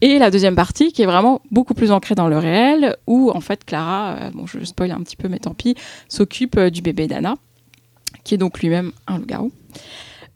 [0.00, 3.40] Et la deuxième partie qui est vraiment beaucoup plus ancrée dans le réel, où en
[3.40, 5.74] fait Clara, euh, bon je spoil un petit peu mais tant pis,
[6.08, 7.34] s'occupe euh, du bébé d'Anna,
[8.22, 9.50] qui est donc lui-même un loup-garou.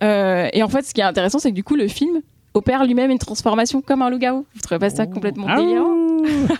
[0.03, 2.21] Euh, et en fait ce qui est intéressant c'est que du coup le film
[2.55, 4.45] opère lui-même une transformation comme un loup-garou.
[4.55, 5.97] Vous trouvez pas ça complètement Ah délirant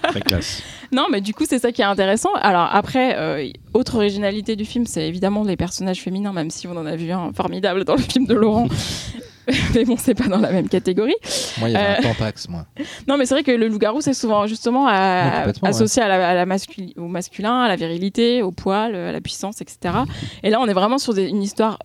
[0.09, 0.62] Très classe.
[0.93, 2.30] non, mais du coup, c'est ça qui est intéressant.
[2.40, 6.76] Alors après, euh, autre originalité du film, c'est évidemment les personnages féminins, même si on
[6.76, 8.66] en a vu un formidable dans le film de Laurent.
[9.74, 11.14] mais bon, c'est pas dans la même catégorie.
[11.59, 12.64] Moi, il y avait Euh, un tampax, moi.
[13.07, 16.34] Non, mais c'est vrai que le loup-garou, c'est souvent justement à- associé à la, à
[16.34, 19.95] la masculi- au masculin, à la virilité, au poil, à la puissance, etc.
[20.43, 21.78] Et là, on est vraiment sur des- une histoire.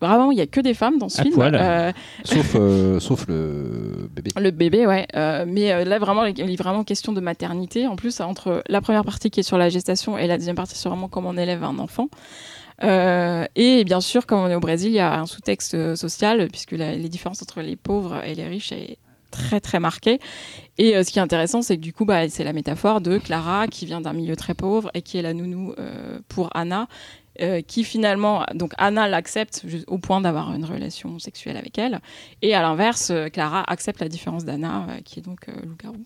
[0.00, 1.34] Vraiment, il y a que des femmes dans ce À film.
[1.34, 1.54] poil.
[1.54, 1.92] Euh,
[2.24, 4.30] Sauf, euh, sauf le bébé.
[4.36, 5.06] le bébé, ouais.
[5.16, 7.86] Euh, mais euh, là, vraiment, il est vraiment question de maternité.
[7.86, 10.76] En plus, entre la première partie qui est sur la gestation et la deuxième partie
[10.76, 12.08] sur vraiment comment on élève un enfant.
[12.82, 16.48] Euh, et bien sûr, comme on est au Brésil, il y a un sous-texte social,
[16.50, 18.98] puisque la- les différences entre les pauvres et les riches est
[19.30, 20.18] très très marquée.
[20.78, 23.18] Et euh, ce qui est intéressant, c'est que du coup, bah, c'est la métaphore de
[23.18, 26.88] Clara qui vient d'un milieu très pauvre et qui est la nounou euh, pour Anna.
[27.40, 32.00] Euh, qui finalement, donc Anna l'accepte au point d'avoir une relation sexuelle avec elle,
[32.42, 36.04] et à l'inverse, euh, Clara accepte la différence d'Anna, euh, qui est donc loup-garou.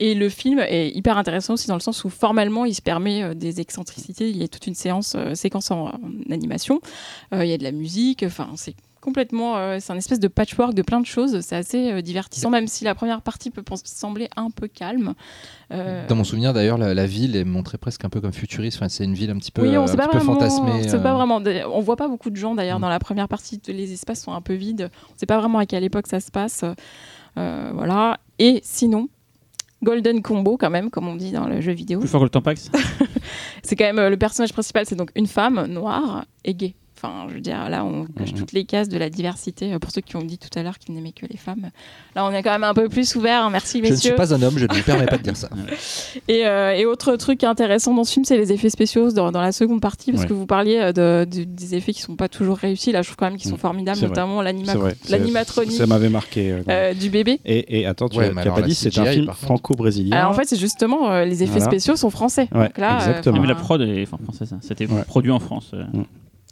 [0.00, 3.34] Et le film est hyper intéressant aussi dans le sens où formellement il se permet
[3.34, 4.30] des excentricités.
[4.30, 6.80] Il y a toute une séance, séquence en, en animation.
[7.32, 8.22] Il y a de la musique.
[8.22, 11.40] Enfin, c'est complètement, euh, c'est un espèce de patchwork de plein de choses.
[11.40, 15.12] C'est assez euh, divertissant, même si la première partie peut sembler un peu calme.
[15.72, 18.78] Euh, Dans mon souvenir, d'ailleurs, la, la ville est montrée presque un peu comme futuriste.
[18.78, 20.34] Enfin, c'est une ville un petit peu, oui, on sait un pas petit peu vraiment.
[20.40, 20.94] fantasmée.
[20.94, 20.98] euh.
[21.02, 21.42] pas vraiment.
[21.74, 22.82] On voit pas beaucoup de gens d'ailleurs Mm.
[22.82, 23.60] dans la première partie.
[23.66, 24.90] Les espaces sont un peu vides.
[25.14, 26.64] On sait pas vraiment à quelle époque ça se passe.
[27.38, 28.18] Euh, voilà.
[28.38, 29.08] Et sinon,
[29.82, 31.98] Golden Combo quand même, comme on dit dans le jeu vidéo.
[32.00, 32.70] Plus fort que le Tampax
[33.64, 36.74] C'est quand même euh, le personnage principal, c'est donc une femme noire et gay.
[37.04, 38.38] Enfin, je veux dire, là, on coche Mhm.
[38.38, 39.72] toutes les cases de la diversité.
[39.72, 41.70] Euh, Pour ceux qui ont dit tout à l'heure qu'ils n'aimaient que les femmes,
[42.14, 43.50] là, on est quand même un peu plus ouvert.
[43.50, 44.14] Merci, Je ne suis messieurs.
[44.14, 45.48] pas un homme, je ne me permets pas de dire ça.
[46.28, 49.40] Et, euh, et autre truc intéressant dans ce film, c'est les effets spéciaux dans, dans
[49.40, 50.28] la seconde partie, parce Ouais.
[50.28, 50.92] que vous parliez euh,
[51.24, 52.92] de, de- des effets qui sont pas toujours réussis.
[52.92, 53.60] Là, je trouve quand même qu'ils sont Mm.
[53.60, 56.52] formidables, notamment l'animatronique Ça m'avait marqué.
[56.52, 57.40] euh, euh, du bébé.
[57.44, 60.16] Et, et attends, tu Ouais, pas dit, c'est un film franco-brésilien.
[60.18, 61.64] Alors en fait, c'est justement euh, les effets Voilà.
[61.66, 62.48] spéciaux sont français.
[62.54, 63.40] Ouais, Donc là, euh, exactement.
[63.40, 64.52] Mais la prod est enfin, française.
[64.52, 64.58] hein.
[64.62, 65.70] C'était produit en France.
[65.74, 65.82] euh.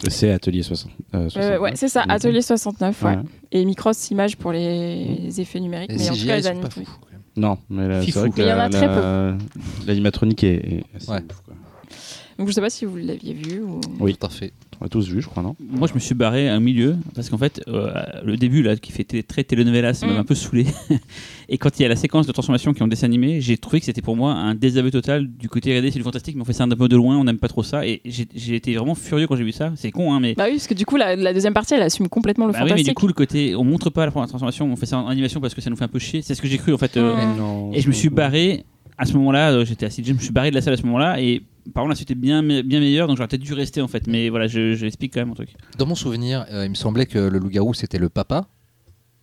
[0.09, 0.91] C'est Atelier 60.
[1.15, 1.61] euh, euh, 69.
[1.61, 3.09] ouais, c'est ça, Atelier 69, ouais.
[3.11, 3.17] Ouais.
[3.53, 5.91] Et Micros Images pour les effets numériques.
[5.93, 6.89] Les mais en tout CGI, cas, ils les sont pas animatroniques.
[6.89, 7.01] fous.
[7.37, 8.19] Non, mais là, c'est Fifou.
[8.21, 9.37] vrai que Mais il y en a la- très la-
[9.87, 11.19] l'animatronique est, est assez Ouais.
[11.19, 11.55] ouf, quoi.
[12.41, 13.61] Donc je sais pas si vous l'aviez vu.
[13.61, 13.81] Ou...
[14.01, 14.17] Oui.
[14.19, 14.53] Tout à fait.
[14.81, 15.55] On a tous vu, je crois, non?
[15.61, 17.93] Moi, je me suis barré à un milieu parce qu'en fait, euh,
[18.25, 20.17] le début là, qui fait très telenovela, ça m'a Mm.
[20.17, 20.65] un peu saoulé.
[21.51, 23.59] Et quand il y a la séquence de transformation qui est en dessin animé, j'ai
[23.59, 26.41] trouvé que c'était pour moi un désaveu total du côté regardez, c'est du fantastique, mais
[26.43, 27.87] on fait ça un peu de loin, on n'aime pas trop ça.
[27.87, 29.73] Et j'ai été vraiment furieux quand j'ai vu ça.
[29.77, 30.33] C'est con, hein, mais.
[30.35, 32.61] Bah oui, parce que du coup, la, la deuxième partie, elle assume complètement le Bah
[32.61, 32.89] oui, mais fantastique.
[32.89, 35.41] du coup, le côté, on montre pas la première transformation, on fait ça en animation
[35.43, 36.23] parce que ça nous fait un peu chier.
[36.23, 36.97] C'est ce que j'ai cru en fait.
[36.97, 37.37] euh, Mm.
[37.37, 37.71] Non.
[37.75, 38.65] Et je me suis barré
[38.97, 40.83] à ce moment-là, euh, j'étais assis, je me suis barré de la salle à ce
[40.85, 41.43] moment-là, et
[41.75, 44.07] par contre, c'était bien, me- bien meilleur, donc j'aurais peut-être dû rester en fait.
[44.07, 45.51] Mais voilà, je, je l'explique quand même mon truc.
[45.79, 48.47] Dans mon souvenir, euh, il me semblait que le loup-garou c'était le papa,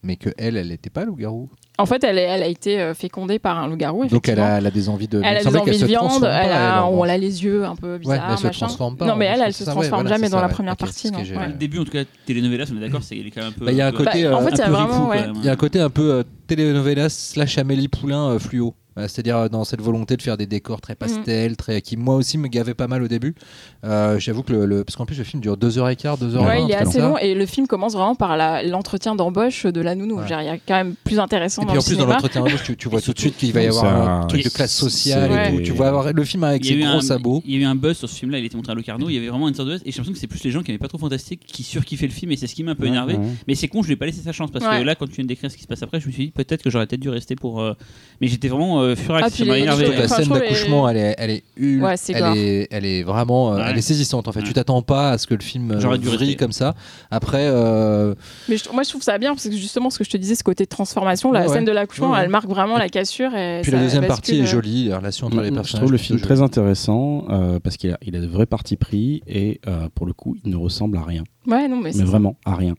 [0.03, 1.49] mais que elle, elle n'était pas loup-garou.
[1.79, 4.05] En fait, elle, est- elle a été euh, fécondée par un loup-garou.
[4.07, 5.21] Donc elle a, elle a des envies de.
[5.23, 7.43] Elle a des envies de se viande, transforme pas, elle a, en on a les
[7.43, 8.65] yeux un peu bizarres, mais elle se machin.
[8.65, 10.49] transforme pas, Non, mais elle, elle se ça, ouais, transforme voilà, jamais dans ça, la
[10.49, 11.11] première partie.
[11.11, 11.47] non, ouais.
[11.47, 13.59] Le début, en tout cas, telenovela, on est d'accord, c'est il est quand même un
[13.59, 13.65] peu.
[13.65, 15.09] Bah, il y a un côté, Bah, en fait, il y a peu vraiment, ripou,
[15.11, 15.17] ouais.
[15.17, 15.35] quand même.
[15.37, 18.73] Il y a un côté un peu euh, telenovela slash Amélie Poulain euh, fluo.
[18.97, 22.15] Euh, C'est-à-dire euh, dans cette volonté de faire des décors très pastels, très qui moi
[22.15, 23.35] aussi me gavait pas mal au début.
[23.83, 26.45] Euh, J'avoue que le, le- parce qu'en plus le film dure 2h15, 2h20.
[26.45, 27.07] Ouais, il est assez ça.
[27.07, 30.15] long et le film commence vraiment par l'entretien d'embauche de la nounou.
[30.17, 30.25] Ouais.
[30.27, 32.13] Il y a quand même plus intéressant Et dans puis en le plus dans cinéma.
[32.15, 34.43] l'entretien d'embauche, tu, tu vois tout de suite qu'il va y avoir un- un truc
[34.43, 35.61] de classe sociale et tout.
[35.63, 37.41] Tu vas avoir le film avec ses gros un, sabots.
[37.45, 39.13] il y a eu un buzz sur ce film-là, il était montré à Locarno, il
[39.13, 40.61] y avait vraiment une sorte de buzz, et j'ai l'impression que c'est plus les gens
[40.61, 42.75] qui n'aimaient pas trop Fantastique qui surkiffaient le film, et c'est ce qui m'a un
[42.75, 43.13] peu énervé.
[43.13, 43.25] ouais.
[43.47, 45.13] Mais c'est con, je lui ai pas laissé sa chance, parce que là, quand tu
[45.13, 46.87] viens de décrire ce qui se passe après, je me suis dit peut-être que j'aurais
[46.87, 47.61] peut-être dû rester pour.
[47.61, 47.73] euh,
[48.21, 49.87] Mais j'étais vraiment euh, furax, Ah, m'a les- énervé.
[49.87, 52.85] La Enfin, scène trouve d'accouchement, elle est, elle est ul- Ouais, c'est elle est, elle
[52.85, 53.63] est vraiment, euh, Ouais.
[53.69, 54.39] elle est saisissante en fait.
[54.41, 54.45] Ouais.
[54.47, 56.35] Tu t'attends pas à ce que le film euh, J'aurais dû vrille rester.
[56.35, 56.75] comme ça.
[57.11, 58.15] Après, euh,
[58.49, 60.35] Mais je- moi, je trouve ça bien parce que justement, ce que je te disais,
[60.35, 62.23] ce côté de transformation, la Ouais, scène de l'accouchement, ouais, ouais.
[62.23, 63.35] elle marque vraiment la cassure.
[63.35, 65.55] Et puis ça la deuxième bascule, partie est euh, jolie, la relation entre les Mm,
[65.55, 65.71] personnages.
[65.71, 68.45] Je trouve le film plutôt très intéressant euh, parce qu'il a, il a de vrais
[68.45, 71.23] partis pris et euh, pour le coup, il ne ressemble à rien.
[71.45, 72.75] Ouais, non, mais, c'est mais vraiment à rien.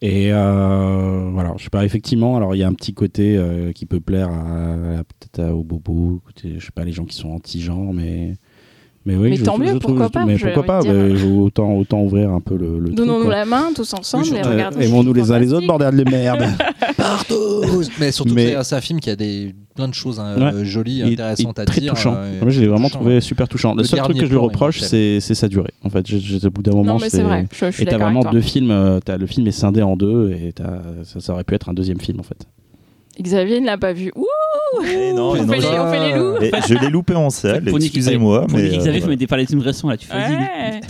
[0.00, 3.72] Et euh, voilà, je sais pas, effectivement, alors il y a un petit côté euh,
[3.72, 7.92] qui peut plaire à, peut-être aux bobos, je sais pas, les gens qui sont anti-genre,
[7.92, 8.34] mais.
[9.08, 10.80] Mais oui, Mais je, tant je mieux, trouve- pourquoi je- pas, Mais pourquoi pas
[11.40, 12.90] autant, autant ouvrir un peu le, le.
[12.90, 14.80] Donnons-nous la main tous ensemble Oui, et surtout, Euh, regardons.
[14.80, 16.44] Aimons-nous les uns les autres, bordel de merde
[16.96, 17.62] Partout
[17.98, 21.12] Mais surtout c'est un film qui a des, plein de choses hein, euh, jolies, Il-
[21.14, 21.94] intéressantes il à très dire.
[21.94, 22.14] touchant.
[22.16, 23.20] euh, Moi, je l'ai vraiment touchant, trouvé ouais.
[23.22, 23.72] super touchant.
[23.74, 25.72] Le, Le seul truc que je lui reproche, c'est sa durée.
[25.84, 26.04] En fait,
[26.44, 27.46] au bout d'un moment, Non, mais c'est vrai.
[27.52, 29.96] Je, je suis Et t'as vraiment deux films, euh, t'as- le film est scindé en
[29.96, 30.52] deux et
[31.04, 32.46] ça aurait pu être un deuxième film en fait.
[33.20, 34.12] Xavier ne l'a pas vu.
[34.16, 34.24] Ouh,
[34.84, 36.62] Eh non, on, non, fait les, je- on fait les loups.
[36.68, 38.46] Je l'ai loupé en salle, excusez-moi.
[38.52, 39.06] Mais, euh, Xavier, je voilà.
[39.08, 40.80] m'étais parlé de films récents là, tu fais Ouais.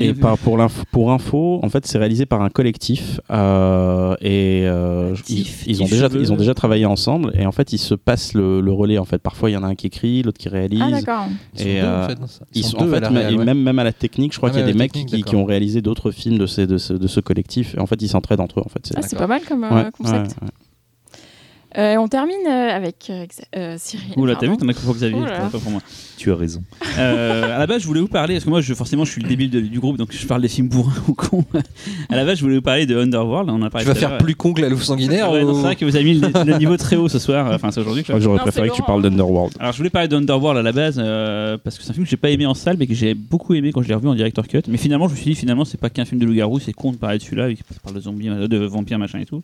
[0.00, 4.62] Et par, pour, l'info, pour info, en fait, c'est réalisé par un collectif euh, et
[4.66, 8.34] euh, ils, ont déjà ils ont déjà travaillé ensemble et en fait ils se passent
[8.34, 9.18] le, le relais en fait.
[9.18, 10.80] Parfois il y en a un qui écrit, l'autre qui réalise.
[10.82, 11.26] Ah, d'accord.
[11.54, 12.44] Ils sont Et, deux, euh, en fait, dans ça.
[12.54, 14.64] Ils sont, deux en fait, même, même à la technique, je crois Ah, qu'il y
[14.64, 17.20] a des mecs qui, qui ont réalisé d'autres films de, ces, de, ce, de ce
[17.20, 17.74] collectif.
[17.76, 18.62] Et en fait, ils s'entraident entre eux.
[18.64, 19.66] En fait, c'est Ah, pas mal comme
[19.96, 20.36] concept.
[21.76, 23.10] Euh, on termine euh, avec
[23.54, 24.14] euh, Cyril.
[24.16, 25.82] Oula, t'as vu, t'en as que pour Xavier, pas pour moi.
[26.16, 26.62] Tu as raison.
[26.98, 29.22] Euh, à la base, je voulais vous parler, parce que moi, je, forcément, je suis
[29.22, 31.44] le débile de- du groupe, donc je parle des films bourrins ou cons.
[32.08, 34.16] à la base, je voulais vous parler de Underworld, on a parlé Tu vas faire
[34.18, 36.28] plus con que la louve sanguinaire Ouais, ou- c'est vrai que vous avez mis le,
[36.44, 38.02] le niveau très haut ce soir, enfin c'est aujourd'hui.
[38.18, 39.54] J'aurais préféré que tu parles d'Underworld.
[39.60, 42.10] Alors je voulais parler d'Underworld à la base euh, parce que c'est un film que
[42.10, 44.14] j'ai pas aimé en salle mais que j'ai beaucoup aimé quand je l'ai revu en
[44.14, 44.62] director cut.
[44.68, 46.92] Mais finalement je me suis dit finalement c'est pas qu'un film de loup-garou, c'est con
[46.92, 49.42] de parler de celui-là, il parle de zombies, de vampires machin et tout.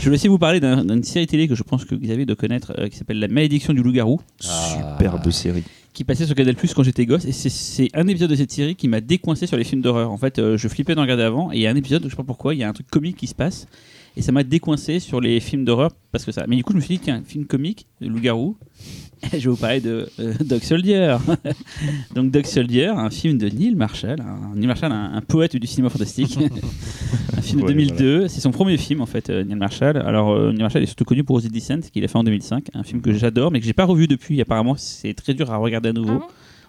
[0.00, 2.72] Je vais vous parler d'un- d'une série télé que je pense que Xavier doit connaître
[2.78, 4.96] euh, qui s'appelle La Malédiction du loup-garou Ah.
[4.98, 5.64] Superbe série.
[5.92, 8.52] qui passait sur Canal Plus quand j'étais gosse et c'est- c'est un épisode de cette
[8.52, 10.10] série qui m'a décoincé sur les films d'horreur.
[10.12, 12.10] En fait euh, je flippais d'en regarder avant et il y a un épisode, je
[12.10, 13.66] sais pas pourquoi, il y a un truc comique qui se passe
[14.14, 16.44] et ça m'a décoincé sur les films d'horreur parce que ça.
[16.48, 18.56] Mais du coup je me suis dit tiens film comique de loup-garou.
[19.32, 21.16] Je vais vous parler de euh, Dog Soldier.
[22.14, 25.66] Donc Dog Soldier, un film de Neil Marshall, un, Neil Marshall, un, un poète du
[25.66, 26.38] cinéma fantastique,
[27.36, 28.28] un film de Ouais, 2002.
[28.28, 29.96] C'est son premier film en fait, euh, Neil Marshall.
[29.96, 32.68] Alors euh, Neil Marshall est surtout connu pour The Descent qu'il a fait en 2005,
[32.74, 34.40] un film que j'adore mais que j'ai pas revu depuis.
[34.40, 36.16] Apparemment c'est très dur à regarder à nouveau.
[36.16, 36.26] Ah bon?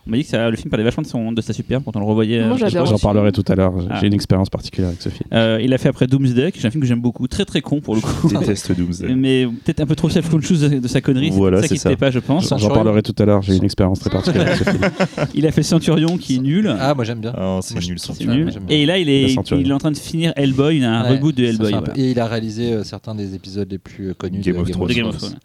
[0.08, 1.96] On m'a dit que ça, le film parlait vachement de, son, de sa superbe quand
[1.96, 2.46] on le revoyait.
[2.46, 2.86] Moi, euh, j'adore.
[2.86, 3.74] J'en parlerai tout à l'heure.
[3.82, 4.06] J'ai Ah.
[4.06, 5.28] une expérience particulière avec ce film.
[5.34, 7.60] Euh, il a fait après Doomsday, qui est un film que j'aime beaucoup, très très
[7.62, 8.30] con pour le coup.
[8.30, 9.14] Je déteste Doomsday.
[9.16, 11.80] Mais peut-être un peu trop self-conscious de, de sa connerie, Voilà, c'est ça qui ne
[11.80, 11.90] ça.
[11.90, 12.44] plaît pas, je pense.
[12.44, 12.74] J'en Centurion.
[12.76, 13.42] parlerai tout à l'heure.
[13.42, 14.82] J'ai une expérience très particulière avec ce film.
[15.36, 16.74] Il a fait Centurion, qui est nul.
[16.80, 17.34] Ah, moi j'aime bien.
[17.36, 18.48] Ah, c'est nul, Centurion.
[18.70, 21.10] Et là, il est, il est en train de finir Hellboy, il a un Ouais,
[21.18, 21.74] reboot de Hellboy.
[21.96, 24.40] Et il a réalisé euh, certains des épisodes les plus connus.
[24.40, 25.36] De Game of Thrones.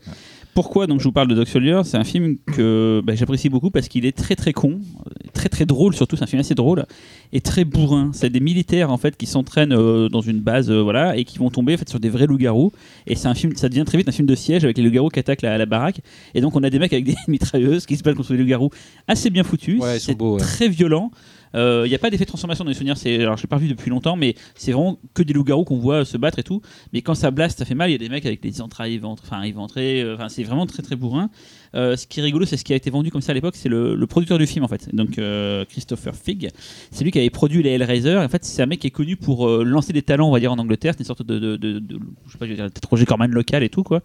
[0.55, 3.71] Pourquoi donc je vous parle de Dog Soldier C'est un film que bah, j'apprécie beaucoup
[3.71, 4.81] parce qu'il est très très con,
[5.33, 6.17] très très drôle surtout.
[6.17, 6.85] C'est un film assez drôle
[7.33, 8.11] et très bourrin.
[8.13, 11.39] C'est des militaires en fait qui s'entraînent euh, dans une base, euh, voilà, et qui
[11.39, 12.73] vont tomber en fait sur des vrais loups-garous.
[13.07, 15.09] Et c'est un film, ça devient très vite un film de siège avec les loups-garous
[15.09, 16.01] qui attaquent la, la baraque.
[16.35, 18.71] Et donc on a des mecs avec des mitrailleuses qui se battent contre les loups-garous,
[19.09, 19.43] assez bien.
[19.43, 20.39] Ouais, c'est ouais.
[20.39, 21.11] très violent.
[21.55, 22.97] Il n'y a pas d'effet de transformation dans les souvenirs.
[22.97, 25.79] C'est, alors je l'ai pas vu depuis longtemps, mais c'est vraiment que des loups-garous qu'on
[25.79, 26.63] voit se battre et tout.
[26.93, 27.91] Mais quand ça blast, ça fait mal.
[27.91, 30.03] Il y a des mecs avec des entrailles éventrées.
[30.03, 31.31] euh, Enfin, c'est vraiment très très bourrin.
[31.75, 33.55] Euh, ce qui est rigolo, c'est ce qui a été vendu comme ça à l'époque.
[33.57, 34.95] C'est le, producteur du film en fait.
[34.95, 36.51] Donc euh, Christopher Figg.
[36.91, 38.17] C'est lui qui avait produit les Hellraiser.
[38.17, 40.41] En fait, c'est un mec qui est connu pour euh, lancer des talents, on va
[40.41, 40.95] dire en Angleterre.
[40.95, 42.01] C'est une sorte de, de, de-
[43.07, 44.01] Corman local et tout quoi.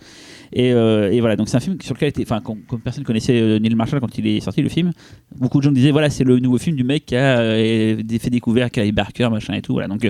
[0.53, 0.72] Et,
[1.20, 1.36] voilà.
[1.36, 4.28] Donc c'est un film sur lequel était, enfin, quand personne connaissait Neil Marshall quand il
[4.28, 4.91] est sorti le film.
[5.36, 8.70] Beaucoup de gens disaient voilà, c'est le nouveau film du mec qui a fait découvert,
[8.76, 9.74] a Barker machin et tout.
[9.74, 9.88] Voilà.
[9.88, 10.09] Donc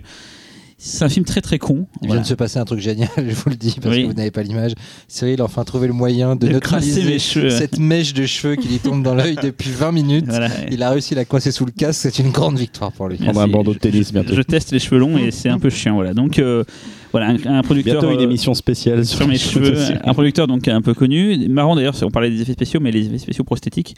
[0.78, 1.88] c'est un film très très con.
[2.02, 2.14] Il Voilà.
[2.16, 4.04] vient de se passer un truc génial, je vous le dis, parce Oui.
[4.04, 4.74] que vous n'avez pas l'image.
[5.08, 7.50] Cyril a enfin trouvé le moyen de, De neutraliser mes cheveux.
[7.50, 10.26] cette mèche de cheveux qui lui tombe dans l'œil depuis 20 minutes.
[10.28, 10.50] Voilà.
[10.72, 13.18] Il a réussi à la coincer sous le casque, c'est une grande victoire pour lui.
[13.18, 14.36] Prendre un bandeau de Je- tennis je- bientôt.
[14.36, 15.96] Je teste les cheveux longs et c'est un peu chiant.
[15.96, 16.14] Voilà.
[16.14, 16.64] Donc, euh,
[17.12, 18.02] Voilà, un, un producteur.
[18.02, 21.48] Bientôt une euh, émission spéciale sur, sur mes cheveux, un producteur donc un peu connu.
[21.50, 23.96] Marrant d'ailleurs, on parlait des effets spéciaux, mais les effets spéciaux prosthétiques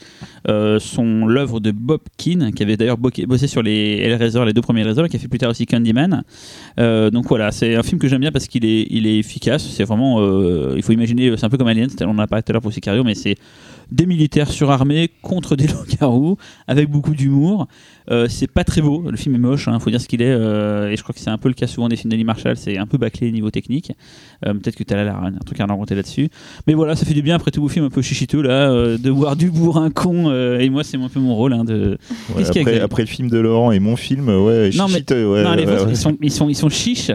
[0.48, 4.52] euh, sont l'œuvre de Bob Keane, qui avait d'ailleurs bo- bossé sur les Hellraiser, les
[4.52, 6.22] deux premiers Hellraiser, qui a fait plus tard aussi Candyman.
[6.78, 9.66] Euh, donc voilà, c'est un film que j'aime bien parce qu'il est, il est efficace.
[9.68, 10.20] C'est vraiment,
[10.74, 12.62] il faut imaginer, c'est un peu comme Alien, on en a parlé tout à l'heure
[12.62, 13.34] pour Sicario, mais c'est
[13.92, 16.36] des militaires surarmés contre des loups-garous
[16.68, 17.66] avec beaucoup d'humour.
[18.10, 20.26] Euh, c'est pas très beau, le film est moche, il faut dire ce qu'il est,
[20.32, 22.56] euh, et je crois que c'est un peu le cas souvent des films d'Ali Marshall,
[22.56, 23.92] c'est un peu bâclé niveau technique.
[24.44, 26.28] Euh, Peut-être que tu as là, un truc à raconter là-dessus.
[26.66, 28.98] Mais voilà, ça fait du bien après tout vos films un peu chichiteux là, euh,
[28.98, 31.98] de voir du bourrin con, et moi c'est un peu mon rôle hein, de.
[32.34, 35.30] Ouais, a, après, après le film de Laurent et mon film, ouais, Non, mais- chichiteux,
[35.30, 37.12] ouais, non, les ouais, vôtres, ils, sont, ils, sont, ils sont chiches,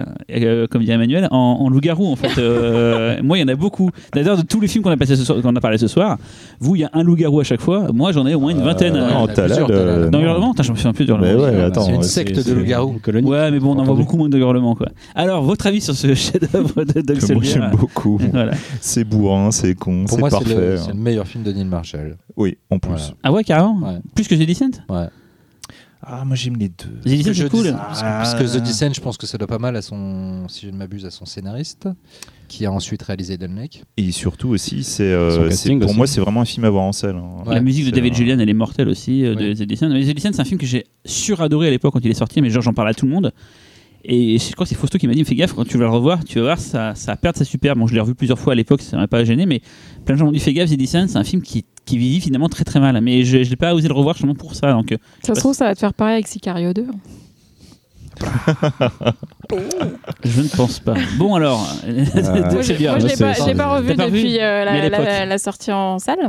[0.72, 2.40] comme dit Emmanuel, en, en loup-garou en fait.
[3.22, 3.90] Moi, il y en a beaucoup.
[4.14, 6.18] D'ailleurs, de tous les films qu'on a, passé ce soir- qu'on a parlé ce soir,
[6.66, 7.88] vous, il y a un loup-garou à chaque fois.
[7.94, 8.94] Moi, j'en ai au moins une vingtaine.
[8.94, 10.26] ouais, euh, non, il y en a t'as là, le- dans non.
[10.26, 11.44] Hurlement, je me souviens plus de Mais Hurlement.
[11.44, 13.28] ouais, attends, c'est une secte de colonie.
[13.28, 14.88] Ouais, mais bon, on en voit beaucoup moins de hurlements quoi.
[15.16, 18.20] Alors, votre avis sur ce chef-d'œuvre de Doug moi j'aime beaucoup.
[18.32, 18.52] Voilà.
[18.82, 20.56] C'est bourrin, c'est con, Pour c'est moi, c'est parfait.
[20.56, 20.82] le, hein.
[20.86, 22.18] c'est le meilleur film de Neil Marshall.
[22.36, 22.90] Oui, en plus.
[22.90, 23.04] Voilà.
[23.24, 24.00] Ah ouais, carrément Ouais.
[24.16, 25.06] Plus que The Descent Ouais.
[26.08, 26.86] Ah, moi j'aime les deux.
[27.04, 27.64] The Descent, Que je c'est cool.
[27.64, 28.60] dis- parce, que, parce que Ah.
[28.60, 31.04] The Descent, je pense que ça doit pas mal à son, si je ne m'abuse,
[31.06, 31.88] à son scénariste,
[32.48, 33.84] qui a ensuite réalisé Eden Lake.
[33.98, 35.98] Et surtout aussi, c'est euh, casting pour aussi.
[35.98, 37.16] moi c'est vraiment un film à voir en salle.
[37.16, 37.44] hein.
[37.48, 39.54] Ouais, la musique de David un- Julian, elle est mortelle aussi, euh, de.
[39.54, 39.90] The Descent.
[39.90, 42.50] The Descent, c'est un film que j'ai suradoré à l'époque quand il est sorti, mais
[42.52, 43.34] genre j'en parle à tout le monde.
[44.08, 45.90] Et je crois que c'est Fausto qui m'a dit fais gaffe, quand tu vas le
[45.90, 47.80] revoir, tu vas voir, ça, ça perd sa superbe.
[47.80, 49.62] Bon, je l'ai revu plusieurs fois à l'époque, ça m'a pas gêné, mais
[50.06, 52.22] plein de gens m'ont dit fais gaffe, The Descent, c'est un film qui, qui vieillit
[52.22, 53.00] finalement très très mal.
[53.02, 54.72] Mais je n'ai pas osé le revoir justement pour ça.
[54.74, 56.86] Donc, euh, Ça se trouve, ça va te faire pareil avec Sicario 2.
[60.24, 60.94] je ne pense pas.
[61.18, 61.66] Bon alors,
[62.62, 62.98] c'est bien.
[62.98, 65.06] je moi, l'ai pas, je l'ai pas revu pas depuis euh, la, l'époque.
[65.06, 66.20] la- la sortie en salle.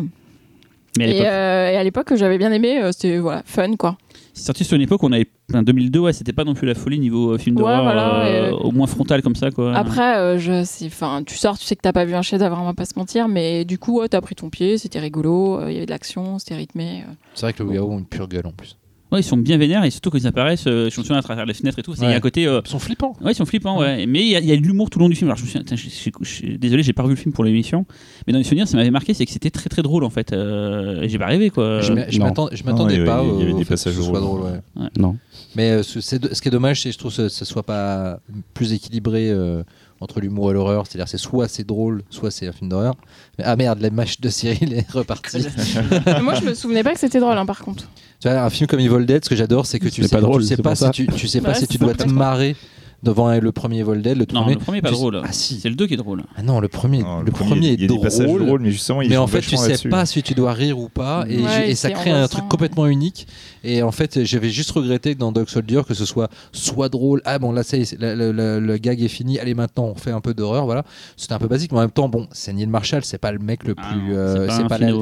[0.99, 2.81] Mais à Et, l'époque, euh, et à l'époque, j'avais bien aimé.
[2.93, 3.97] C'était voilà, fun, quoi.
[4.37, 5.26] C'est sorti sur une époque où on avait.
[5.55, 8.24] En 2002, ouais, c'était pas non plus la folie niveau euh, film Ouais, d'horreur, voilà,
[8.26, 9.74] euh, et- au moins frontal comme ça quoi.
[9.74, 12.64] Après, euh, je, enfin, tu sors, tu sais que t'as pas vu un chef-d'œuvre, on
[12.64, 15.70] va pas se mentir, mais du coup, ouais, t'as pris ton pied, c'était rigolo, euh,
[15.70, 17.05] il y avait de l'action, c'était rythmé.
[17.09, 17.12] euh.
[17.34, 18.76] C'est vrai que le loup-garou a une pure gueule en plus.
[19.13, 21.23] Ouais, ils sont bien vénères et surtout quand ils apparaissent, euh, je me souviens à
[21.23, 22.47] travers les fenêtres et tout, il y a un côté.
[22.49, 23.13] euh, Ils sont flippants.
[23.21, 24.05] Ouais, ils sont flippants, ouais.
[24.07, 25.29] Mais il y, a- il y a de l'humour tout le long du film.
[25.29, 27.87] Alors, je me souviens, je, je- désolé, j'ai pas revu le film pour l'émission,
[28.27, 30.33] mais dans les souvenirs, ça m'avait marqué, c'est que c'était très très drôle en fait.
[30.33, 31.81] Euh, et j'ai pas rêvé quoi.
[31.83, 32.25] je m'a- je non.
[32.27, 33.81] m'attends- je m'attendais Non, il y pas avait- il y avait au des fait que
[33.81, 34.41] ce passages soit drôles.
[34.41, 34.53] drôle.
[34.81, 34.89] ouais.
[34.99, 35.17] Non.
[35.55, 37.63] Mais euh, ce, c'est- ce qui est dommage, c'est que je trouve que ce soit
[37.63, 38.19] pas
[38.55, 39.63] plus équilibré euh,
[40.01, 40.87] entre l'humour et l'horreur.
[40.87, 42.95] C'est-à-dire, c'est soit c'est drôle, soit c'est un film d'horreur.
[43.39, 45.47] Mais, ah merde, la mâche de Cyril est repartie.
[46.23, 47.85] Moi, je me souvenais pas que c'était drôle, hein, par contre.
[48.21, 50.21] tu vois, un film comme Evil Dead, ce que j'adore, c'est que tu sais pas
[50.21, 52.11] drôle, tu sais c'est pas si tu, tu sais pas si tu dois te trop.
[52.11, 52.57] marrer
[53.03, 54.55] devant le premier Evil Dead, le Non, premier.
[54.55, 55.21] le premier est pas tu- drôle.
[55.25, 55.61] Ah si.
[55.61, 56.23] C'est le 2 qui est drôle.
[56.37, 58.45] Ah non, le premier, Non, le, premier, il y a est des passages drôle.
[58.47, 60.89] drôles, mais justement, ils mais en fait, tu sais pas si tu dois rire ou
[60.89, 63.27] pas, et, Ouais, ça crée un truc complètement unique.
[63.63, 67.21] Et en fait, j'avais juste regretté que dans Dog Soldier, que ce soit soit drôle,
[67.25, 70.35] ah bon là, ça est, le, gag est fini, allez maintenant on fait un peu
[70.35, 70.85] d'horreur, voilà.
[71.17, 73.39] C'était un peu basique, mais en même temps, bon, c'est Neil Marshall, c'est pas le
[73.39, 74.49] mec le Ah plus, euh,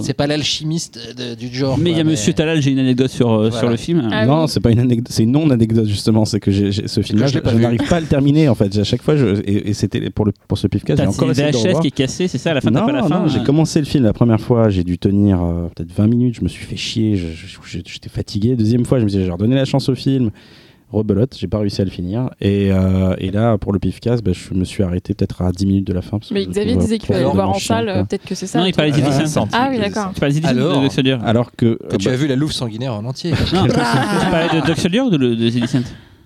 [0.03, 1.79] c'est pas l'alchimiste de- du genre.
[1.79, 4.09] mais il y a Monsieur Talal, j'ai une anecdote sur, euh, le film.
[4.13, 6.25] Ah non, c'est pas une anecdote, c'est une non-anecdote justement.
[6.25, 7.39] C'est que ce film-là, je je,
[7.89, 8.77] pas à le terminer en fait.
[8.79, 11.33] À chaque fois, je, et, et c'était pour le pour ce pifcast, j'ai encore une
[11.33, 13.27] essayé VHS qui est cassée, c'est ça à la fin non, pas la non, fin
[13.29, 13.45] j'ai hein.
[13.45, 16.49] commencé le film la première fois, j'ai dû tenir euh, peut-être 20 minutes, je me
[16.49, 18.57] suis fait chier, j'étais fatigué.
[18.57, 20.31] Deuxième fois, je me suis dit, j'ai redonné la chance au film.
[20.93, 22.31] Rebelote, j'ai pas réussi à le finir.
[22.41, 25.67] Et, euh, et là, pour le pifcast, bah, je me suis arrêté peut-être à 10
[25.67, 26.19] minutes de la fin.
[26.19, 28.25] parce que Mais le Xavier disait qu'il allait le profondément voir en salle, euh, peut-être
[28.25, 28.61] que c'est ça.
[28.61, 29.45] Non, il parlait des Ah.
[29.53, 30.13] Ah oui, d'accord.
[30.15, 31.25] Tu parlais de.
[31.25, 31.79] Alors que.
[31.89, 33.33] Que tu as vu la louve sanguinaire en entier.
[33.53, 35.51] Non, tu parlais de Soldier ou de, de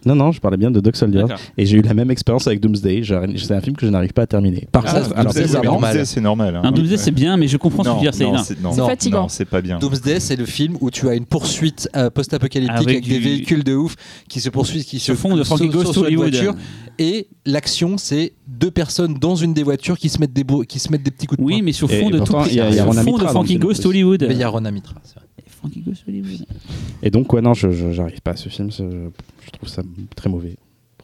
[0.06, 1.24] non, non, je parlais bien de Dog Soldier.
[1.56, 3.02] Et j'ai eu la même expérience avec Doomsday.
[3.02, 4.66] J'ai- C'est un film que je n'arrive pas à terminer.
[4.72, 5.80] Par Ah, contre, Doomsday, c'est normal.
[5.92, 6.56] Doomsday, c'est normal.
[6.56, 6.60] hein.
[6.64, 8.14] Un Doomsday, c'est bien, mais je comprends ce que tu veux dire.
[8.44, 8.54] c'est
[8.86, 9.22] fatigant.
[9.22, 9.78] non, c'est pas bien.
[9.78, 13.64] Doomsday, c'est le film où tu as une poursuite euh, post-apocalyptique Avec avec, des véhicules
[13.64, 13.94] de ouf
[14.28, 16.32] qui se poursuivent, qui se fond de Frankie Ghost sautent sur une Hollywood.
[16.34, 16.54] voiture.
[16.98, 20.90] Et l'action, c'est deux personnes dans une des voitures qui se mettent des, qui se
[20.90, 21.62] mettent des petits coups de Oui, poing.
[21.64, 22.34] mais sur Et fond de tout.
[22.48, 22.70] il y a-
[23.28, 23.86] Frankie Ghost.
[23.86, 24.24] Hollywood.
[24.28, 24.94] Mais il y a Rona Mitra.
[25.04, 25.24] c'est vrai.
[27.02, 28.70] Et donc, ouais, non, j'arrive pas à ce film.
[28.70, 29.82] Je trouve ça
[30.14, 30.56] très mauvais.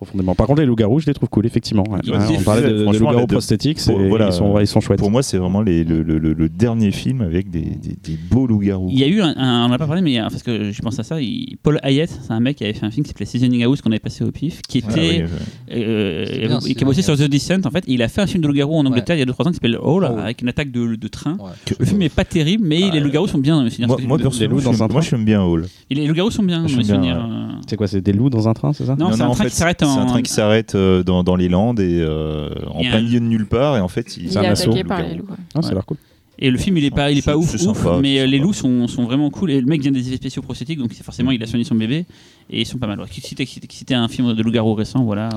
[0.04, 0.34] Profondément.
[0.34, 1.84] Par contre, les loups-garous, je les trouve cool, effectivement.
[1.88, 2.00] ouais.
[2.38, 4.98] On parlait de, de loups-garous prosthétiques, c'est- pour- voilà, ils, sont, ils sont chouettes.
[4.98, 8.18] Pour moi, c'est vraiment les- le, le- le- le dernier film avec des, des- des
[8.30, 8.88] beaux loups-garous.
[8.90, 10.98] Il y a eu un, un- on n'a pas parlé, mais parce que je pense
[10.98, 13.26] à ça, il- Paul Hayet, c'est un mec qui avait fait un film qui s'appelait
[13.26, 15.28] Seasoning House qu'on avait passé au pif, qui Ah oui, était, ouais.
[15.72, 17.84] euh, C'est bien, qui a bossé sur The Descent en fait.
[17.86, 19.54] Il a fait un film de loup-garou en Angleterre il y a 2-3 ans qui
[19.54, 20.18] s'appelle Hall, Oh.
[20.18, 21.32] avec une attaque de, de train.
[21.40, 21.50] Ouais.
[21.64, 23.56] Que- Le film est pas terrible, mais les loups-garous sont bien.
[23.62, 23.70] Moi,
[24.06, 25.66] moi, les- personnellement, loups dans j'aime- bien Hall.
[25.90, 27.16] les loups-garous sont bien bien, souvenirs.
[27.16, 27.22] ouais.
[27.22, 27.48] euh.
[27.68, 28.96] C'est quoi C'est des loups dans un train, c'est ça?
[28.98, 31.36] Non, c'est un en train qui s'arrête C'est un train qui s'arrête euh, dans, dans
[31.36, 33.76] les Landes et euh, en plein un- milieu de nulle part.
[33.76, 35.24] Et en fait, il, Il est attaqué par les loups.
[35.30, 35.36] ouais.
[35.54, 35.74] Ah, Ça a Ouais.
[35.76, 35.96] l'air cool.
[36.40, 38.40] Et le film, il est pas, il est pas ouf, ouf, sympa, mais euh, les
[38.40, 39.52] loups sont, sont vraiment cool.
[39.52, 42.06] Et le mec vient des effets spéciaux prosthétiques, donc forcément, il a soigné son bébé.
[42.50, 42.98] Et ils sont pas mal.
[42.98, 43.06] Ouais.
[43.08, 45.28] Si t'es un film de loup-garou récent, voilà.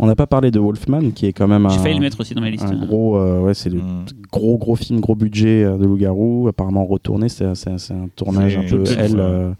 [0.00, 2.18] On n'a pas parlé de Wolfman, qui est quand même J'ai un, failli le mettre
[2.18, 2.64] aussi dans ma liste.
[2.64, 4.04] un gros, euh, ouais, c'est le Mm.
[4.32, 7.28] gros gros film, gros budget de Loup-garou, apparemment retourné.
[7.28, 9.12] C'est un tournage un peu L.
[9.18, 9.52] euh,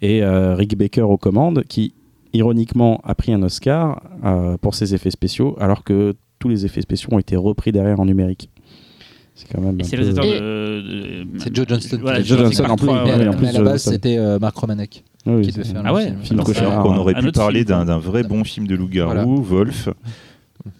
[0.00, 1.92] et euh, Rick Baker aux commandes, qui
[2.32, 6.80] ironiquement a pris un Oscar euh, pour ses effets spéciaux, alors que tous les effets
[6.80, 8.50] spéciaux ont été repris derrière en numérique.
[9.34, 9.78] C'est quand même.
[9.82, 11.26] C'est peu- de.
[11.38, 11.98] C'est Joe Johnston.
[12.02, 13.28] Voilà, C'est Joe Johnston, en plus, 3, ouais, ouais.
[13.28, 15.82] en plus, à la base, je- c'était euh, Mark Romanek Oui, oui, qui devait faire
[15.84, 16.40] Ah ouais, film.
[16.40, 17.68] alors Alors qu'on aurait pu parler film.
[17.68, 19.88] d'un d'un vrai bon film de loup-garou, Wolf.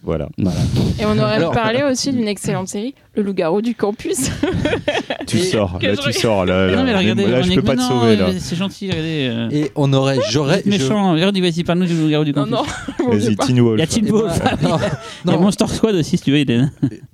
[0.02, 0.28] Voilà.
[0.39, 0.59] Voilà.
[0.98, 4.31] Et on aurait Alors- parlé aussi d'une excellente série, Le loup-garou du campus.
[5.27, 6.44] Tu sors, là, je tu sors.
[6.44, 8.27] Là, là, non, mais regardez, là, je peux pas te non, sauver, là.
[8.39, 9.28] C'est gentil, regardez.
[9.31, 11.12] euh, Et on aurait, j'aurais, êtes je- méchant.
[11.12, 12.73] Regardez, vas-y, parle-nous du loup-garou du non, campus.
[12.98, 13.09] non.
[13.12, 13.47] mieux Vas-y, pas.
[13.47, 13.77] Teen Wolf.
[13.77, 14.40] Il y a Teen Eh Wolf.
[14.43, 14.77] ben, non,
[15.24, 16.39] Il y a non, Monster Squad aussi, si tu veux.
[16.39, 16.65] est-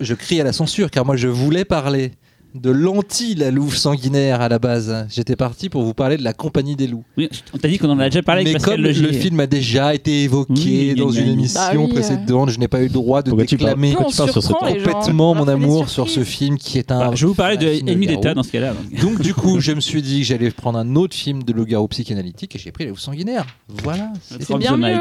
[0.00, 2.12] je crie à la censure car moi je voulais parler
[2.60, 5.06] de l'anti la louve sanguinaire à la base.
[5.10, 7.04] J'étais parti pour vous parler de la compagnie des loups.
[7.16, 9.06] Oui, on t'a dit qu'on en a déjà parlé Mais Pascal comme Logier.
[9.06, 12.68] le film a déjà été évoqué Oui, dans une émission Bah oui, précédente, je n'ai
[12.68, 16.90] pas eu le droit de déclamer complètement on mon amour sur ce film qui est
[16.90, 16.98] un.
[16.98, 18.74] Bah, je vais vous parler de film Ennemi d'État dans ce cas-là.
[19.00, 19.20] donc.
[19.20, 22.54] Du coup, je me suis dit que j'allais prendre un autre film de loup-garou psychanalytique
[22.56, 23.46] et j'ai pris la louve sanguinaire.
[23.68, 24.12] Voilà.
[24.22, 24.96] C'est bien mieux.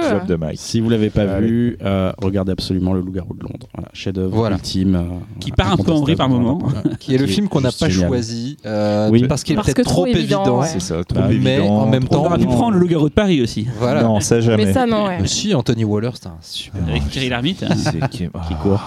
[0.56, 3.68] Si vous l'avez pas vu, euh, regardez absolument Le Loup-garou de Londres.
[3.74, 4.56] Voilà, chef-d'œuvre Voilà.
[4.56, 4.96] ultime.
[4.96, 6.60] euh, Qui part un peu en vrille par moment.
[7.00, 8.08] Qui est le est film qu'on n'a pas génial.
[8.10, 9.28] choisi euh, Oui.
[9.28, 10.60] parce qu'il est peut-être trop trop évident, évident.
[10.62, 10.68] ouais.
[10.68, 11.44] C'est ça, trop Bah, évident.
[11.44, 13.68] mais en même temps- On aurait pu prendre le loup-garou de Paris aussi.
[13.80, 14.04] Voilà.
[14.04, 14.66] Non, ça jamais.
[14.66, 15.18] Mais ça, non, ouais.
[15.22, 16.82] Mais si, Anthony Waller, c'était un super.
[16.88, 17.64] Avec Thierry Lhermitte.
[17.64, 17.76] hein.
[17.76, 18.18] C'est qui
[18.48, 18.82] Qui court.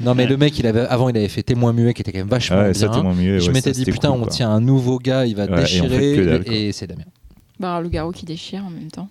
[0.00, 2.18] Non, mais le mec, il avait, avant, il avait fait témoin muet qui était quand
[2.18, 3.02] même vachement Ah ouais, ça bien.
[3.02, 3.38] moins mieux.
[3.38, 5.50] je ouais, m'étais ça, dit, putain, cool, on tient un nouveau gars, il va Ouais,
[5.50, 6.66] et on fait déchirer.
[6.68, 7.02] et c'est Damien.
[7.60, 9.08] Bah, un loup-garou qui déchire en même temps.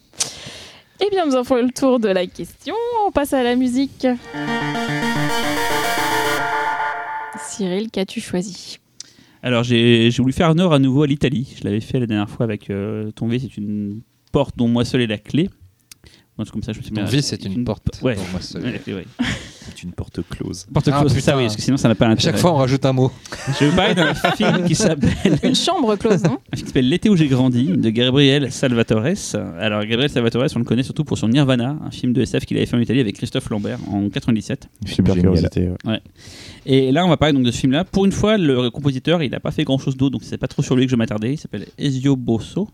[1.05, 2.75] Eh bien, nous avons fait le tour de la question.
[3.07, 4.07] On passe à la musique.
[7.49, 8.79] Cyril, qu'as-tu choisi?
[9.43, 11.53] Alors, j'ai voulu faire honneur à nouveau à l'Italie.
[11.59, 14.01] Je l'avais fait la dernière fois avec euh, Ton V, c'est une
[14.31, 15.49] porte dont moi seul est la clé.
[16.37, 17.99] Moi, comme ça, je me suis Ton vie, c'est une porte.
[18.01, 18.15] Ouais.
[18.15, 18.63] pour moi, seul.
[18.63, 19.05] Ouais, la clé, ouais.
[19.69, 20.65] C'est une porte close.
[20.73, 22.31] Porte Ah, close, ça, oui, parce que sinon ça n'a pas À l'intérêt.
[22.31, 23.11] chaque fois, on rajoute un mot.
[23.59, 26.65] Je vais vous parler d'un film qui s'appelle Une chambre close, non un film qui
[26.67, 29.05] s'appelle L'été où j'ai grandi de Gabriel Salvatore.
[29.59, 32.57] Alors Gabriel Salvatore, on le connaît surtout pour son Nirvana, un film de SF qu'il
[32.57, 34.67] avait fait en Italie avec Christophe Lambert en 97.
[34.85, 35.69] Super curiosité.
[35.85, 36.01] ouais.
[36.65, 37.83] Et là, on va parler donc de ce film-là.
[37.83, 40.61] Pour une fois, le compositeur, il n'a pas fait grand-chose d'autre, donc c'est pas trop
[40.61, 41.33] sur lui que je m'attardais.
[41.33, 42.69] Il s'appelle Ezio Bosso.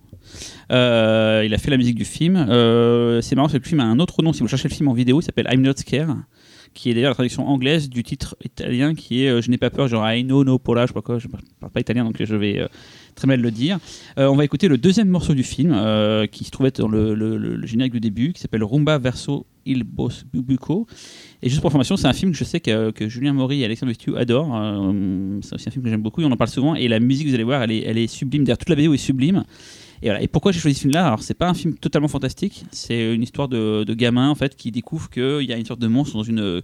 [0.72, 2.36] Euh, il a fait la musique du film.
[2.36, 4.32] Euh, c'est marrant, parce que le film a un autre nom.
[4.34, 6.10] Si vous cherchez le film en vidéo, il s'appelle I'm Not Scared,
[6.74, 9.70] qui est d'ailleurs la traduction anglaise du titre italien qui est euh, Je n'ai pas
[9.70, 11.20] peur, genre know no pola, je sais pas quoi.
[11.20, 12.68] Je parle pas italien, donc je vais euh,
[13.16, 13.80] très mal le dire.
[14.18, 15.70] Euh, on va écouter le deuxième morceau du film,
[16.32, 20.88] qui se trouvait dans le, générique du début, qui s'appelle Rumba verso il Bos Buco.
[21.44, 23.66] Et juste pour information, c'est un film que je sais que, que Julien Maury et
[23.66, 24.92] Alexandre Vestu adorent.
[25.42, 26.76] C'est aussi un film que j'aime beaucoup, et on en parle souvent.
[26.76, 28.44] Et la musique, vous allez voir, elle est, elle est sublime.
[28.46, 29.44] D'ailleurs, toute la vidéo est sublime.
[30.02, 31.08] Et, pourquoi j'ai choisi ce film-là?
[31.08, 32.66] Alors, c'est pas un film totalement fantastique.
[32.72, 35.82] C'est une histoire de, de gamin en fait qui découvre qu'il y a une sorte
[35.82, 36.62] de monstre dans une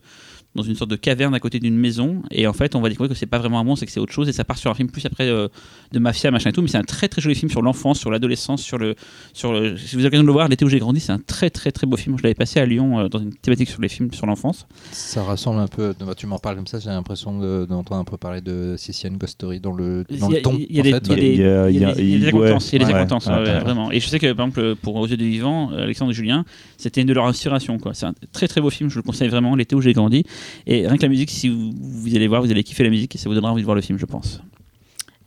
[0.56, 2.22] dans une sorte de caverne à côté d'une maison.
[2.32, 3.99] Et en fait, on va découvrir que c'est pas vraiment un monstre, et que c'est
[3.99, 4.30] autre chose.
[4.30, 5.48] Et ça part sur un film plus après euh,
[5.91, 6.61] de mafia, machin et tout.
[6.61, 8.95] Mais c'est un très très joli film sur l'enfance, sur l'adolescence, sur le
[9.34, 9.77] sur le.
[9.77, 11.72] Si vous avez l'occasion de le voir, l'été où j'ai grandi, c'est un très très
[11.72, 12.18] très beau film.
[12.18, 14.68] Je l'avais passé à Lyon euh, dans une thématique sur les films sur l'enfance.
[14.91, 15.94] Ça ressemble un peu.
[15.99, 19.18] bah, Tu m'en parles comme ça, j'ai l'impression de- d'entendre un peu parler de Sicilian
[19.18, 20.57] Ghost Story dans le, dans Il y a- le ton.
[20.57, 21.02] il y a des- fait.
[21.06, 22.23] il y a des- Il y a- il y a des- il y a des
[22.26, 23.91] ouais, accointances, il y a des accointances, vraiment.
[23.91, 26.45] Et je sais que par exemple pour Aux yeux du vivant, euh, Alexandre et Julien,
[26.77, 27.77] c'était une de leurs inspirations.
[27.80, 27.94] quoi.
[27.94, 29.56] C'est un très très beau film, je le conseille vraiment.
[29.56, 30.23] L'été où j'ai grandi.
[30.67, 33.15] Et rien que la musique, si vous, vous allez voir, vous allez kiffer la musique
[33.15, 34.41] et ça vous donnera envie de voir le film, je pense.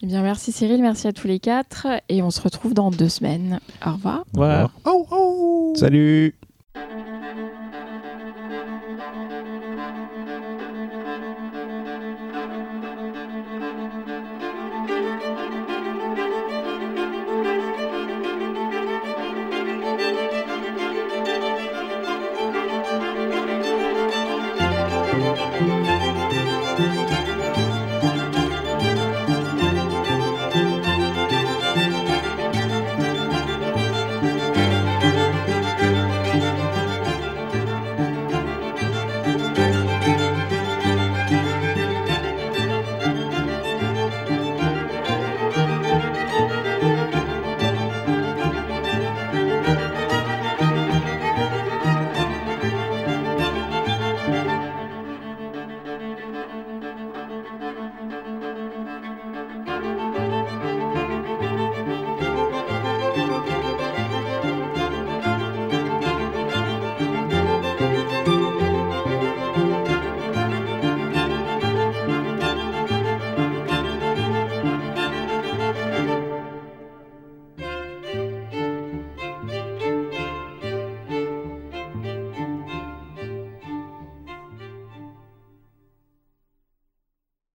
[0.03, 1.87] Eh bien, merci Cyril, merci à tous les quatre.
[2.09, 3.61] Et on se retrouve dans deux semaines.
[3.85, 4.25] Au revoir.
[4.33, 4.71] Voilà.
[5.75, 6.35] Salut